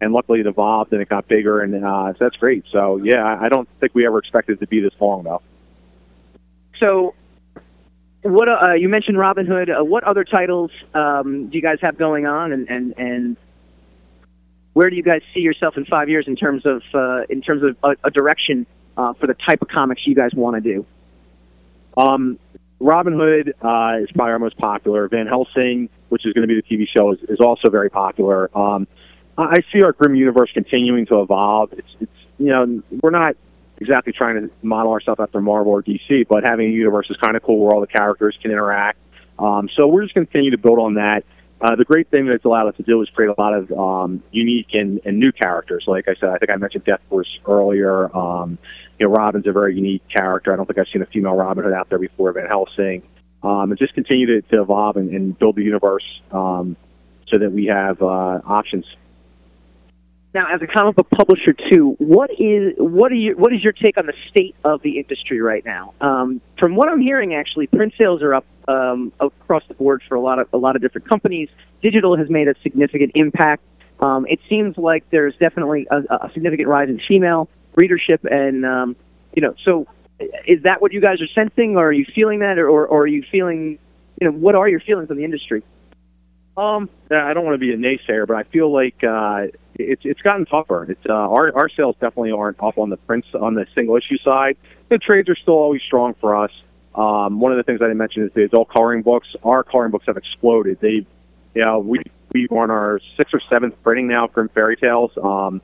and 0.00 0.12
luckily 0.12 0.40
it 0.40 0.46
evolved 0.46 0.92
and 0.92 1.00
it 1.00 1.08
got 1.08 1.28
bigger, 1.28 1.60
and 1.60 1.84
uh, 1.84 2.12
so 2.12 2.18
that's 2.20 2.36
great. 2.36 2.64
So 2.70 3.00
yeah, 3.02 3.38
I 3.40 3.48
don't 3.48 3.68
think 3.80 3.94
we 3.94 4.06
ever 4.06 4.18
expected 4.18 4.54
it 4.54 4.60
to 4.60 4.66
be 4.66 4.80
this 4.80 4.92
long 5.00 5.24
though. 5.24 5.42
So, 6.78 7.14
what 8.22 8.48
uh, 8.48 8.74
you 8.74 8.88
mentioned 8.88 9.18
Robin 9.18 9.46
Hood. 9.46 9.70
Uh, 9.70 9.84
what 9.84 10.04
other 10.04 10.24
titles 10.24 10.70
um, 10.94 11.48
do 11.48 11.56
you 11.56 11.62
guys 11.62 11.78
have 11.80 11.96
going 11.96 12.26
on, 12.26 12.52
and 12.52 12.68
and 12.68 12.94
and 12.98 13.36
where 14.76 14.90
do 14.90 14.96
you 14.96 15.02
guys 15.02 15.22
see 15.32 15.40
yourself 15.40 15.78
in 15.78 15.86
five 15.86 16.10
years 16.10 16.26
in 16.28 16.36
terms 16.36 16.66
of 16.66 16.82
uh, 16.92 17.22
in 17.30 17.40
terms 17.40 17.62
of 17.62 17.78
a, 17.82 18.08
a 18.08 18.10
direction 18.10 18.66
uh, 18.98 19.14
for 19.14 19.26
the 19.26 19.32
type 19.32 19.62
of 19.62 19.68
comics 19.68 20.02
you 20.06 20.14
guys 20.14 20.32
want 20.34 20.54
to 20.54 20.60
do? 20.60 20.84
Um, 21.96 22.38
Robin 22.78 23.14
Hood 23.14 23.54
uh, 23.62 24.02
is 24.02 24.10
probably 24.12 24.32
our 24.32 24.38
most 24.38 24.58
popular. 24.58 25.08
Van 25.08 25.26
Helsing, 25.26 25.88
which 26.10 26.26
is 26.26 26.34
going 26.34 26.46
to 26.46 26.54
be 26.54 26.60
the 26.60 26.76
TV 26.76 26.86
show, 26.94 27.12
is, 27.12 27.20
is 27.26 27.40
also 27.40 27.70
very 27.70 27.88
popular. 27.88 28.50
Um, 28.54 28.86
I 29.38 29.60
see 29.72 29.82
our 29.82 29.92
Grimm 29.92 30.14
universe 30.14 30.50
continuing 30.52 31.06
to 31.06 31.22
evolve. 31.22 31.72
It's, 31.72 31.88
it's 31.98 32.12
you 32.36 32.48
know 32.48 32.82
we're 33.02 33.08
not 33.08 33.34
exactly 33.78 34.12
trying 34.12 34.42
to 34.42 34.50
model 34.60 34.92
ourselves 34.92 35.22
after 35.22 35.40
Marvel 35.40 35.72
or 35.72 35.82
DC, 35.82 36.28
but 36.28 36.44
having 36.44 36.66
a 36.66 36.70
universe 36.70 37.06
is 37.08 37.16
kind 37.24 37.34
of 37.34 37.42
cool 37.42 37.60
where 37.60 37.74
all 37.74 37.80
the 37.80 37.86
characters 37.86 38.36
can 38.42 38.50
interact. 38.50 38.98
Um, 39.38 39.70
so 39.74 39.86
we're 39.86 40.02
just 40.02 40.14
going 40.14 40.26
to 40.26 40.30
continue 40.30 40.50
to 40.50 40.58
build 40.58 40.78
on 40.78 40.94
that. 40.96 41.24
Uh, 41.58 41.74
the 41.74 41.84
great 41.84 42.10
thing 42.10 42.26
that 42.26 42.34
it's 42.34 42.44
allowed 42.44 42.68
us 42.68 42.76
to 42.76 42.82
do 42.82 43.00
is 43.00 43.08
create 43.10 43.30
a 43.30 43.40
lot 43.40 43.54
of 43.54 43.72
um, 43.72 44.22
unique 44.30 44.68
and, 44.74 45.00
and 45.06 45.18
new 45.18 45.32
characters. 45.32 45.84
Like 45.86 46.06
I 46.06 46.14
said, 46.20 46.28
I 46.28 46.38
think 46.38 46.52
I 46.52 46.56
mentioned 46.56 46.84
Death 46.84 47.00
Force 47.08 47.38
earlier. 47.46 48.14
Um, 48.14 48.58
you 48.98 49.08
know, 49.08 49.14
Robin's 49.14 49.46
a 49.46 49.52
very 49.52 49.74
unique 49.74 50.02
character. 50.14 50.52
I 50.52 50.56
don't 50.56 50.66
think 50.66 50.78
I've 50.78 50.88
seen 50.92 51.02
a 51.02 51.06
female 51.06 51.34
Robin 51.34 51.64
Hood 51.64 51.72
out 51.72 51.88
there 51.88 51.98
before. 51.98 52.32
Van 52.32 52.46
Helsing, 52.46 53.02
um, 53.42 53.70
and 53.70 53.78
just 53.78 53.94
continue 53.94 54.26
to, 54.26 54.42
to 54.48 54.62
evolve 54.62 54.96
and, 54.96 55.10
and 55.10 55.38
build 55.38 55.56
the 55.56 55.62
universe 55.62 56.04
um, 56.30 56.76
so 57.28 57.38
that 57.38 57.50
we 57.50 57.66
have 57.66 58.02
uh, 58.02 58.40
options. 58.44 58.84
Now, 60.36 60.54
as 60.54 60.60
a 60.60 60.66
comic 60.66 60.96
book 60.96 61.08
publisher 61.08 61.54
too, 61.54 61.96
what 61.96 62.30
is 62.38 62.74
what 62.76 63.10
are 63.10 63.14
you 63.14 63.34
what 63.38 63.54
is 63.54 63.64
your 63.64 63.72
take 63.72 63.96
on 63.96 64.04
the 64.04 64.12
state 64.28 64.54
of 64.64 64.82
the 64.82 64.98
industry 64.98 65.40
right 65.40 65.64
now? 65.64 65.94
Um, 66.02 66.42
from 66.58 66.76
what 66.76 66.90
I'm 66.90 67.00
hearing, 67.00 67.34
actually, 67.34 67.68
print 67.68 67.94
sales 67.96 68.20
are 68.20 68.34
up 68.34 68.44
um, 68.68 69.14
across 69.18 69.62
the 69.66 69.72
board 69.72 70.02
for 70.06 70.14
a 70.14 70.20
lot 70.20 70.38
of 70.38 70.48
a 70.52 70.58
lot 70.58 70.76
of 70.76 70.82
different 70.82 71.08
companies. 71.08 71.48
Digital 71.80 72.18
has 72.18 72.28
made 72.28 72.48
a 72.48 72.54
significant 72.62 73.12
impact. 73.14 73.62
Um, 74.00 74.26
it 74.28 74.38
seems 74.46 74.76
like 74.76 75.08
there's 75.08 75.34
definitely 75.40 75.86
a, 75.90 76.00
a 76.14 76.30
significant 76.34 76.68
rise 76.68 76.90
in 76.90 77.00
female 77.08 77.48
readership, 77.74 78.20
and 78.30 78.66
um, 78.66 78.94
you 79.34 79.40
know, 79.40 79.54
so 79.64 79.86
is 80.46 80.62
that 80.64 80.82
what 80.82 80.92
you 80.92 81.00
guys 81.00 81.16
are 81.22 81.28
sensing, 81.34 81.78
or 81.78 81.86
are 81.86 81.92
you 81.92 82.04
feeling 82.14 82.40
that, 82.40 82.58
or, 82.58 82.68
or, 82.68 83.04
are 83.04 83.06
you 83.06 83.24
feeling, 83.32 83.78
you 84.20 84.30
know, 84.30 84.36
what 84.36 84.54
are 84.54 84.68
your 84.68 84.80
feelings 84.80 85.10
on 85.10 85.16
the 85.16 85.24
industry? 85.24 85.62
Um, 86.58 86.90
I 87.10 87.32
don't 87.32 87.44
want 87.46 87.54
to 87.54 87.58
be 87.58 87.72
a 87.72 87.76
naysayer, 87.76 88.26
but 88.26 88.36
I 88.36 88.42
feel 88.44 88.70
like 88.70 89.02
uh, 89.02 89.46
it's 89.78 90.02
it's 90.04 90.20
gotten 90.20 90.46
tougher. 90.46 90.90
It's 90.90 91.06
uh, 91.08 91.12
our 91.12 91.54
our 91.54 91.68
sales 91.68 91.94
definitely 92.00 92.32
aren't 92.32 92.62
up 92.62 92.78
on 92.78 92.90
the 92.90 92.96
prints 92.96 93.28
on 93.34 93.54
the 93.54 93.66
single 93.74 93.96
issue 93.96 94.18
side. 94.18 94.56
The 94.88 94.98
trades 94.98 95.28
are 95.28 95.36
still 95.36 95.54
always 95.54 95.82
strong 95.82 96.14
for 96.20 96.36
us. 96.36 96.50
Um, 96.94 97.40
one 97.40 97.52
of 97.52 97.58
the 97.58 97.62
things 97.62 97.80
I 97.82 97.84
didn't 97.84 97.98
mention 97.98 98.24
is 98.24 98.32
the 98.34 98.44
adult 98.44 98.70
coloring 98.70 99.02
books. 99.02 99.28
Our 99.44 99.62
coloring 99.62 99.90
books 99.90 100.06
have 100.06 100.16
exploded. 100.16 100.78
They, 100.80 101.06
you 101.54 101.64
know, 101.64 101.78
we 101.78 102.00
we 102.32 102.48
on 102.48 102.70
our 102.70 103.00
sixth 103.16 103.34
or 103.34 103.40
seventh 103.50 103.74
printing 103.82 104.08
now 104.08 104.28
from 104.28 104.48
Fairy 104.48 104.76
Tales. 104.76 105.10
Um, 105.22 105.60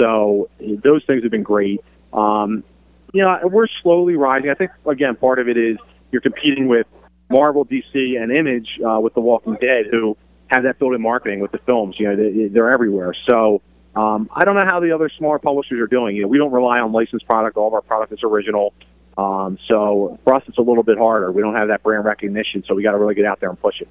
so 0.00 0.48
those 0.58 1.04
things 1.06 1.22
have 1.22 1.30
been 1.30 1.44
great. 1.44 1.84
Um, 2.12 2.64
you 3.12 3.22
know, 3.22 3.38
we're 3.44 3.68
slowly 3.82 4.16
rising. 4.16 4.50
I 4.50 4.54
think 4.54 4.72
again, 4.86 5.14
part 5.14 5.38
of 5.38 5.48
it 5.48 5.56
is 5.56 5.78
you're 6.10 6.20
competing 6.20 6.66
with 6.68 6.86
Marvel, 7.30 7.64
DC, 7.64 8.20
and 8.20 8.32
Image 8.32 8.68
uh, 8.84 9.00
with 9.00 9.14
The 9.14 9.20
Walking 9.20 9.56
Dead, 9.60 9.86
who 9.90 10.16
have 10.54 10.64
that 10.64 10.78
built-in 10.78 11.02
marketing 11.02 11.40
with 11.40 11.52
the 11.52 11.58
films. 11.58 11.96
You 11.98 12.08
know, 12.08 12.16
they, 12.16 12.48
they're 12.48 12.70
everywhere. 12.70 13.14
So 13.28 13.60
um, 13.96 14.28
I 14.32 14.44
don't 14.44 14.54
know 14.54 14.64
how 14.64 14.80
the 14.80 14.92
other 14.92 15.10
smaller 15.18 15.38
publishers 15.38 15.80
are 15.80 15.86
doing. 15.86 16.16
You 16.16 16.22
know, 16.22 16.28
we 16.28 16.38
don't 16.38 16.52
rely 16.52 16.78
on 16.80 16.92
licensed 16.92 17.26
product. 17.26 17.56
All 17.56 17.68
of 17.68 17.74
our 17.74 17.82
product 17.82 18.12
is 18.12 18.20
original. 18.22 18.72
Um, 19.16 19.58
so 19.68 20.18
for 20.24 20.34
us, 20.34 20.42
it's 20.48 20.58
a 20.58 20.62
little 20.62 20.82
bit 20.82 20.98
harder. 20.98 21.30
We 21.30 21.42
don't 21.42 21.54
have 21.54 21.68
that 21.68 21.82
brand 21.82 22.04
recognition, 22.04 22.64
so 22.66 22.74
we 22.74 22.82
got 22.82 22.92
to 22.92 22.98
really 22.98 23.14
get 23.14 23.24
out 23.24 23.40
there 23.40 23.50
and 23.50 23.60
push 23.60 23.80
it. 23.80 23.88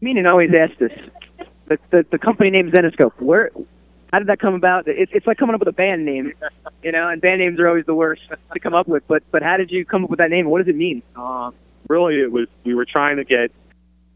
Meaning, 0.00 0.26
always 0.26 0.50
ask 0.52 0.76
this: 0.78 0.92
the, 1.68 1.78
the 1.90 2.06
the 2.10 2.18
company 2.18 2.50
name 2.50 2.70
Zenescope. 2.70 3.20
Where? 3.20 3.50
How 4.12 4.18
did 4.18 4.28
that 4.28 4.40
come 4.40 4.54
about? 4.54 4.88
It's 4.88 5.12
it's 5.14 5.26
like 5.26 5.38
coming 5.38 5.54
up 5.54 5.60
with 5.60 5.68
a 5.68 5.72
band 5.72 6.04
name, 6.04 6.32
you 6.82 6.92
know. 6.92 7.08
And 7.08 7.20
band 7.20 7.40
names 7.40 7.58
are 7.60 7.68
always 7.68 7.86
the 7.86 7.94
worst 7.94 8.22
to 8.52 8.60
come 8.60 8.74
up 8.74 8.88
with. 8.88 9.04
But 9.06 9.22
but 9.30 9.42
how 9.42 9.56
did 9.56 9.70
you 9.70 9.84
come 9.84 10.04
up 10.04 10.10
with 10.10 10.18
that 10.18 10.30
name? 10.30 10.48
What 10.50 10.58
does 10.58 10.68
it 10.68 10.76
mean? 10.76 11.02
Uh, 11.14 11.52
really, 11.88 12.20
it 12.20 12.30
was 12.30 12.48
we 12.64 12.74
were 12.74 12.84
trying 12.84 13.16
to 13.16 13.24
get 13.24 13.52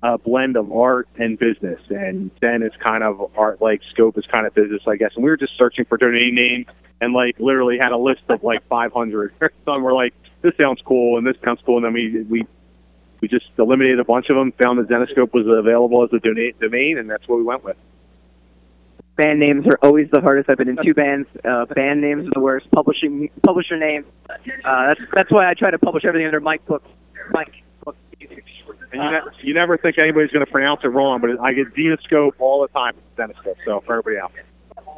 a 0.03 0.19
blend 0.19 0.57
of 0.57 0.73
art 0.73 1.09
and 1.17 1.39
business, 1.39 1.81
and 1.91 2.31
then 2.41 2.63
it's 2.63 2.77
kind 2.77 3.03
of 3.03 3.31
art 3.37 3.61
like 3.61 3.81
scope 3.91 4.17
is 4.17 4.25
kind 4.27 4.47
of 4.47 4.55
business, 4.55 4.83
I 4.87 4.97
guess. 4.97 5.13
And 5.15 5.23
we 5.23 5.31
were 5.31 5.37
just 5.37 5.57
searching 5.59 5.85
for 5.85 5.99
domain 5.99 6.35
names, 6.35 6.67
and 7.01 7.13
like 7.13 7.39
literally 7.39 7.79
had 7.79 7.93
a 7.93 7.99
list 7.99 8.23
of 8.29 8.43
like 8.43 8.67
500. 8.69 9.35
Some 9.65 9.83
were 9.83 9.93
like, 9.93 10.15
this 10.43 10.55
sounds 10.61 10.81
cool, 10.85 11.19
and 11.19 11.27
this 11.27 11.37
sounds 11.45 11.61
cool, 11.67 11.77
and 11.77 11.85
then 11.85 11.93
we 11.93 12.23
we 12.23 12.47
we 13.21 13.29
just 13.29 13.47
eliminated 13.59 14.01
a 14.01 14.05
bunch 14.05 14.31
of 14.31 14.37
them, 14.37 14.53
found 14.53 14.79
that 14.79 14.89
Zenescope 14.89 15.35
was 15.35 15.47
available 15.47 16.03
as 16.05 16.11
a 16.13 16.19
dona- 16.19 16.53
domain, 16.59 16.97
and 16.97 17.11
that's 17.11 17.27
what 17.29 17.37
we 17.37 17.45
went 17.45 17.63
with. 17.63 17.77
Band 19.17 19.39
names 19.39 19.67
are 19.67 19.79
always 19.83 20.09
the 20.11 20.23
hardest. 20.23 20.49
I've 20.49 20.57
been 20.57 20.71
in 20.71 20.79
two 20.83 20.95
bands. 20.95 21.29
Uh, 21.45 21.67
band 21.67 22.01
names 22.01 22.27
are 22.27 22.31
the 22.33 22.41
worst. 22.41 22.71
Publishing 22.71 23.29
publisher 23.43 23.77
names. 23.77 24.07
Uh, 24.31 24.87
that's 24.87 25.01
that's 25.13 25.31
why 25.31 25.51
I 25.51 25.53
try 25.53 25.71
to 25.71 25.79
publish 25.79 26.07
everything 26.07 26.27
under 26.27 26.41
Mike 26.41 26.65
Book. 26.65 26.83
Mike. 27.31 27.53
And 28.93 29.03
you, 29.03 29.11
ne- 29.11 29.21
you 29.43 29.55
never 29.55 29.77
think 29.79 29.99
anybody's 29.99 30.31
going 30.31 30.45
to 30.45 30.51
pronounce 30.51 30.81
it 30.85 30.89
wrong, 30.89 31.21
but 31.21 31.41
I 31.41 31.53
get 31.53 31.73
Zenoscope 31.75 32.33
all 32.39 32.63
the 32.63 32.69
time 32.69 32.95
with 32.97 33.17
Zenoscope. 33.17 33.57
So 33.65 33.81
for 33.87 33.99
everybody 33.99 34.19
out 34.19 34.33
there, 34.35 34.45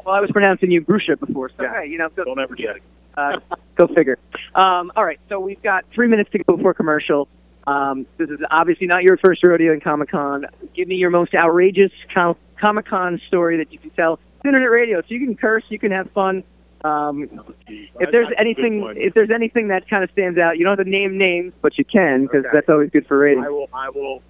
Well, 0.05 0.14
I 0.14 0.20
was 0.20 0.31
pronouncing 0.31 0.70
you 0.70 0.81
Brusha 0.83 1.18
before, 1.18 1.51
so 1.51 1.64
hey, 1.68 1.87
you 1.89 1.99
know, 1.99 2.09
go, 2.09 2.25
don't 2.25 2.41
ever 2.41 2.55
get 2.55 2.77
it. 2.77 2.83
uh, 3.16 3.39
go 3.77 3.87
figure. 3.89 4.18
Um, 4.55 4.93
all 4.97 5.05
right, 5.05 5.20
so 5.29 5.39
we've 5.41 5.62
got 5.62 5.85
three 5.95 6.09
minutes 6.09 6.31
to 6.33 6.39
go 6.39 6.57
for 6.59 6.73
commercial. 6.75 7.29
Um, 7.66 8.07
this 8.16 8.29
is 8.31 8.41
obviously 8.51 8.87
not 8.87 9.03
your 9.05 9.16
first 9.18 9.45
rodeo 9.45 9.73
in 9.73 9.81
Comic 9.81 10.11
Con. 10.11 10.47
Give 10.75 10.89
me 10.89 10.97
your 10.97 11.11
most 11.11 11.35
outrageous 11.35 11.93
com- 12.12 12.37
Comic 12.61 12.87
Con 12.87 13.20
story 13.29 13.59
that 13.59 13.73
you 13.73 13.79
can 13.79 13.91
tell. 13.91 14.14
It's 14.14 14.47
internet 14.47 14.70
radio, 14.70 15.01
so 15.01 15.07
you 15.09 15.25
can 15.25 15.37
curse, 15.37 15.62
you 15.68 15.79
can 15.79 15.93
have 15.93 16.11
fun. 16.12 16.43
Um, 16.85 17.28
if 17.68 18.11
there's 18.11 18.28
anything, 18.39 18.93
if 18.97 19.14
there's 19.14 19.30
anything 19.30 19.68
that 19.68 19.89
kind 19.89 20.03
of 20.03 20.11
stands 20.11 20.39
out, 20.39 20.59
you 20.59 20.64
don't 20.64 20.76
have 20.76 20.85
to 20.85 20.91
name 20.91 21.16
names, 21.16 21.53
but 21.62 21.78
you 21.78 21.85
can 21.85 22.22
because 22.22 22.41
Okay. 22.45 22.49
that's 22.53 22.68
always 22.68 22.91
good 22.91 23.07
for 23.07 23.18
ratings. 23.18 23.47
I 23.47 23.51
will. 23.51 23.68
I 23.72 23.91
will. 23.91 24.22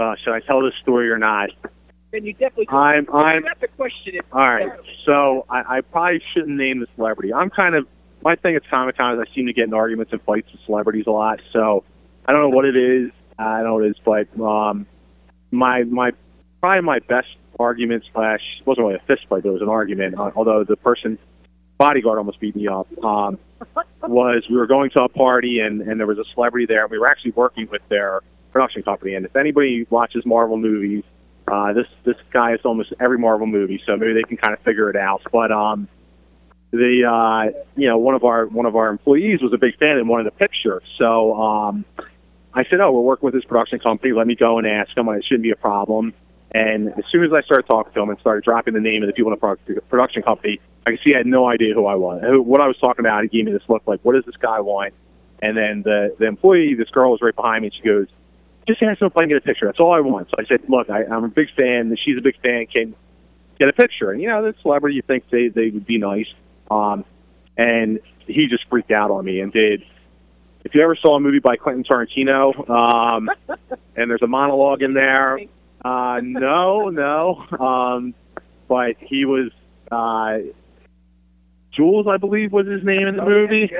Uh, 0.00 0.14
should 0.22 0.32
I 0.34 0.40
tell 0.40 0.62
this 0.62 0.74
story 0.82 1.10
or 1.10 1.18
not? 1.18 1.50
And 2.12 2.26
you 2.26 2.32
definitely 2.32 2.66
I'm. 2.70 3.06
I'm. 3.12 3.44
have 3.44 3.60
to 3.60 3.68
question 3.68 4.16
it. 4.16 4.24
All 4.32 4.44
right. 4.44 4.70
So 5.06 5.46
I, 5.48 5.78
I 5.78 5.80
probably 5.82 6.20
shouldn't 6.34 6.56
name 6.56 6.80
the 6.80 6.86
celebrity. 6.96 7.32
I'm 7.32 7.48
kind 7.50 7.74
of 7.74 7.86
my 8.22 8.34
thing 8.36 8.56
at 8.56 8.68
Comic 8.68 8.96
Con 8.96 9.18
is 9.18 9.26
I 9.28 9.34
seem 9.34 9.46
to 9.46 9.52
get 9.52 9.64
in 9.64 9.74
arguments 9.74 10.12
and 10.12 10.20
fights 10.22 10.50
with 10.52 10.60
celebrities 10.66 11.04
a 11.06 11.10
lot. 11.10 11.40
So 11.52 11.84
I 12.26 12.32
don't 12.32 12.42
know 12.42 12.56
what 12.56 12.64
it 12.64 12.76
is. 12.76 13.10
I 13.38 13.58
don't 13.58 13.64
know 13.64 13.74
what 13.74 13.84
it 13.84 13.90
is, 13.90 13.96
but 14.04 14.44
um, 14.44 14.86
my 15.50 15.84
my 15.84 16.12
probably 16.60 16.82
my 16.82 16.98
best 17.00 17.28
argument 17.58 18.04
slash 18.12 18.40
wasn't 18.64 18.86
really 18.86 18.98
a 18.98 19.06
fist 19.06 19.26
fight. 19.28 19.44
It 19.44 19.50
was 19.50 19.62
an 19.62 19.68
argument. 19.68 20.18
Uh, 20.18 20.30
although 20.34 20.64
the 20.64 20.76
person 20.76 21.18
bodyguard 21.82 22.18
almost 22.18 22.38
beat 22.38 22.54
me 22.54 22.68
up. 22.68 22.86
Um, 23.02 23.38
was 24.02 24.44
we 24.48 24.56
were 24.56 24.68
going 24.68 24.90
to 24.90 25.02
a 25.02 25.08
party 25.08 25.58
and 25.58 25.82
and 25.82 25.98
there 25.98 26.06
was 26.06 26.18
a 26.18 26.24
celebrity 26.32 26.66
there 26.66 26.82
and 26.82 26.90
we 26.90 26.98
were 26.98 27.08
actually 27.08 27.32
working 27.32 27.66
with 27.70 27.82
their 27.88 28.20
production 28.52 28.82
company. 28.84 29.14
And 29.14 29.26
if 29.26 29.34
anybody 29.34 29.86
watches 29.90 30.24
Marvel 30.24 30.56
movies, 30.56 31.02
uh, 31.48 31.72
this 31.72 31.86
this 32.04 32.16
guy 32.32 32.54
is 32.54 32.60
almost 32.64 32.92
every 33.00 33.18
Marvel 33.18 33.48
movie, 33.48 33.82
so 33.84 33.96
maybe 33.96 34.12
they 34.12 34.22
can 34.22 34.36
kind 34.36 34.54
of 34.56 34.60
figure 34.60 34.90
it 34.90 34.96
out. 34.96 35.22
But 35.32 35.50
um, 35.50 35.88
the 36.70 37.02
uh, 37.04 37.60
you 37.74 37.88
know 37.88 37.98
one 37.98 38.14
of 38.14 38.22
our 38.22 38.46
one 38.46 38.66
of 38.66 38.76
our 38.76 38.88
employees 38.88 39.42
was 39.42 39.52
a 39.52 39.58
big 39.58 39.76
fan 39.78 39.98
and 39.98 40.08
wanted 40.08 40.28
a 40.28 40.30
picture. 40.30 40.82
So 40.98 41.34
um, 41.34 41.84
I 42.54 42.64
said, 42.64 42.80
"Oh, 42.80 42.92
we're 42.92 43.00
working 43.00 43.26
with 43.26 43.34
this 43.34 43.44
production 43.44 43.80
company. 43.80 44.12
Let 44.12 44.28
me 44.28 44.36
go 44.36 44.58
and 44.58 44.66
ask 44.68 44.94
them. 44.94 45.08
It 45.08 45.24
shouldn't 45.24 45.42
be 45.42 45.50
a 45.50 45.56
problem." 45.56 46.14
And 46.54 46.88
as 46.98 47.04
soon 47.10 47.24
as 47.24 47.32
I 47.32 47.40
started 47.42 47.66
talking 47.66 47.92
to 47.94 48.02
him 48.02 48.10
and 48.10 48.18
started 48.20 48.44
dropping 48.44 48.74
the 48.74 48.80
name 48.80 49.02
of 49.02 49.06
the 49.06 49.14
people 49.14 49.32
in 49.32 49.38
the 49.38 49.40
pro- 49.40 49.80
production 49.88 50.22
company, 50.22 50.60
I 50.86 50.90
could 50.90 51.00
see 51.06 51.14
I 51.14 51.18
had 51.18 51.26
no 51.26 51.48
idea 51.48 51.74
who 51.74 51.86
I 51.86 51.94
was, 51.94 52.20
what 52.44 52.60
I 52.60 52.66
was 52.66 52.76
talking 52.78 53.04
about. 53.04 53.22
He 53.22 53.28
gave 53.28 53.46
me 53.46 53.52
this 53.52 53.62
look 53.68 53.82
like, 53.86 54.00
"What 54.02 54.14
does 54.14 54.24
this 54.24 54.36
guy 54.36 54.60
want?" 54.60 54.92
And 55.40 55.56
then 55.56 55.82
the 55.82 56.14
the 56.18 56.26
employee, 56.26 56.74
this 56.74 56.90
girl, 56.90 57.10
was 57.12 57.20
right 57.22 57.34
behind 57.34 57.62
me. 57.62 57.68
and 57.68 57.74
She 57.74 57.82
goes, 57.82 58.06
"Just 58.68 58.82
ask 58.82 59.00
him 59.00 59.06
if 59.06 59.16
I 59.16 59.20
can 59.20 59.28
get 59.30 59.38
a 59.38 59.40
picture. 59.40 59.66
That's 59.66 59.80
all 59.80 59.92
I 59.92 60.00
want." 60.00 60.28
So 60.30 60.36
I 60.38 60.44
said, 60.44 60.60
"Look, 60.68 60.90
I, 60.90 61.04
I'm 61.04 61.24
a 61.24 61.28
big 61.28 61.48
fan. 61.56 61.96
She's 62.04 62.18
a 62.18 62.20
big 62.20 62.38
fan. 62.42 62.66
Can 62.66 62.94
get 63.58 63.68
a 63.68 63.72
picture?" 63.72 64.10
And 64.10 64.20
you 64.20 64.28
know, 64.28 64.42
the 64.42 64.54
celebrity, 64.60 64.96
you 64.96 65.02
think 65.02 65.30
they 65.30 65.48
they 65.48 65.70
would 65.70 65.86
be 65.86 65.98
nice. 65.98 66.28
Um, 66.70 67.04
and 67.56 68.00
he 68.26 68.46
just 68.48 68.68
freaked 68.68 68.90
out 68.90 69.10
on 69.10 69.24
me 69.24 69.40
and 69.40 69.52
did. 69.52 69.84
If 70.64 70.74
you 70.74 70.82
ever 70.82 70.96
saw 70.96 71.16
a 71.16 71.20
movie 71.20 71.40
by 71.40 71.56
Quentin 71.56 71.84
Tarantino, 71.84 72.68
um, 72.70 73.28
and 73.96 74.10
there's 74.10 74.22
a 74.22 74.28
monologue 74.28 74.82
in 74.82 74.94
there, 74.94 75.40
uh, 75.84 76.20
no, 76.22 76.88
no, 76.88 77.44
um, 77.58 78.14
but 78.68 78.96
he 78.98 79.24
was 79.24 79.50
uh, 79.90 80.38
Jules, 81.72 82.06
I 82.08 82.18
believe, 82.18 82.52
was 82.52 82.66
his 82.66 82.84
name 82.84 83.06
in 83.06 83.16
the 83.16 83.24
movie, 83.24 83.72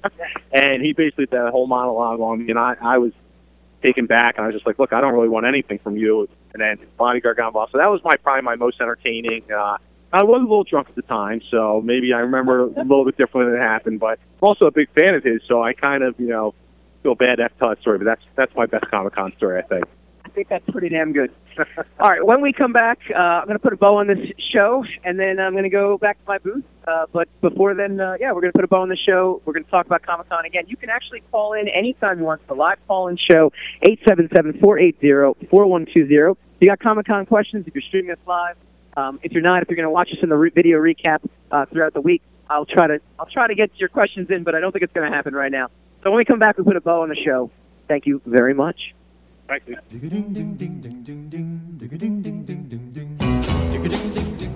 and 0.52 0.82
he 0.82 0.92
basically 0.92 1.26
did 1.26 1.40
a 1.40 1.50
whole 1.50 1.66
monologue 1.66 2.20
on 2.20 2.44
me, 2.44 2.50
and 2.50 2.58
I, 2.58 2.74
I 2.80 2.98
was 2.98 3.12
taken 3.82 4.06
back, 4.06 4.34
and 4.36 4.44
I 4.44 4.48
was 4.48 4.54
just 4.54 4.66
like, 4.66 4.78
look, 4.78 4.92
I 4.92 5.00
don't 5.00 5.12
really 5.12 5.28
want 5.28 5.46
anything 5.46 5.78
from 5.78 5.96
you, 5.96 6.28
and 6.54 6.62
then 6.62 6.78
bodyguard 6.96 7.36
got 7.36 7.48
involved. 7.48 7.72
So 7.72 7.78
that 7.78 7.90
was 7.90 8.00
my 8.02 8.16
probably 8.16 8.42
my 8.42 8.56
most 8.56 8.80
entertaining. 8.80 9.42
Uh, 9.52 9.76
I 10.12 10.22
was 10.22 10.38
a 10.40 10.42
little 10.42 10.64
drunk 10.64 10.88
at 10.88 10.94
the 10.94 11.02
time, 11.02 11.42
so 11.50 11.82
maybe 11.84 12.12
I 12.12 12.20
remember 12.20 12.62
a 12.62 12.82
little 12.82 13.04
bit 13.04 13.16
differently 13.18 13.52
than 13.52 13.60
it 13.60 13.64
happened. 13.64 14.00
But 14.00 14.18
I'm 14.40 14.48
also 14.48 14.66
a 14.66 14.70
big 14.70 14.88
fan 14.98 15.14
of 15.14 15.24
his, 15.24 15.42
so 15.46 15.62
I 15.62 15.74
kind 15.74 16.02
of, 16.02 16.18
you 16.18 16.28
know, 16.28 16.54
feel 17.02 17.14
bad 17.14 17.36
to 17.36 17.48
tell 17.58 17.70
that 17.70 17.80
story. 17.80 17.98
But 17.98 18.04
that's 18.04 18.22
that's 18.36 18.54
my 18.56 18.66
best 18.66 18.88
Comic 18.90 19.14
Con 19.14 19.32
story, 19.36 19.58
I 19.58 19.66
think. 19.66 19.84
Think 20.34 20.48
that's 20.48 20.68
pretty 20.70 20.88
damn 20.88 21.12
good. 21.12 21.30
All 22.00 22.10
right, 22.10 22.26
when 22.26 22.40
we 22.40 22.52
come 22.52 22.72
back, 22.72 22.98
uh, 23.14 23.18
I'm 23.18 23.46
going 23.46 23.56
to 23.56 23.62
put 23.62 23.72
a 23.72 23.76
bow 23.76 23.98
on 23.98 24.08
this 24.08 24.18
show, 24.52 24.84
and 25.04 25.16
then 25.16 25.38
I'm 25.38 25.52
going 25.52 25.62
to 25.62 25.70
go 25.70 25.96
back 25.96 26.18
to 26.18 26.24
my 26.26 26.38
booth. 26.38 26.64
Uh, 26.88 27.06
but 27.12 27.28
before 27.40 27.74
then, 27.74 28.00
uh, 28.00 28.16
yeah, 28.18 28.32
we're 28.32 28.40
going 28.40 28.52
to 28.52 28.58
put 28.58 28.64
a 28.64 28.68
bow 28.68 28.82
on 28.82 28.88
the 28.88 28.96
show. 28.96 29.40
We're 29.44 29.52
going 29.52 29.64
to 29.64 29.70
talk 29.70 29.86
about 29.86 30.02
Comic 30.02 30.28
Con 30.28 30.44
again. 30.44 30.64
You 30.66 30.76
can 30.76 30.90
actually 30.90 31.20
call 31.30 31.52
in 31.52 31.68
anytime 31.68 32.18
you 32.18 32.24
want. 32.24 32.40
to 32.42 32.48
the 32.48 32.54
live 32.54 32.78
call-in 32.88 33.16
show, 33.16 33.52
877-480-4120. 33.84 36.32
If 36.32 36.36
you 36.60 36.68
got 36.68 36.80
Comic 36.80 37.06
Con 37.06 37.26
questions, 37.26 37.68
if 37.68 37.74
you're 37.76 37.82
streaming 37.82 38.10
us 38.10 38.18
live, 38.26 38.56
um, 38.96 39.20
if 39.22 39.30
you're 39.30 39.42
not, 39.42 39.62
if 39.62 39.68
you're 39.68 39.76
going 39.76 39.86
to 39.86 39.90
watch 39.90 40.10
us 40.10 40.18
in 40.20 40.30
the 40.30 40.36
re- 40.36 40.50
video 40.50 40.78
recap 40.78 41.20
uh, 41.52 41.66
throughout 41.66 41.94
the 41.94 42.00
week, 42.00 42.22
I'll 42.50 42.66
try 42.66 42.88
to 42.88 43.00
I'll 43.18 43.26
try 43.26 43.46
to 43.46 43.54
get 43.54 43.70
your 43.76 43.88
questions 43.88 44.28
in, 44.30 44.42
but 44.42 44.56
I 44.56 44.60
don't 44.60 44.72
think 44.72 44.82
it's 44.82 44.92
going 44.92 45.08
to 45.08 45.16
happen 45.16 45.32
right 45.34 45.52
now. 45.52 45.68
So 46.02 46.10
when 46.10 46.18
we 46.18 46.24
come 46.24 46.40
back, 46.40 46.58
we 46.58 46.64
put 46.64 46.76
a 46.76 46.80
bow 46.80 47.02
on 47.02 47.08
the 47.08 47.16
show. 47.16 47.52
Thank 47.88 48.06
you 48.06 48.20
very 48.26 48.52
much. 48.52 48.94
Thank 49.46 49.68
you. 49.68 49.76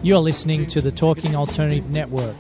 You're 0.03 0.19
listening 0.19 0.67
to 0.69 0.81
the 0.81 0.91
Talking 0.91 1.37
Alternative 1.37 1.91
Network. 1.91 2.37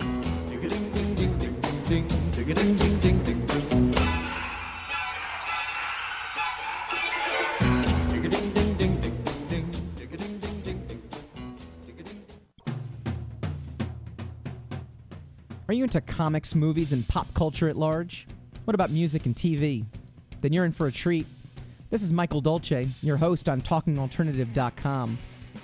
Are 15.68 15.74
you 15.74 15.84
into 15.84 16.00
comics, 16.00 16.54
movies, 16.54 16.92
and 16.92 17.06
pop 17.08 17.26
culture 17.34 17.68
at 17.68 17.76
large? 17.76 18.26
What 18.64 18.74
about 18.74 18.90
music 18.90 19.26
and 19.26 19.36
TV? 19.36 19.84
Then 20.40 20.54
you're 20.54 20.64
in 20.64 20.72
for 20.72 20.86
a 20.86 20.92
treat. 20.92 21.26
This 21.90 22.02
is 22.02 22.12
Michael 22.12 22.42
Dolce, 22.42 22.86
your 23.00 23.16
host 23.16 23.48
on 23.48 23.62
TalkingAlternative.com. 23.62 25.16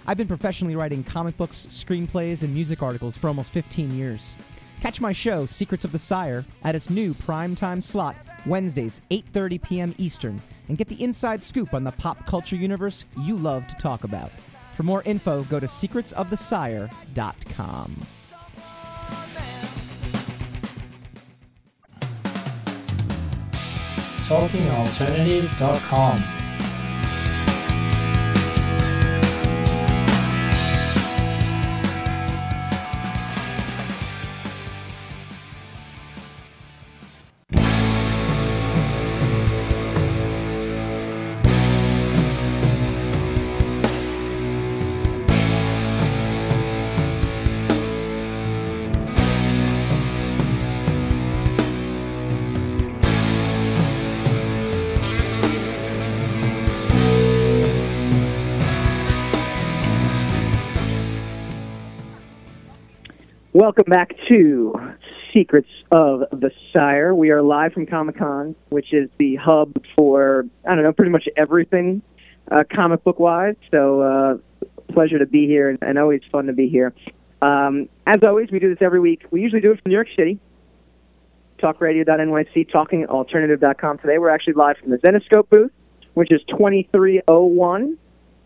I've 0.07 0.17
been 0.17 0.27
professionally 0.27 0.75
writing 0.75 1.05
comic 1.05 1.37
books, 1.37 1.67
screenplays, 1.69 2.43
and 2.43 2.55
music 2.55 2.83
articles 2.83 3.19
for 3.19 3.29
almost 3.29 3.53
15 3.53 3.95
years. 3.95 4.35
Catch 4.81 5.03
my 5.03 5.13
show, 5.13 5.45
Secrets 5.45 5.85
of 5.85 5.93
the 5.93 5.99
Sire, 5.99 6.47
at 6.63 6.75
its 6.75 6.89
new 6.89 7.13
primetime 7.13 7.83
slot, 7.83 8.17
Wednesdays, 8.47 9.03
8.30 9.11 9.63
p.m. 9.63 9.95
Eastern, 9.99 10.41
and 10.69 10.79
get 10.79 10.89
the 10.89 11.03
inside 11.03 11.43
scoop 11.43 11.75
on 11.75 11.85
the 11.85 11.93
pop 11.93 12.27
culture 12.27 12.57
universe 12.57 13.05
you 13.19 13.37
love 13.37 13.67
to 13.67 13.77
talk 13.77 14.05
about. 14.05 14.33
For 14.73 14.83
more 14.83 15.03
info, 15.03 15.43
go 15.45 15.61
to 15.61 15.67
secretsofthesire.com. 15.67 18.07
TalkingAlternative.com. 24.29 26.44
Welcome 63.55 63.85
back 63.87 64.17
to 64.29 64.75
Secrets 65.33 65.69
of 65.93 66.23
the 66.33 66.51
Sire. 66.73 67.15
We 67.15 67.31
are 67.31 67.41
live 67.41 67.73
from 67.73 67.87
Comic 67.87 68.19
Con, 68.19 68.57
which 68.71 68.93
is 68.93 69.09
the 69.17 69.37
hub 69.37 69.77
for, 69.97 70.47
I 70.69 70.75
don't 70.75 70.83
know, 70.83 70.93
pretty 70.93 71.13
much 71.13 71.29
everything 71.37 72.03
uh, 72.51 72.65
comic 72.75 73.05
book 73.05 73.21
wise. 73.21 73.55
So 73.71 74.01
uh, 74.01 74.65
pleasure 74.93 75.21
to 75.21 75.27
be 75.27 75.47
here 75.47 75.71
and, 75.71 75.79
and 75.83 76.01
always 76.01 76.23
fun 76.33 76.47
to 76.47 76.53
be 76.53 76.69
here. 76.69 76.95
Um, 77.43 77.89
as 78.09 78.25
always, 78.27 78.51
we 78.51 78.59
do 78.59 78.69
this 78.75 78.83
every 78.83 78.99
week. 78.99 79.23
We 79.31 79.43
usually 79.43 79.61
do 79.61 79.71
it 79.71 79.81
from 79.81 79.91
New 79.91 79.95
York 79.95 80.09
City. 80.17 80.41
Talkradio.nyc, 81.61 82.73
talkingalternative.com. 82.73 83.99
Today 83.99 84.19
we're 84.19 84.31
actually 84.31 84.55
live 84.55 84.79
from 84.79 84.91
the 84.91 84.99
Zenescope 84.99 85.49
booth, 85.49 85.71
which 86.15 86.33
is 86.33 86.41
2301. 86.49 87.99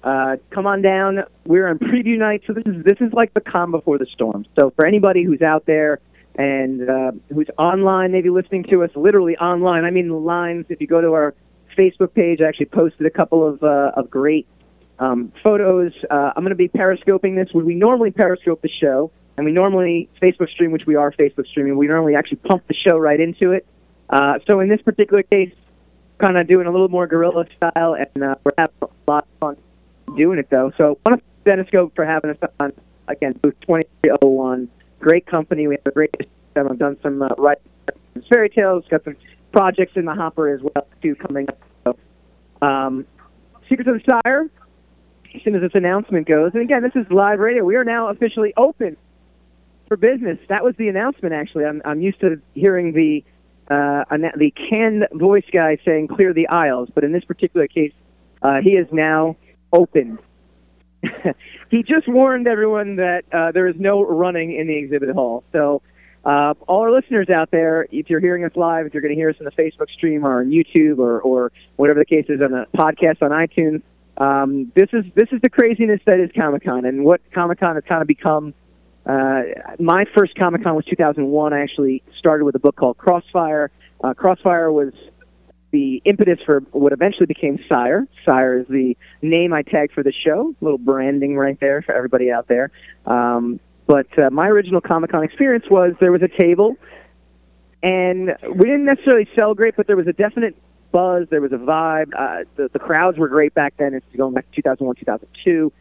Uh, 0.03 0.37
come 0.51 0.67
on 0.67 0.83
down. 0.83 1.25
We're 1.45 1.69
on 1.69 1.79
preview 1.79 2.19
night, 2.19 2.43
so 2.47 2.53
this 2.53 2.65
is 2.67 2.85
this 2.85 2.99
is 3.01 3.13
like 3.13 3.35
the 3.35 3.41
calm 3.41 3.73
before 3.73 3.99
the 3.99 4.07
storm. 4.07 4.47
So 4.59 4.71
for 4.77 4.87
anybody 4.87 5.25
who's 5.25 5.43
out 5.43 5.67
there 5.67 6.01
and 6.37 6.89
uh, 6.89 7.13
who's 7.33 7.49
online, 7.59 8.13
maybe 8.13 8.31
listening 8.31 8.65
to 8.71 8.85
us 8.85 8.91
literally 8.95 9.37
online. 9.37 9.85
I 9.85 9.91
mean 9.91 10.09
the 10.09 10.15
lines. 10.15 10.67
If 10.69 10.81
you 10.81 10.87
go 10.87 11.01
to 11.01 11.13
our 11.15 11.35
Facebook 11.77 12.15
page, 12.15 12.41
I 12.41 12.49
actually 12.49 12.67
posted 12.67 13.07
a 13.07 13.11
couple 13.11 13.47
of 13.47 13.63
uh, 13.63 13.93
of 13.97 14.09
great 14.09 14.47
um, 15.01 15.33
photos. 15.43 15.93
Uh, 16.09 16.33
I'm 16.37 16.43
going 16.43 16.51
to 16.51 16.57
be 16.57 16.69
periscoping 16.69 17.35
this. 17.35 17.49
We 17.53 17.75
normally 17.75 18.13
periscope 18.13 18.63
the 18.63 18.71
show, 18.81 19.11
and 19.37 19.45
we 19.45 19.53
normally 19.53 20.09
Facebook 20.23 20.51
stream, 20.51 20.71
which 20.71 20.87
we 20.87 20.95
are 20.95 21.11
Facebook 21.13 21.49
streaming. 21.49 21.77
We 21.77 21.89
normally 21.89 22.15
actually 22.15 22.39
pump 22.39 22.69
the 22.69 22.75
show 22.75 22.97
right 22.97 23.19
into 23.19 23.51
it. 23.51 23.67
Uh, 24.09 24.39
so 24.49 24.61
in 24.61 24.69
this 24.69 24.81
particular 24.81 25.25
case, 25.25 25.53
kind 26.19 26.39
of 26.39 26.47
doing 26.47 26.69
a 26.69 26.71
little 26.71 26.89
more 26.89 27.09
guerrilla 27.09 27.47
style, 27.57 27.95
and 27.95 28.23
uh, 28.23 28.37
we're 28.45 28.53
having 28.57 28.75
a 28.81 29.11
lot 29.11 29.25
of 29.25 29.39
fun 29.41 29.57
doing 30.17 30.39
it 30.39 30.49
though. 30.51 30.73
So 30.77 30.99
I 31.05 31.11
want 31.11 31.23
to 31.23 31.29
Zenescope 31.49 31.95
for 31.95 32.05
having 32.05 32.31
us 32.31 32.37
on 32.61 32.73
again 33.09 33.33
booth 33.43 33.59
2301. 33.63 34.69
Great 35.01 35.27
company. 35.27 35.67
We 35.67 35.77
have 35.77 35.87
a 35.87 35.91
great. 35.91 36.15
I've 36.57 36.79
done 36.79 36.99
some 37.03 37.23
uh, 37.23 37.29
right 37.39 37.59
fairy 38.29 38.51
tales. 38.51 38.85
Got 38.91 39.05
some 39.05 39.17
projects 39.53 39.93
in 39.97 40.05
the 40.05 40.15
hopper 40.15 40.49
as 40.49 40.61
well 40.61 40.87
too 41.03 41.15
coming 41.15 41.49
up. 41.49 41.59
So, 41.85 42.67
um, 42.67 43.07
Secrets 43.69 43.89
of 43.89 43.95
the 43.95 44.21
Sire. 44.25 44.47
As 45.35 45.43
soon 45.43 45.55
as 45.55 45.61
this 45.61 45.73
announcement 45.75 46.27
goes, 46.27 46.53
and 46.55 46.63
again, 46.63 46.83
this 46.83 46.97
is 46.97 47.07
live 47.13 47.39
radio. 47.39 47.63
We 47.63 47.77
are 47.77 47.85
now 47.85 48.09
officially 48.09 48.55
open 48.57 48.97
for 49.87 49.97
business. 49.99 50.39
That 50.49 50.65
was 50.65 50.75
the 50.79 50.89
announcement. 50.89 51.35
Actually, 51.35 51.67
I'm 51.67 51.83
I'm 51.85 52.01
used 52.01 52.21
to 52.21 52.41
hearing 52.55 52.93
the 52.93 53.23
uh, 53.71 54.05
the 54.37 54.53
canned 54.71 55.07
voice 55.13 55.45
guy 55.53 55.79
saying 55.85 56.09
"clear 56.09 56.33
the 56.33 56.49
aisles," 56.49 56.89
but 56.95 57.05
in 57.05 57.13
this 57.13 57.25
particular 57.25 57.69
case, 57.69 57.93
uh, 58.43 58.61
he 58.63 58.71
is 58.71 58.87
now 58.91 59.37
open. 59.73 60.19
he 61.71 61.83
just 61.83 62.09
warned 62.09 62.47
everyone 62.49 62.97
that 62.97 63.23
uh, 63.33 63.53
there 63.53 63.69
is 63.69 63.77
no 63.79 64.05
running 64.05 64.55
in 64.55 64.67
the 64.67 64.77
exhibit 64.77 65.11
hall. 65.11 65.45
So, 65.53 65.83
uh, 66.25 66.55
all 66.67 66.81
our 66.81 66.91
listeners 66.91 67.31
out 67.31 67.51
there, 67.51 67.87
if 67.91 68.11
you're 68.11 68.21
hearing 68.21 68.45
us 68.45 68.51
live, 68.57 68.87
if 68.87 68.93
you're 68.93 69.01
going 69.01 69.15
to 69.15 69.19
hear 69.19 69.31
us 69.31 69.37
in 69.39 69.45
the 69.45 69.53
Facebook 69.53 69.89
stream 69.91 70.27
or 70.27 70.41
on 70.41 70.51
YouTube 70.51 70.99
or, 70.99 71.21
or 71.21 71.53
whatever 71.77 72.01
the 72.01 72.05
case 72.05 72.27
is 72.29 72.41
on 72.43 72.51
the 72.51 72.67
podcast 72.77 73.23
on 73.23 73.31
iTunes, 73.31 73.83
um, 74.19 74.73
this 74.75 74.89
is 74.93 75.05
this 75.15 75.29
is 75.31 75.41
the 75.43 75.49
craziness 75.49 76.01
that 76.07 76.19
is 76.19 76.31
Comic 76.35 76.65
Con 76.65 76.85
and 76.85 77.05
what 77.05 77.21
Comic 77.33 77.61
Con 77.61 77.77
has 77.77 77.85
kind 77.85 78.03
of 78.03 78.09
become. 78.09 78.53
Uh, 79.07 79.43
my 79.79 80.05
first 80.15 80.35
Comic 80.35 80.65
Con 80.65 80.75
was 80.75 80.85
2001. 80.87 81.53
I 81.53 81.63
actually 81.63 82.03
started 82.19 82.45
with 82.45 82.57
a 82.57 82.59
book 82.59 82.77
called 82.77 82.99
Crossfire. 82.99 83.71
Uh, 84.03 84.13
Crossfire 84.13 84.71
was 84.71 84.93
the 85.71 86.01
impetus 86.05 86.39
for 86.45 86.61
what 86.73 86.93
eventually 86.93 87.27
became 87.27 87.59
Sire. 87.69 88.07
Sire 88.27 88.61
is 88.61 88.67
the 88.69 88.97
name 89.23 89.53
I 89.53 89.63
tagged 89.63 89.93
for 89.93 90.03
the 90.03 90.13
show. 90.13 90.55
A 90.61 90.65
little 90.65 90.79
branding 90.79 91.37
right 91.37 91.59
there 91.61 91.83
for 91.83 91.95
everybody 91.95 92.31
out 92.31 92.49
there. 92.49 92.71
Um, 93.07 93.61
but 93.87 94.07
uh, 94.19 94.31
my 94.31 94.49
original 94.49 94.81
Comic 94.81 95.11
Con 95.11 95.25
experience 95.25 95.65
was 95.71 95.95
there 96.01 96.13
was 96.13 96.23
a 96.23 96.29
table, 96.29 96.77
and 97.83 98.37
we 98.55 98.67
didn't 98.67 98.85
necessarily 98.85 99.29
sell 99.37 99.55
great, 99.55 99.77
but 99.77 99.87
there 99.87 99.97
was 99.97 100.07
a 100.07 100.13
definite 100.13 100.57
buzz. 100.91 101.27
There 101.31 101.41
was 101.41 101.53
a 101.53 101.57
vibe. 101.57 102.13
Uh, 102.17 102.45
the, 102.57 102.69
the 102.73 102.79
crowds 102.79 103.19
were 103.19 103.29
great 103.29 103.55
back 103.55 103.75
then. 103.79 103.95
It's 103.95 104.07
going 104.17 104.35
back 104.35 104.51
to 104.51 104.57
2001, 104.57 104.97
2002. 104.97 105.73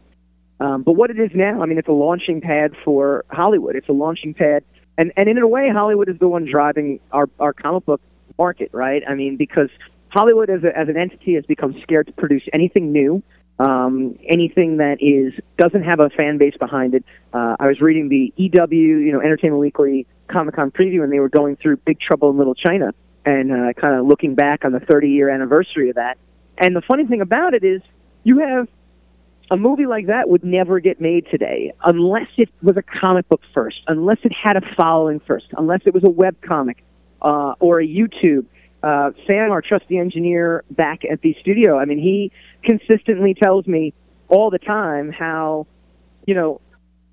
Um, 0.60 0.82
but 0.82 0.92
what 0.92 1.10
it 1.10 1.18
is 1.18 1.30
now, 1.34 1.62
I 1.62 1.66
mean, 1.66 1.78
it's 1.78 1.88
a 1.88 1.92
launching 1.92 2.40
pad 2.40 2.72
for 2.84 3.24
Hollywood. 3.30 3.76
It's 3.76 3.88
a 3.88 3.92
launching 3.92 4.34
pad, 4.34 4.64
and 4.96 5.12
and 5.16 5.28
in 5.28 5.38
a 5.38 5.46
way, 5.46 5.70
Hollywood 5.72 6.08
is 6.08 6.18
the 6.18 6.28
one 6.28 6.46
driving 6.50 7.00
our 7.12 7.28
our 7.38 7.52
comic 7.52 7.84
book 7.86 8.00
market, 8.38 8.70
right? 8.72 9.02
I 9.08 9.14
mean, 9.14 9.36
because 9.36 9.68
Hollywood 10.08 10.50
as, 10.50 10.62
a, 10.64 10.76
as 10.76 10.88
an 10.88 10.96
entity 10.96 11.34
has 11.34 11.44
become 11.44 11.74
scared 11.82 12.06
to 12.06 12.12
produce 12.12 12.42
anything 12.52 12.92
new, 12.92 13.22
um, 13.58 14.18
anything 14.28 14.76
that 14.78 14.98
is 15.00 15.32
doesn't 15.56 15.82
have 15.82 16.00
a 16.00 16.10
fan 16.10 16.38
base 16.38 16.56
behind 16.58 16.94
it. 16.94 17.04
Uh, 17.32 17.56
I 17.58 17.66
was 17.66 17.80
reading 17.80 18.08
the 18.08 18.32
EW, 18.36 18.98
you 18.98 19.12
know, 19.12 19.20
Entertainment 19.20 19.60
Weekly 19.60 20.06
Comic 20.28 20.54
Con 20.54 20.70
preview, 20.70 21.02
and 21.02 21.12
they 21.12 21.18
were 21.18 21.28
going 21.28 21.56
through 21.56 21.78
Big 21.78 21.98
Trouble 22.00 22.30
in 22.30 22.38
Little 22.38 22.54
China 22.54 22.92
and 23.24 23.52
uh, 23.52 23.72
kind 23.74 23.98
of 23.98 24.06
looking 24.06 24.34
back 24.34 24.64
on 24.64 24.72
the 24.72 24.80
30 24.80 25.10
year 25.10 25.28
anniversary 25.28 25.90
of 25.90 25.96
that. 25.96 26.18
And 26.56 26.74
the 26.74 26.82
funny 26.82 27.06
thing 27.06 27.20
about 27.20 27.54
it 27.54 27.64
is, 27.64 27.82
you 28.24 28.38
have 28.38 28.68
a 29.50 29.56
movie 29.56 29.86
like 29.86 30.06
that 30.06 30.28
would 30.28 30.44
never 30.44 30.80
get 30.80 31.00
made 31.00 31.26
today 31.30 31.72
unless 31.84 32.28
it 32.36 32.50
was 32.62 32.76
a 32.76 32.82
comic 32.82 33.28
book 33.28 33.40
first, 33.54 33.78
unless 33.86 34.18
it 34.24 34.32
had 34.32 34.56
a 34.56 34.60
following 34.76 35.20
first, 35.20 35.46
unless 35.56 35.80
it 35.86 35.94
was 35.94 36.04
a 36.04 36.10
web 36.10 36.36
comic, 36.42 36.84
uh, 37.22 37.54
or 37.60 37.80
a 37.80 37.86
YouTube. 37.86 38.46
Uh, 38.82 39.10
Sam, 39.26 39.50
our 39.50 39.60
trusty 39.60 39.98
engineer 39.98 40.64
back 40.70 41.00
at 41.04 41.20
the 41.20 41.36
studio, 41.40 41.78
I 41.78 41.84
mean, 41.84 41.98
he 41.98 42.30
consistently 42.62 43.34
tells 43.34 43.66
me 43.66 43.92
all 44.28 44.50
the 44.50 44.58
time 44.58 45.10
how, 45.10 45.66
you 46.26 46.34
know, 46.34 46.60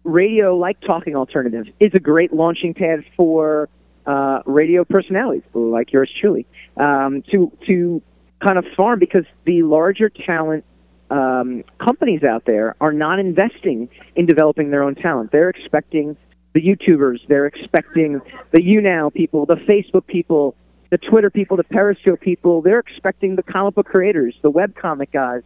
radio, 0.03 0.55
like 0.55 0.79
Talking 0.81 1.15
Alternative, 1.15 1.65
is 1.79 1.91
a 1.93 1.99
great 1.99 2.31
launching 2.31 2.73
pad 2.73 3.03
for 3.17 3.67
uh, 4.05 4.41
radio 4.45 4.83
personalities 4.83 5.41
like 5.53 5.91
yours 5.91 6.11
truly 6.21 6.45
um, 6.77 7.23
to 7.31 7.51
to 7.65 8.01
kind 8.45 8.57
of 8.59 8.65
farm 8.77 8.99
because 8.99 9.25
the 9.45 9.63
larger 9.63 10.09
talent 10.09 10.63
um, 11.09 11.63
companies 11.79 12.23
out 12.23 12.45
there 12.45 12.75
are 12.81 12.93
not 12.93 13.19
investing 13.19 13.89
in 14.15 14.25
developing 14.25 14.71
their 14.71 14.83
own 14.83 14.95
talent. 14.95 15.31
They're 15.31 15.49
expecting 15.49 16.17
the 16.55 16.61
YouTubers, 16.61 17.19
they're 17.27 17.45
expecting 17.45 18.21
the 18.51 18.59
YouNow 18.59 19.13
people, 19.13 19.45
the 19.45 19.55
Facebook 19.55 20.07
people, 20.07 20.55
the 20.89 20.97
Twitter 20.97 21.29
people, 21.29 21.57
the 21.57 21.65
Periscope 21.65 22.21
people. 22.21 22.61
They're 22.61 22.79
expecting 22.79 23.35
the 23.35 23.43
comic 23.43 23.75
book 23.75 23.87
creators, 23.87 24.33
the 24.41 24.49
web 24.49 24.73
comic 24.73 25.11
guys, 25.11 25.43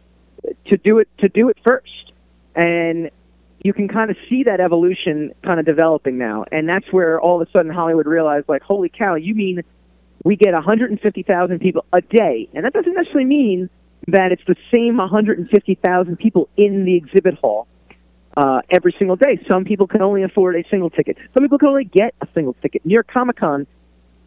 to 0.66 0.76
do 0.76 1.00
it 1.00 1.08
to 1.18 1.28
do 1.28 1.48
it 1.48 1.58
first. 1.64 2.12
And 2.54 3.10
you 3.60 3.72
can 3.72 3.88
kind 3.88 4.12
of 4.12 4.16
see 4.28 4.44
that 4.44 4.60
evolution 4.60 5.34
kind 5.42 5.58
of 5.58 5.66
developing 5.66 6.16
now. 6.16 6.44
And 6.52 6.68
that's 6.68 6.90
where 6.92 7.20
all 7.20 7.42
of 7.42 7.48
a 7.48 7.50
sudden 7.50 7.72
Hollywood 7.72 8.06
realized, 8.06 8.48
like, 8.48 8.62
holy 8.62 8.88
cow, 8.88 9.16
you 9.16 9.34
mean 9.34 9.62
we 10.24 10.36
get 10.36 10.54
150,000 10.54 11.58
people 11.58 11.84
a 11.92 12.02
day, 12.02 12.48
and 12.54 12.64
that 12.64 12.72
doesn't 12.72 12.94
necessarily 12.94 13.24
mean 13.24 13.68
that 14.06 14.30
it's 14.30 14.44
the 14.46 14.56
same 14.72 14.96
150,000 14.96 16.16
people 16.16 16.48
in 16.56 16.84
the 16.84 16.94
exhibit 16.94 17.34
hall 17.34 17.66
uh, 18.36 18.60
every 18.70 18.94
single 18.98 19.16
day. 19.16 19.38
Some 19.48 19.64
people 19.64 19.86
can 19.86 20.02
only 20.02 20.22
afford 20.22 20.56
a 20.56 20.64
single 20.70 20.90
ticket. 20.90 21.16
Some 21.34 21.42
people 21.42 21.58
can 21.58 21.68
only 21.68 21.84
get 21.84 22.14
a 22.20 22.26
single 22.34 22.54
ticket. 22.62 22.84
New 22.84 22.94
York 22.94 23.08
Comic 23.12 23.36
Con 23.36 23.66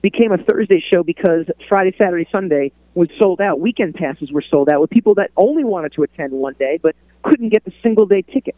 became 0.02 0.32
a 0.32 0.38
Thursday 0.38 0.84
show 0.94 1.04
because 1.04 1.46
Friday, 1.70 1.96
Saturday, 1.98 2.28
Sunday 2.32 2.72
was 2.94 3.10
sold 3.20 3.42
out. 3.42 3.60
Weekend 3.60 3.96
passes 3.96 4.32
were 4.32 4.44
sold 4.50 4.70
out 4.70 4.82
with 4.82 4.90
people 4.90 5.16
that 5.16 5.32
only 5.38 5.64
wanted 5.64 5.94
to 5.94 6.04
attend 6.04 6.34
one 6.34 6.54
day 6.60 6.80
but 6.82 6.96
couldn't 7.24 7.50
get 7.50 7.64
the 7.64 7.72
single 7.82 8.06
day 8.06 8.22
ticket. 8.22 8.56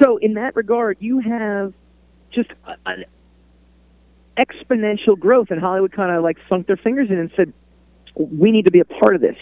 So 0.00 0.18
in 0.18 0.34
that 0.34 0.54
regard, 0.56 0.98
you 1.00 1.20
have 1.20 1.72
just 2.32 2.50
an 2.84 3.04
exponential 4.36 5.18
growth, 5.18 5.50
and 5.50 5.60
Hollywood 5.60 5.92
kind 5.92 6.14
of 6.14 6.22
like 6.22 6.36
sunk 6.48 6.66
their 6.66 6.76
fingers 6.76 7.08
in 7.10 7.18
and 7.18 7.30
said, 7.36 7.52
"We 8.16 8.50
need 8.52 8.64
to 8.66 8.70
be 8.70 8.80
a 8.80 8.84
part 8.84 9.14
of 9.14 9.20
this." 9.20 9.36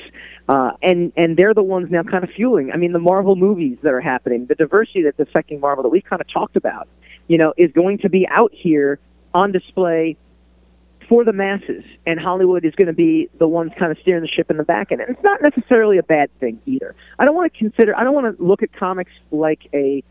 Uh, 0.49 0.73
and 0.83 1.13
and 1.17 1.37
they're 1.37 1.55
the 1.55 1.63
ones 1.63 1.91
now 1.91 2.03
kind 2.03 2.25
of 2.25 2.31
fueling. 2.31 2.73
I 2.73 2.77
mean, 2.77 2.93
the 2.93 2.99
Marvel 2.99 3.37
movies 3.37 3.79
that 3.83 3.93
are 3.93 4.01
happening, 4.01 4.47
the 4.47 4.55
diversity 4.55 5.03
that's 5.03 5.21
affecting 5.21 5.61
Marvel 5.61 5.83
that 5.83 5.91
we've 5.91 6.05
kind 6.05 6.21
of 6.21 6.29
talked 6.33 6.57
about, 6.57 6.89
you 7.29 7.39
know, 7.39 7.55
is 7.57 7.71
going 7.73 7.99
to 7.99 8.09
be 8.09 8.27
out 8.29 8.53
here 8.53 8.99
on 9.35 9.53
display 9.53 10.17
for 11.09 11.25
the 11.25 11.33
masses, 11.33 11.85
and 12.07 12.19
Hollywood 12.19 12.65
is 12.65 12.75
going 12.75 12.87
to 12.87 12.95
be 12.95 13.29
the 13.39 13.47
ones 13.47 13.73
kind 13.79 13.93
of 13.93 13.99
steering 13.99 14.23
the 14.23 14.29
ship 14.29 14.51
in 14.51 14.57
the 14.57 14.65
back 14.65 14.93
end. 14.93 15.01
And 15.01 15.11
it's 15.11 15.23
not 15.23 15.43
necessarily 15.43 15.99
a 15.99 16.03
bad 16.03 16.31
thing 16.41 16.61
either. 16.67 16.95
I 17.19 17.25
don't 17.25 17.35
want 17.35 17.53
to 17.53 17.59
consider. 17.59 17.97
I 17.97 18.03
don't 18.05 18.15
want 18.15 18.37
to 18.37 18.43
look 18.43 18.63
at 18.63 18.73
comics 18.73 19.13
like 19.31 19.69
a 19.75 20.03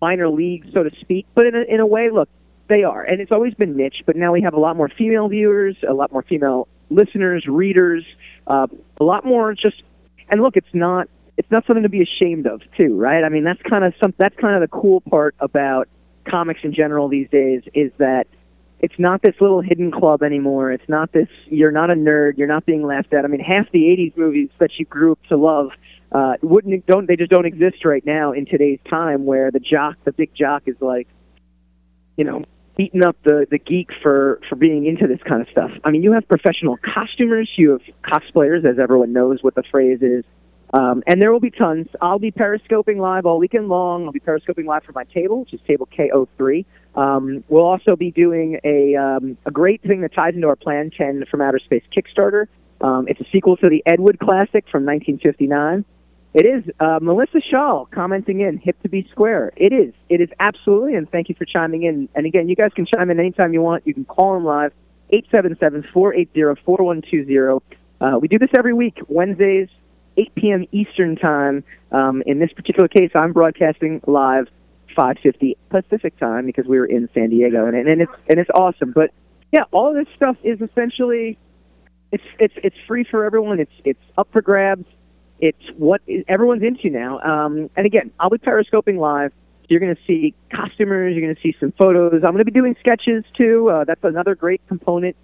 minor 0.00 0.28
league, 0.28 0.66
so 0.72 0.82
to 0.82 0.90
speak. 1.00 1.26
But 1.34 1.46
in 1.46 1.54
a, 1.54 1.62
in 1.62 1.80
a 1.80 1.86
way, 1.86 2.10
look, 2.10 2.28
they 2.68 2.84
are, 2.84 3.02
and 3.02 3.20
it's 3.20 3.32
always 3.32 3.54
been 3.54 3.76
niche. 3.76 4.02
But 4.06 4.16
now 4.16 4.32
we 4.32 4.42
have 4.42 4.54
a 4.54 4.60
lot 4.60 4.76
more 4.76 4.88
female 4.88 5.28
viewers, 5.28 5.76
a 5.88 5.94
lot 5.94 6.12
more 6.12 6.22
female 6.22 6.68
listeners, 6.90 7.46
readers, 7.48 8.04
uh, 8.46 8.66
a 9.00 9.04
lot 9.04 9.24
more 9.24 9.54
just. 9.54 9.82
And 10.28 10.42
look, 10.42 10.56
it's 10.56 10.72
not 10.72 11.08
it's 11.36 11.50
not 11.50 11.66
something 11.66 11.84
to 11.84 11.88
be 11.88 12.02
ashamed 12.02 12.46
of, 12.46 12.60
too, 12.76 12.96
right? 12.96 13.24
I 13.24 13.30
mean, 13.30 13.44
that's 13.44 13.62
kind 13.62 13.82
of 13.82 13.94
some 14.00 14.12
that's 14.18 14.36
kind 14.36 14.54
of 14.54 14.60
the 14.60 14.76
cool 14.76 15.00
part 15.00 15.34
about 15.40 15.88
comics 16.28 16.60
in 16.62 16.74
general 16.74 17.08
these 17.08 17.30
days 17.30 17.62
is 17.72 17.90
that 17.98 18.26
it's 18.80 18.98
not 18.98 19.22
this 19.22 19.34
little 19.40 19.60
hidden 19.60 19.90
club 19.90 20.22
anymore. 20.22 20.70
It's 20.70 20.88
not 20.88 21.12
this 21.12 21.28
you're 21.46 21.70
not 21.70 21.90
a 21.90 21.94
nerd, 21.94 22.36
you're 22.36 22.48
not 22.48 22.66
being 22.66 22.82
laughed 22.82 23.14
at. 23.14 23.24
I 23.24 23.28
mean, 23.28 23.40
half 23.40 23.70
the 23.72 23.84
80s 23.84 24.16
movies 24.16 24.50
that 24.58 24.70
you 24.78 24.84
grew 24.84 25.12
up 25.12 25.18
to 25.28 25.36
love 25.36 25.70
uh 26.12 26.34
wouldn't 26.42 26.84
don't 26.86 27.06
they 27.06 27.16
just 27.16 27.30
don't 27.30 27.46
exist 27.46 27.84
right 27.84 28.04
now 28.04 28.32
in 28.32 28.44
today's 28.44 28.80
time 28.88 29.24
where 29.24 29.50
the 29.50 29.60
jock, 29.60 29.96
the 30.04 30.12
big 30.12 30.34
jock 30.34 30.64
is 30.66 30.76
like 30.80 31.08
you 32.16 32.24
know, 32.24 32.44
beating 32.80 33.04
up 33.04 33.14
the 33.24 33.46
the 33.50 33.58
geek 33.58 33.90
for 34.02 34.40
for 34.48 34.56
being 34.56 34.86
into 34.86 35.06
this 35.06 35.20
kind 35.28 35.42
of 35.42 35.48
stuff. 35.50 35.70
I 35.84 35.90
mean, 35.90 36.02
you 36.02 36.12
have 36.12 36.26
professional 36.26 36.78
costumers, 36.78 37.50
you 37.58 37.72
have 37.72 37.82
cosplayers 38.02 38.64
as 38.64 38.78
everyone 38.78 39.12
knows 39.12 39.42
what 39.42 39.54
the 39.54 39.62
phrase 39.70 39.98
is. 40.00 40.24
Um, 40.72 41.02
and 41.06 41.20
there 41.20 41.30
will 41.30 41.40
be 41.40 41.50
tons. 41.50 41.88
I'll 42.00 42.20
be 42.20 42.30
periscoping 42.30 42.98
live 42.98 43.26
all 43.26 43.38
weekend 43.38 43.68
long. 43.68 44.06
I'll 44.06 44.12
be 44.12 44.20
periscoping 44.20 44.64
live 44.64 44.84
from 44.84 44.94
my 44.94 45.04
table, 45.04 45.40
which 45.40 45.52
is 45.52 45.60
table 45.66 45.88
KO3. 45.98 46.64
Um, 46.94 47.44
we'll 47.48 47.66
also 47.66 47.96
be 47.96 48.12
doing 48.12 48.60
a, 48.64 48.94
um, 48.94 49.36
a 49.44 49.50
great 49.50 49.82
thing 49.82 50.00
that 50.02 50.14
ties 50.14 50.34
into 50.34 50.46
our 50.46 50.54
Plan 50.54 50.90
10 50.96 51.24
from 51.28 51.40
Outer 51.40 51.58
Space 51.58 51.82
Kickstarter. 51.94 52.46
Um, 52.80 53.06
it's 53.08 53.20
a 53.20 53.26
sequel 53.32 53.56
to 53.56 53.68
the 53.68 53.82
Ed 53.84 53.98
Wood 53.98 54.20
Classic 54.20 54.64
from 54.70 54.86
1959. 54.86 55.84
It 56.32 56.46
is 56.46 56.62
uh, 56.78 57.00
Melissa 57.02 57.40
Shaw 57.50 57.86
commenting 57.86 58.40
in 58.40 58.58
hip 58.58 58.80
to 58.82 58.88
be 58.88 59.04
square. 59.10 59.52
It 59.56 59.72
is. 59.72 59.92
It 60.08 60.20
is 60.20 60.28
absolutely, 60.38 60.94
and 60.94 61.10
thank 61.10 61.28
you 61.28 61.34
for 61.34 61.44
chiming 61.44 61.82
in. 61.82 62.08
And 62.14 62.24
again, 62.24 62.48
you 62.48 62.54
guys 62.54 62.70
can 62.74 62.86
chime 62.86 63.10
in 63.10 63.18
anytime 63.18 63.52
you 63.52 63.62
want. 63.62 63.84
You 63.84 63.94
can 63.94 64.04
call 64.04 64.34
them 64.34 64.44
live, 64.44 64.72
877-480-4120. 65.12 67.60
Uh, 68.00 68.16
we 68.20 68.28
do 68.28 68.38
this 68.38 68.50
every 68.56 68.72
week, 68.72 68.98
Wednesdays, 69.08 69.66
8 70.16 70.32
p.m. 70.36 70.66
Eastern 70.70 71.16
Time. 71.16 71.64
Um, 71.90 72.22
in 72.26 72.38
this 72.38 72.52
particular 72.52 72.86
case, 72.86 73.10
I'm 73.14 73.32
broadcasting 73.32 74.00
live 74.06 74.46
5:50 74.96 75.56
Pacific 75.68 76.16
Time 76.18 76.46
because 76.46 76.66
we 76.66 76.78
were 76.78 76.86
in 76.86 77.08
San 77.12 77.30
Diego, 77.30 77.66
and, 77.66 77.76
and 77.76 78.02
it's 78.02 78.12
and 78.28 78.38
it's 78.38 78.50
awesome. 78.54 78.92
But 78.92 79.10
yeah, 79.52 79.64
all 79.72 79.92
this 79.94 80.06
stuff 80.14 80.36
is 80.44 80.60
essentially 80.60 81.36
it's 82.12 82.22
it's 82.38 82.54
it's 82.56 82.76
free 82.86 83.04
for 83.10 83.24
everyone. 83.24 83.58
It's 83.60 83.72
it's 83.84 84.02
up 84.16 84.28
for 84.32 84.42
grabs. 84.42 84.86
It's 85.40 85.62
what 85.76 86.02
everyone's 86.28 86.62
into 86.62 86.90
now. 86.90 87.18
Um, 87.20 87.70
and 87.76 87.86
again, 87.86 88.10
I'll 88.20 88.30
be 88.30 88.38
periscoping 88.38 88.98
live. 88.98 89.32
You're 89.68 89.80
going 89.80 89.94
to 89.94 90.02
see 90.06 90.34
costumers. 90.54 91.14
You're 91.14 91.24
going 91.24 91.34
to 91.34 91.40
see 91.40 91.56
some 91.58 91.72
photos. 91.72 92.14
I'm 92.14 92.32
going 92.32 92.38
to 92.38 92.44
be 92.44 92.50
doing 92.50 92.76
sketches 92.80 93.24
too. 93.36 93.70
Uh, 93.70 93.84
that's 93.84 94.02
another 94.02 94.34
great 94.34 94.60
component 94.68 95.16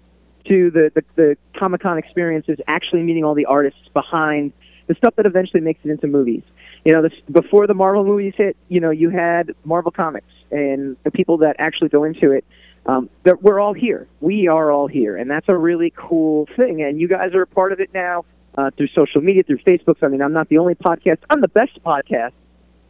to 0.47 0.71
the 0.71 0.91
the, 0.95 1.03
the 1.15 1.37
Comic 1.59 1.81
Con 1.81 1.97
experience 1.97 2.45
is 2.47 2.57
actually 2.67 3.03
meeting 3.03 3.23
all 3.23 3.35
the 3.35 3.45
artists 3.45 3.89
behind 3.93 4.53
the 4.87 4.95
stuff 4.95 5.15
that 5.17 5.25
eventually 5.25 5.61
makes 5.61 5.81
it 5.83 5.91
into 5.91 6.07
movies. 6.07 6.43
You 6.85 6.93
know, 6.93 7.01
this, 7.01 7.11
before 7.29 7.67
the 7.67 7.73
Marvel 7.73 8.05
movies 8.05 8.33
hit, 8.37 8.55
you 8.69 8.79
know, 8.79 8.89
you 8.89 9.09
had 9.09 9.53
Marvel 9.65 9.91
Comics 9.91 10.31
and 10.49 10.95
the 11.03 11.11
people 11.11 11.39
that 11.39 11.57
actually 11.59 11.89
go 11.89 12.05
into 12.05 12.31
it. 12.31 12.45
Um, 12.85 13.09
that 13.23 13.43
we're 13.43 13.59
all 13.59 13.73
here. 13.73 14.07
We 14.21 14.47
are 14.47 14.71
all 14.71 14.87
here, 14.87 15.17
and 15.17 15.29
that's 15.29 15.49
a 15.49 15.57
really 15.57 15.91
cool 15.93 16.47
thing. 16.55 16.81
And 16.81 17.01
you 17.01 17.09
guys 17.09 17.33
are 17.33 17.41
a 17.41 17.47
part 17.47 17.73
of 17.73 17.81
it 17.81 17.93
now 17.93 18.23
uh, 18.57 18.71
through 18.75 18.87
social 18.89 19.21
media, 19.21 19.43
through 19.43 19.59
Facebook. 19.59 19.97
I 20.01 20.07
mean, 20.07 20.21
I'm 20.21 20.33
not 20.33 20.49
the 20.49 20.57
only 20.57 20.75
podcast. 20.75 21.19
I'm 21.29 21.41
the 21.41 21.47
best 21.47 21.81
podcast 21.85 22.33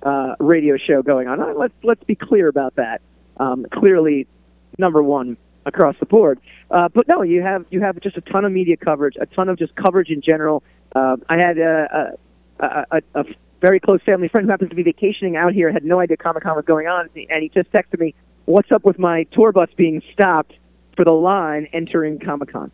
uh, 0.03 0.35
radio 0.39 0.77
show 0.77 1.01
going 1.01 1.27
on. 1.27 1.41
Uh, 1.41 1.53
let's 1.55 1.73
let's 1.83 2.03
be 2.05 2.15
clear 2.15 2.47
about 2.47 2.75
that. 2.75 3.01
Um, 3.37 3.65
clearly, 3.71 4.27
number 4.77 5.03
one 5.03 5.37
across 5.65 5.95
the 5.99 6.05
board. 6.05 6.39
Uh, 6.71 6.89
but 6.89 7.07
no, 7.07 7.21
you 7.21 7.41
have 7.41 7.65
you 7.69 7.81
have 7.81 7.99
just 7.99 8.17
a 8.17 8.21
ton 8.21 8.45
of 8.45 8.51
media 8.51 8.77
coverage, 8.77 9.15
a 9.19 9.25
ton 9.25 9.49
of 9.49 9.59
just 9.59 9.75
coverage 9.75 10.09
in 10.09 10.21
general. 10.21 10.63
Uh, 10.95 11.17
I 11.27 11.37
had 11.37 11.57
a, 11.57 12.17
a, 12.59 12.65
a, 12.91 13.01
a 13.15 13.25
very 13.61 13.79
close 13.79 14.01
family 14.03 14.29
friend 14.29 14.45
who 14.45 14.51
happens 14.51 14.69
to 14.69 14.75
be 14.75 14.83
vacationing 14.83 15.35
out 15.35 15.53
here, 15.53 15.71
had 15.71 15.83
no 15.83 15.99
idea 15.99 16.17
Comic 16.17 16.43
Con 16.43 16.55
was 16.55 16.65
going 16.65 16.87
on, 16.87 17.09
and 17.15 17.43
he 17.43 17.49
just 17.49 17.71
texted 17.71 17.99
me, 17.99 18.15
"What's 18.45 18.71
up 18.71 18.85
with 18.85 18.97
my 18.97 19.23
tour 19.33 19.51
bus 19.51 19.69
being 19.75 20.01
stopped 20.13 20.53
for 20.95 21.03
the 21.03 21.13
line 21.13 21.67
entering 21.73 22.19
Comic 22.19 22.51
Con?" 22.53 22.71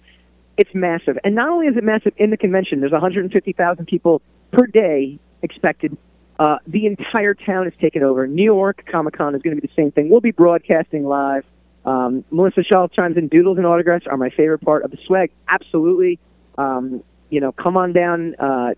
It's 0.57 0.69
massive, 0.73 1.17
and 1.23 1.33
not 1.33 1.49
only 1.49 1.67
is 1.67 1.77
it 1.77 1.83
massive 1.83 2.13
in 2.17 2.29
the 2.29 2.37
convention, 2.37 2.79
there's 2.79 2.91
150,000 2.91 3.85
people 3.85 4.21
per 4.51 4.67
day 4.67 5.19
expected. 5.41 5.97
Uh, 6.39 6.57
the 6.67 6.85
entire 6.85 7.33
town 7.33 7.67
is 7.67 7.73
taken 7.79 8.03
over. 8.03 8.27
New 8.27 8.43
York 8.43 8.85
Comic 8.91 9.17
Con 9.17 9.35
is 9.35 9.41
going 9.41 9.55
to 9.55 9.61
be 9.61 9.67
the 9.67 9.73
same 9.75 9.91
thing. 9.91 10.09
We'll 10.09 10.21
be 10.21 10.31
broadcasting 10.31 11.05
live. 11.05 11.43
Um, 11.85 12.23
Melissa 12.31 12.63
Shaw 12.63 12.87
chimes 12.87 13.17
in. 13.17 13.27
Doodles 13.27 13.57
and 13.57 13.65
autographs 13.65 14.05
are 14.07 14.17
my 14.17 14.29
favorite 14.29 14.61
part 14.61 14.83
of 14.83 14.91
the 14.91 14.97
swag. 15.05 15.31
Absolutely. 15.47 16.19
Um, 16.57 17.03
you 17.29 17.39
know, 17.39 17.51
come 17.51 17.77
on 17.77 17.93
down 17.93 18.35
uh, 18.35 18.73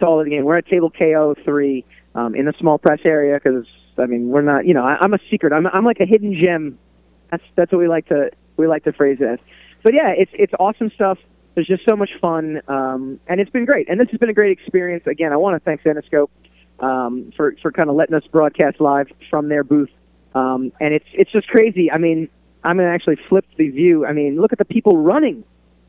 to 0.00 0.06
all 0.06 0.20
of 0.20 0.26
the 0.26 0.30
game. 0.30 0.44
We're 0.44 0.58
at 0.58 0.66
table 0.66 0.90
KO 0.90 1.34
three 1.44 1.84
um, 2.14 2.34
in 2.34 2.44
the 2.44 2.54
small 2.58 2.78
press 2.78 3.00
area 3.04 3.40
because 3.42 3.66
I 3.96 4.06
mean 4.06 4.28
we're 4.28 4.42
not. 4.42 4.66
You 4.66 4.74
know, 4.74 4.84
I, 4.84 4.98
I'm 5.00 5.14
a 5.14 5.18
secret. 5.30 5.52
I'm 5.52 5.66
I'm 5.66 5.84
like 5.84 6.00
a 6.00 6.06
hidden 6.06 6.38
gem. 6.42 6.78
That's 7.30 7.42
that's 7.56 7.72
what 7.72 7.78
we 7.78 7.88
like 7.88 8.06
to 8.08 8.30
we 8.56 8.66
like 8.66 8.84
to 8.84 8.92
phrase 8.92 9.18
it 9.20 9.24
as. 9.24 9.38
But 9.82 9.94
yeah, 9.94 10.12
it's 10.16 10.30
it's 10.34 10.52
awesome 10.58 10.90
stuff. 10.94 11.18
There's 11.54 11.66
just 11.66 11.82
so 11.88 11.96
much 11.96 12.10
fun, 12.20 12.60
um, 12.68 13.18
and 13.26 13.40
it's 13.40 13.50
been 13.50 13.64
great. 13.64 13.88
And 13.88 13.98
this 13.98 14.08
has 14.10 14.18
been 14.18 14.30
a 14.30 14.34
great 14.34 14.52
experience. 14.52 15.06
Again, 15.06 15.32
I 15.32 15.36
want 15.36 15.56
to 15.56 15.64
thank 15.64 15.82
Zenescope 15.82 16.30
um, 16.80 17.32
for 17.36 17.54
for 17.62 17.72
kind 17.72 17.90
of 17.90 17.96
letting 17.96 18.14
us 18.14 18.24
broadcast 18.30 18.80
live 18.80 19.08
from 19.30 19.48
their 19.48 19.64
booth. 19.64 19.90
Um, 20.34 20.72
and 20.80 20.94
it's 20.94 21.06
it's 21.12 21.32
just 21.32 21.48
crazy. 21.48 21.90
I 21.90 21.98
mean, 21.98 22.28
I'm 22.62 22.76
gonna 22.76 22.90
actually 22.90 23.18
flip 23.28 23.46
the 23.56 23.68
view. 23.70 24.06
I 24.06 24.12
mean, 24.12 24.40
look 24.40 24.52
at 24.52 24.58
the 24.58 24.64
people 24.64 24.96
running 24.96 25.44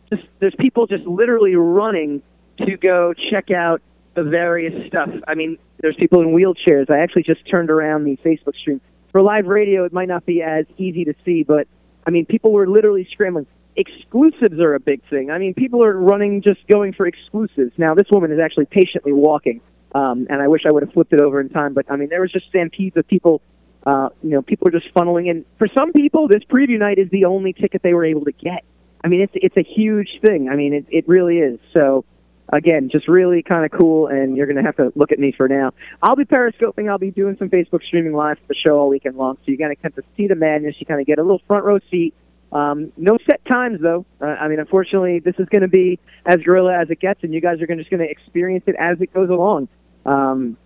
just 0.10 0.24
there's 0.40 0.56
people 0.60 0.88
just 0.88 1.06
literally 1.06 1.56
running 1.56 2.22
to 2.58 2.78
go 2.78 3.14
check 3.32 3.52
out 3.52 3.82
the 4.16 4.24
various 4.24 4.88
stuff. 4.88 5.10
I 5.28 5.36
mean, 5.36 5.58
there's 5.80 5.96
people 5.96 6.22
in 6.22 6.30
wheelchairs. 6.30 6.90
I 6.90 7.00
actually 7.00 7.24
just 7.24 7.48
turned 7.50 7.70
around 7.70 8.04
the 8.04 8.18
Facebook 8.18 8.56
stream. 8.56 8.82
For 9.12 9.22
live 9.22 9.48
radio, 9.48 9.86
it 9.86 9.94
might 9.94 10.08
not 10.08 10.26
be 10.26 10.42
as 10.42 10.66
easy 10.78 11.06
to 11.06 11.14
see, 11.26 11.44
but 11.44 11.68
I 12.06 12.10
mean, 12.10 12.26
people 12.26 12.52
were 12.52 12.68
literally 12.68 13.08
scrambling. 13.12 13.48
Exclusives 13.80 14.60
are 14.60 14.74
a 14.74 14.80
big 14.80 15.02
thing. 15.10 15.32
I 15.32 15.38
mean, 15.38 15.54
people 15.54 15.82
are 15.86 15.98
running 15.98 16.42
just 16.42 16.60
going 16.68 16.92
for 16.92 17.08
exclusives. 17.08 17.72
Now, 17.78 17.96
this 17.96 18.08
woman 18.12 18.30
is 18.30 18.38
actually 18.38 18.66
patiently 18.66 19.14
walking, 19.14 19.62
um, 19.96 20.28
and 20.30 20.42
I 20.42 20.50
wish 20.50 20.64
I 20.68 20.72
would 20.72 20.84
have 20.84 20.92
flipped 20.92 21.14
it 21.14 21.22
over 21.22 21.40
in 21.40 21.48
time, 21.48 21.74
but 21.74 21.86
I 21.90 21.96
mean, 21.96 22.10
there 22.10 22.20
was 22.20 22.30
just 22.30 22.50
stampedes 22.50 22.98
of 22.98 23.08
people. 23.08 23.42
Uh, 23.88 24.10
you 24.22 24.32
know, 24.32 24.42
people 24.42 24.68
are 24.68 24.72
just 24.72 24.94
funneling 24.94 25.30
in. 25.30 25.46
For 25.58 25.70
some 25.74 25.94
people, 25.94 26.28
this 26.28 26.44
preview 26.44 26.78
night 26.78 27.00
is 27.00 27.10
the 27.10 27.24
only 27.24 27.54
ticket 27.54 27.82
they 27.82 27.94
were 27.94 28.04
able 28.04 28.26
to 28.26 28.34
get. 28.34 28.66
I 29.02 29.08
mean, 29.08 29.22
it's 29.22 29.32
it's 29.36 29.56
a 29.56 29.64
huge 29.64 30.20
thing. 30.22 30.50
I 30.50 30.58
mean, 30.58 30.74
it 30.74 30.86
it 30.90 31.08
really 31.08 31.38
is. 31.38 31.58
So 31.74 32.04
again, 32.52 32.90
just 32.92 33.08
really 33.08 33.44
kind 33.44 33.64
of 33.64 33.72
cool, 33.72 34.08
and 34.08 34.36
you're 34.36 34.46
going 34.46 34.58
to 34.58 34.64
have 34.64 34.76
to 34.76 34.92
look 34.96 35.14
at 35.14 35.20
me 35.20 35.32
for 35.32 35.48
now. 35.48 35.72
I'll 36.04 36.18
be 36.18 36.26
periscoping. 36.26 36.90
I'll 36.90 36.98
be 36.98 37.12
doing 37.12 37.38
some 37.40 37.50
Facebook 37.50 37.84
streaming 37.84 38.14
live 38.14 38.40
for 38.40 38.48
the 38.50 38.56
show 38.56 38.78
all 38.78 38.90
weekend 38.90 39.16
long, 39.16 39.36
so 39.38 39.44
you're 39.46 39.58
going 39.58 39.74
to 39.74 39.82
kind 39.82 39.98
of 39.98 40.04
see 40.18 40.28
the 40.28 40.36
madness. 40.36 40.76
You 40.80 40.86
kind 40.86 41.00
of 41.00 41.08
get 41.08 41.20
a 41.20 41.22
little 41.22 41.42
front 41.48 41.64
row 41.64 41.80
seat. 41.90 42.14
Um, 42.52 42.92
no 42.98 43.18
set 43.30 43.44
times 43.46 43.80
though. 43.82 44.06
Uh, 44.22 44.26
I 44.26 44.48
mean, 44.48 44.60
unfortunately, 44.60 45.20
this 45.20 45.36
is 45.38 45.48
going 45.50 45.62
to 45.62 45.68
be 45.68 46.00
as 46.26 46.38
guerrilla 46.38 46.76
as 46.80 46.90
it 46.90 47.00
gets, 47.00 47.24
and 47.24 47.34
you 47.34 47.42
guys 47.42 47.62
are 47.62 47.68
gonna, 47.68 47.82
just 47.82 47.92
going 47.92 48.06
to 48.06 48.10
experience 48.10 48.64
it 48.68 48.76
as 48.80 49.00
it 49.02 49.14
goes 49.14 49.30
along. 49.30 49.68
Um, 50.06 50.58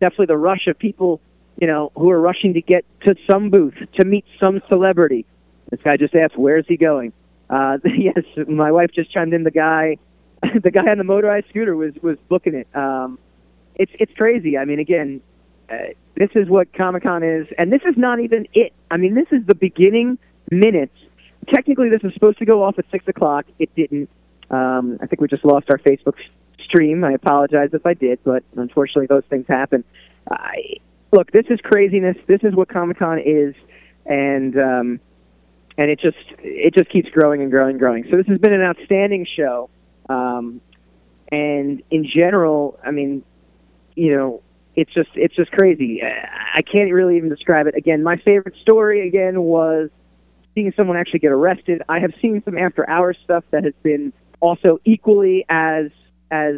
definitely 0.00 0.26
the 0.26 0.36
rush 0.36 0.66
of 0.68 0.78
people, 0.78 1.20
you 1.60 1.66
know, 1.66 1.90
who 1.96 2.10
are 2.10 2.20
rushing 2.20 2.54
to 2.54 2.62
get 2.62 2.84
to 3.06 3.16
some 3.28 3.50
booth 3.50 3.74
to 3.98 4.04
meet 4.04 4.24
some 4.38 4.60
celebrity. 4.68 5.26
This 5.70 5.80
guy 5.82 5.96
just 5.96 6.14
asked, 6.14 6.36
"Where's 6.36 6.66
he 6.68 6.76
going?" 6.76 7.12
Uh, 7.50 7.78
yes, 7.84 8.24
my 8.48 8.70
wife 8.70 8.90
just 8.94 9.12
chimed 9.12 9.34
in. 9.34 9.42
The 9.42 9.50
guy, 9.50 9.96
the 10.62 10.70
guy 10.70 10.88
on 10.90 10.98
the 10.98 11.04
motorized 11.04 11.48
scooter 11.48 11.74
was 11.74 11.94
was 12.02 12.18
booking 12.28 12.54
it. 12.54 12.68
Um, 12.74 13.18
it's 13.74 13.92
it's 13.98 14.12
crazy. 14.14 14.56
I 14.56 14.64
mean, 14.64 14.78
again, 14.78 15.20
uh, 15.68 15.76
this 16.16 16.30
is 16.34 16.48
what 16.48 16.72
Comic 16.72 17.02
Con 17.02 17.22
is, 17.22 17.46
and 17.58 17.72
this 17.72 17.82
is 17.84 17.96
not 17.96 18.20
even 18.20 18.46
it. 18.54 18.72
I 18.90 18.96
mean, 18.96 19.14
this 19.14 19.26
is 19.32 19.44
the 19.46 19.54
beginning 19.54 20.18
minutes. 20.50 20.94
Technically, 21.52 21.88
this 21.88 22.02
was 22.02 22.12
supposed 22.14 22.38
to 22.38 22.44
go 22.44 22.62
off 22.62 22.78
at 22.78 22.84
six 22.90 23.06
o'clock. 23.08 23.46
It 23.58 23.74
didn't. 23.74 24.08
Um, 24.50 24.98
I 25.00 25.06
think 25.06 25.20
we 25.20 25.28
just 25.28 25.44
lost 25.44 25.70
our 25.70 25.78
Facebook 25.78 26.14
stream. 26.64 27.04
I 27.04 27.12
apologize 27.12 27.70
if 27.72 27.86
I 27.86 27.94
did, 27.94 28.18
but 28.24 28.42
unfortunately, 28.56 29.06
those 29.06 29.24
things 29.28 29.46
happen. 29.48 29.84
I, 30.30 30.76
look, 31.12 31.30
this 31.32 31.46
is 31.50 31.60
craziness. 31.62 32.16
This 32.26 32.40
is 32.42 32.54
what 32.54 32.68
Comic 32.68 32.98
Con 32.98 33.18
is, 33.18 33.54
and 34.04 34.56
um, 34.58 35.00
and 35.78 35.90
it 35.90 36.00
just 36.00 36.16
it 36.38 36.74
just 36.74 36.90
keeps 36.90 37.08
growing 37.10 37.42
and 37.42 37.50
growing 37.50 37.70
and 37.70 37.78
growing. 37.78 38.04
So 38.10 38.16
this 38.16 38.26
has 38.26 38.38
been 38.38 38.52
an 38.52 38.62
outstanding 38.62 39.26
show, 39.36 39.70
um, 40.08 40.60
and 41.30 41.82
in 41.90 42.08
general, 42.12 42.78
I 42.84 42.90
mean, 42.90 43.22
you 43.94 44.16
know, 44.16 44.42
it's 44.74 44.92
just 44.92 45.10
it's 45.14 45.34
just 45.34 45.50
crazy. 45.52 46.02
I 46.02 46.62
can't 46.62 46.92
really 46.92 47.16
even 47.16 47.28
describe 47.28 47.66
it. 47.66 47.74
Again, 47.74 48.02
my 48.02 48.16
favorite 48.18 48.56
story 48.62 49.06
again 49.06 49.42
was 49.42 49.90
seeing 50.56 50.72
someone 50.76 50.96
actually 50.96 51.20
get 51.20 51.30
arrested. 51.30 51.82
I 51.88 52.00
have 52.00 52.12
seen 52.20 52.42
some 52.44 52.58
after 52.58 52.88
hours 52.88 53.16
stuff 53.22 53.44
that 53.52 53.62
has 53.62 53.74
been 53.82 54.12
also 54.40 54.80
equally 54.84 55.44
as 55.48 55.86
as 56.30 56.56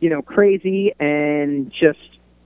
you 0.00 0.08
know 0.08 0.22
crazy 0.22 0.92
and 0.98 1.70
just 1.70 1.98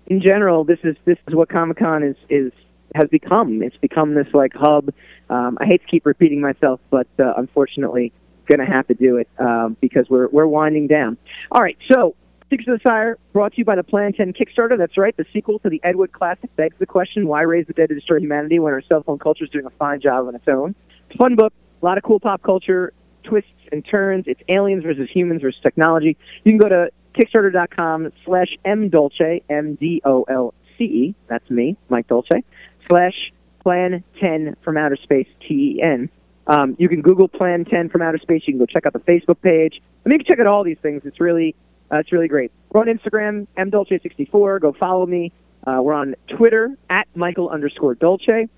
in 0.06 0.20
general 0.20 0.64
this 0.64 0.78
is 0.82 0.96
this 1.04 1.18
is 1.28 1.34
what 1.34 1.48
Comic 1.48 1.78
Con 1.78 2.02
is 2.02 2.16
is 2.28 2.52
has 2.94 3.08
become. 3.10 3.62
It's 3.62 3.76
become 3.76 4.14
this 4.14 4.26
like 4.32 4.52
hub. 4.54 4.90
Um, 5.28 5.58
I 5.60 5.66
hate 5.66 5.82
to 5.82 5.86
keep 5.86 6.06
repeating 6.06 6.40
myself, 6.40 6.80
but 6.90 7.08
uh, 7.18 7.34
unfortunately, 7.36 8.12
going 8.46 8.64
to 8.64 8.72
have 8.72 8.86
to 8.86 8.94
do 8.94 9.18
it 9.18 9.28
um, 9.38 9.76
because 9.80 10.06
we're 10.08 10.28
we're 10.28 10.46
winding 10.46 10.86
down. 10.86 11.18
All 11.50 11.62
right, 11.62 11.76
so 11.90 12.14
Six 12.48 12.64
of 12.68 12.78
the 12.78 12.88
Sire, 12.88 13.18
brought 13.32 13.52
to 13.52 13.58
you 13.58 13.64
by 13.64 13.74
the 13.74 13.82
Plan 13.82 14.12
10 14.12 14.32
Kickstarter. 14.32 14.78
That's 14.78 14.96
right, 14.96 15.16
the 15.16 15.26
sequel 15.32 15.58
to 15.60 15.68
the 15.68 15.80
Ed 15.82 15.96
Wood 15.96 16.12
Classic 16.12 16.54
begs 16.56 16.76
the 16.78 16.86
question: 16.86 17.26
Why 17.26 17.42
raise 17.42 17.66
the 17.66 17.72
dead 17.72 17.88
to 17.88 17.94
destroy 17.94 18.18
humanity 18.20 18.58
when 18.58 18.72
our 18.72 18.82
cell 18.82 19.02
phone 19.02 19.18
culture 19.18 19.44
is 19.44 19.50
doing 19.50 19.66
a 19.66 19.70
fine 19.70 20.00
job 20.00 20.26
on 20.26 20.34
its 20.34 20.46
own? 20.48 20.74
Fun 21.18 21.36
book, 21.36 21.52
a 21.82 21.84
lot 21.84 21.98
of 21.98 22.04
cool 22.04 22.20
pop 22.20 22.42
culture 22.42 22.92
twists 23.22 23.50
and 23.72 23.84
turns. 23.84 24.24
It's 24.26 24.40
aliens 24.48 24.84
versus 24.84 25.08
humans 25.12 25.42
versus 25.42 25.60
technology. 25.62 26.16
You 26.44 26.52
can 26.52 26.58
go 26.58 26.68
to 26.68 26.90
Kickstarter.com 27.14 28.12
slash 28.24 28.56
mdolce, 28.64 29.42
M-D-O-L-C-E, 29.48 31.14
that's 31.28 31.50
me, 31.50 31.76
Mike 31.88 32.06
Dolce, 32.08 32.44
slash 32.86 33.32
Plan 33.62 34.04
10 34.20 34.56
from 34.62 34.76
Outer 34.76 34.96
Space, 34.96 35.26
T-E-N. 35.48 36.08
Um, 36.46 36.76
you 36.78 36.88
can 36.88 37.02
Google 37.02 37.26
Plan 37.26 37.64
10 37.64 37.88
from 37.88 38.02
Outer 38.02 38.18
Space. 38.18 38.42
You 38.46 38.52
can 38.52 38.58
go 38.60 38.66
check 38.66 38.86
out 38.86 38.92
the 38.92 39.00
Facebook 39.00 39.40
page. 39.42 39.80
I 40.04 40.08
mean, 40.08 40.18
you 40.20 40.24
can 40.24 40.36
check 40.36 40.38
out 40.40 40.46
all 40.46 40.62
these 40.62 40.78
things. 40.80 41.02
It's 41.04 41.20
really 41.20 41.56
Uh, 41.90 41.98
it's 41.98 42.10
really 42.12 42.26
great. 42.28 42.50
We're 42.72 42.80
on 42.80 42.88
Instagram, 42.88 43.46
mdolce64. 43.56 44.60
Go 44.60 44.72
follow 44.72 45.06
me. 45.06 45.32
Uh, 45.64 45.78
we're 45.82 45.94
on 45.94 46.16
Twitter 46.28 46.76
at 46.90 47.06
Michael 47.14 47.48
underscore 47.48 47.94
Dolce. 47.94 48.48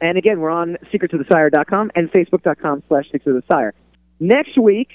And 0.00 0.16
again, 0.16 0.40
we're 0.40 0.50
on 0.50 0.76
secretsofthesire.com 0.92 1.90
and 1.94 2.10
facebook.com 2.10 2.82
slash 2.88 3.04
secrets 3.06 3.26
of 3.26 3.42
the. 3.48 3.72
Next 4.20 4.58
week, 4.58 4.88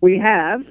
we 0.00 0.18
have 0.18 0.62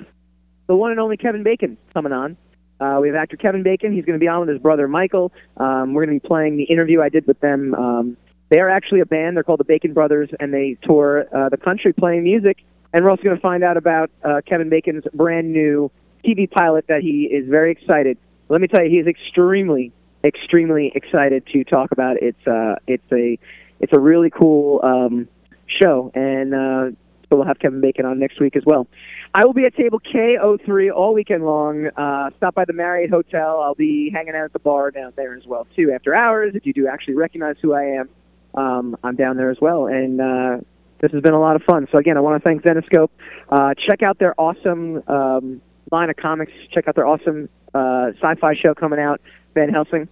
the 0.68 0.76
one 0.76 0.92
and 0.92 1.00
only 1.00 1.18
Kevin 1.18 1.44
Bacon 1.44 1.78
coming 1.94 2.12
on. 2.12 2.38
Uh, 2.80 3.00
we 3.02 3.08
have 3.08 3.16
actor 3.16 3.38
Kevin 3.38 3.64
Bacon. 3.64 3.94
He's 3.94 4.06
going 4.06 4.20
to 4.20 4.24
be 4.24 4.28
on 4.28 4.42
with 4.42 4.50
his 4.50 4.60
brother 4.60 4.88
Michael. 4.88 5.32
Um, 5.58 5.94
we're 5.94 6.06
going 6.06 6.20
to 6.20 6.22
be 6.22 6.28
playing 6.28 6.58
the 6.58 6.64
interview 6.64 7.02
I 7.02 7.10
did 7.10 7.26
with 7.28 7.40
them. 7.40 7.74
Um, 7.76 8.18
they 8.50 8.60
are 8.60 8.70
actually 8.70 9.00
a 9.00 9.06
band. 9.06 9.36
They're 9.36 9.44
called 9.44 9.60
the 9.60 9.66
Bacon 9.66 9.94
Brothers, 9.94 10.30
and 10.40 10.54
they 10.54 10.78
tour 10.84 11.26
uh, 11.34 11.50
the 11.50 11.58
country 11.58 11.94
playing 11.94 12.24
music. 12.24 12.58
And 12.92 13.04
we're 13.04 13.10
also 13.10 13.24
going 13.24 13.36
to 13.36 13.42
find 13.42 13.64
out 13.64 13.78
about 13.78 14.12
uh, 14.24 14.42
Kevin 14.46 14.70
Bacon's 14.70 15.04
brand 15.14 15.52
new 15.52 15.92
TV 16.24 16.50
pilot 16.50 16.86
that 16.88 17.02
he 17.02 17.24
is 17.24 17.48
very 17.50 17.72
excited. 17.72 18.18
Let 18.50 18.62
me 18.62 18.68
tell 18.68 18.84
you, 18.84 18.90
he 18.90 18.98
is 18.98 19.08
extremely, 19.08 19.92
extremely 20.24 20.92
excited 20.94 21.48
to 21.54 21.64
talk 21.64 21.92
about. 21.92 22.18
It's 22.22 22.46
uh, 22.46 22.76
it's 22.86 23.12
a 23.12 23.40
it's 23.80 23.94
a 23.96 24.00
really 24.00 24.30
cool 24.30 24.80
um, 24.84 25.28
show, 25.68 26.12
and 26.14 26.54
uh, 26.54 26.96
so 27.30 27.38
we'll 27.38 27.48
have 27.48 27.60
Kevin 27.60 27.82
Bacon 27.82 28.06
on 28.06 28.20
next 28.20 28.40
week 28.40 28.56
as 28.56 28.64
well. 28.66 28.88
I 29.34 29.46
will 29.46 29.54
be 29.54 29.66
at 29.66 29.76
table 29.76 30.00
K03 30.00 30.94
all 30.94 31.14
weekend 31.14 31.44
long. 31.44 31.88
Uh, 31.88 32.30
stop 32.38 32.54
by 32.54 32.66
the 32.66 32.74
Marriott 32.74 33.10
Hotel. 33.10 33.60
I'll 33.60 33.76
be 33.76 34.12
hanging 34.14 34.36
out 34.36 34.46
at 34.46 34.54
the 34.54 34.60
bar 34.60 34.92
down 34.92 35.14
there 35.16 35.36
as 35.36 35.46
well 35.46 35.68
too 35.76 35.92
after 35.92 36.14
hours. 36.14 36.54
If 36.56 36.66
you 36.66 36.74
do 36.74 36.88
actually 36.88 37.16
recognize 37.16 37.56
who 37.62 37.74
I 37.74 37.84
am, 38.00 38.10
um, 38.54 38.98
I'm 39.04 39.16
down 39.16 39.38
there 39.38 39.50
as 39.50 39.58
well, 39.60 39.88
and 39.88 40.22
uh, 40.22 40.58
this 41.02 41.12
has 41.12 41.22
been 41.22 41.34
a 41.34 41.40
lot 41.40 41.56
of 41.56 41.64
fun. 41.64 41.88
So 41.92 41.98
again, 41.98 42.18
I 42.18 42.22
want 42.22 42.42
to 42.42 42.48
thank 42.48 42.62
Zenescope. 42.64 43.10
Uh, 43.50 43.74
check 43.90 44.04
out 44.04 44.20
their 44.20 44.40
awesome 44.40 45.02
um, 45.08 45.62
line 45.92 46.10
of 46.10 46.16
comics. 46.16 46.52
Check 46.72 46.88
out 46.88 46.96
their 46.96 47.08
awesome 47.08 47.50
uh, 47.74 48.12
sci-fi 48.22 48.54
show 48.56 48.74
coming 48.74 49.00
out, 49.00 49.20
Van 49.54 49.70
Helsing. 49.70 50.08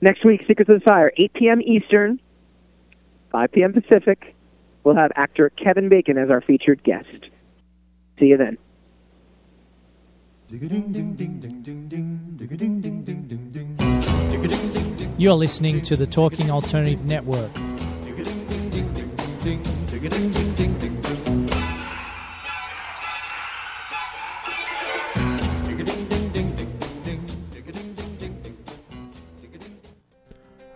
Next 0.00 0.24
week, 0.24 0.42
Secrets 0.46 0.70
of 0.70 0.80
the 0.80 0.84
Sire, 0.86 1.12
8 1.16 1.32
p.m. 1.34 1.60
Eastern, 1.60 2.20
5 3.30 3.52
p.m. 3.52 3.72
Pacific. 3.72 4.34
We'll 4.84 4.96
have 4.96 5.10
actor 5.16 5.50
Kevin 5.50 5.88
Bacon 5.88 6.18
as 6.18 6.30
our 6.30 6.40
featured 6.40 6.82
guest. 6.82 7.26
See 8.18 8.26
you 8.26 8.36
then. 8.36 8.58
You're 15.18 15.34
listening 15.34 15.82
to 15.82 15.96
the 15.96 16.06
Talking 16.06 16.50
Alternative 16.50 17.04
Network. 17.04 17.50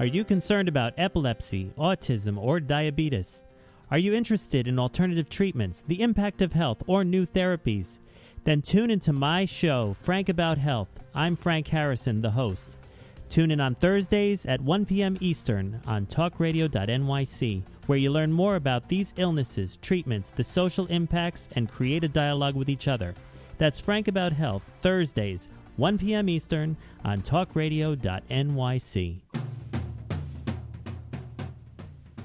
Are 0.02 0.06
you 0.06 0.24
concerned 0.24 0.68
about 0.68 0.94
epilepsy, 0.98 1.70
autism, 1.78 2.36
or 2.36 2.58
diabetes? 2.58 3.44
Are 3.88 3.98
you 3.98 4.12
interested 4.14 4.66
in 4.66 4.76
alternative 4.76 5.28
treatments, 5.28 5.80
the 5.80 6.02
impact 6.02 6.42
of 6.42 6.54
health, 6.54 6.82
or 6.88 7.04
new 7.04 7.24
therapies? 7.24 8.00
Then 8.42 8.62
tune 8.62 8.90
into 8.90 9.12
my 9.12 9.44
show, 9.44 9.94
Frank 9.94 10.28
About 10.28 10.58
Health. 10.58 10.88
I'm 11.14 11.36
Frank 11.36 11.68
Harrison, 11.68 12.20
the 12.20 12.32
host. 12.32 12.76
Tune 13.28 13.52
in 13.52 13.60
on 13.60 13.76
Thursdays 13.76 14.44
at 14.44 14.60
1 14.60 14.86
p.m. 14.86 15.18
Eastern 15.20 15.80
on 15.86 16.06
talkradio.nyc, 16.06 17.62
where 17.86 17.98
you 17.98 18.10
learn 18.10 18.32
more 18.32 18.56
about 18.56 18.88
these 18.88 19.14
illnesses, 19.16 19.76
treatments, 19.76 20.30
the 20.30 20.42
social 20.42 20.86
impacts, 20.86 21.48
and 21.54 21.70
create 21.70 22.02
a 22.02 22.08
dialogue 22.08 22.56
with 22.56 22.68
each 22.68 22.88
other. 22.88 23.14
That's 23.56 23.78
Frank 23.78 24.08
About 24.08 24.32
Health, 24.32 24.64
Thursdays, 24.66 25.48
1 25.76 25.98
p.m. 25.98 26.28
Eastern 26.28 26.76
on 27.04 27.22
talkradio.nyc. 27.22 29.20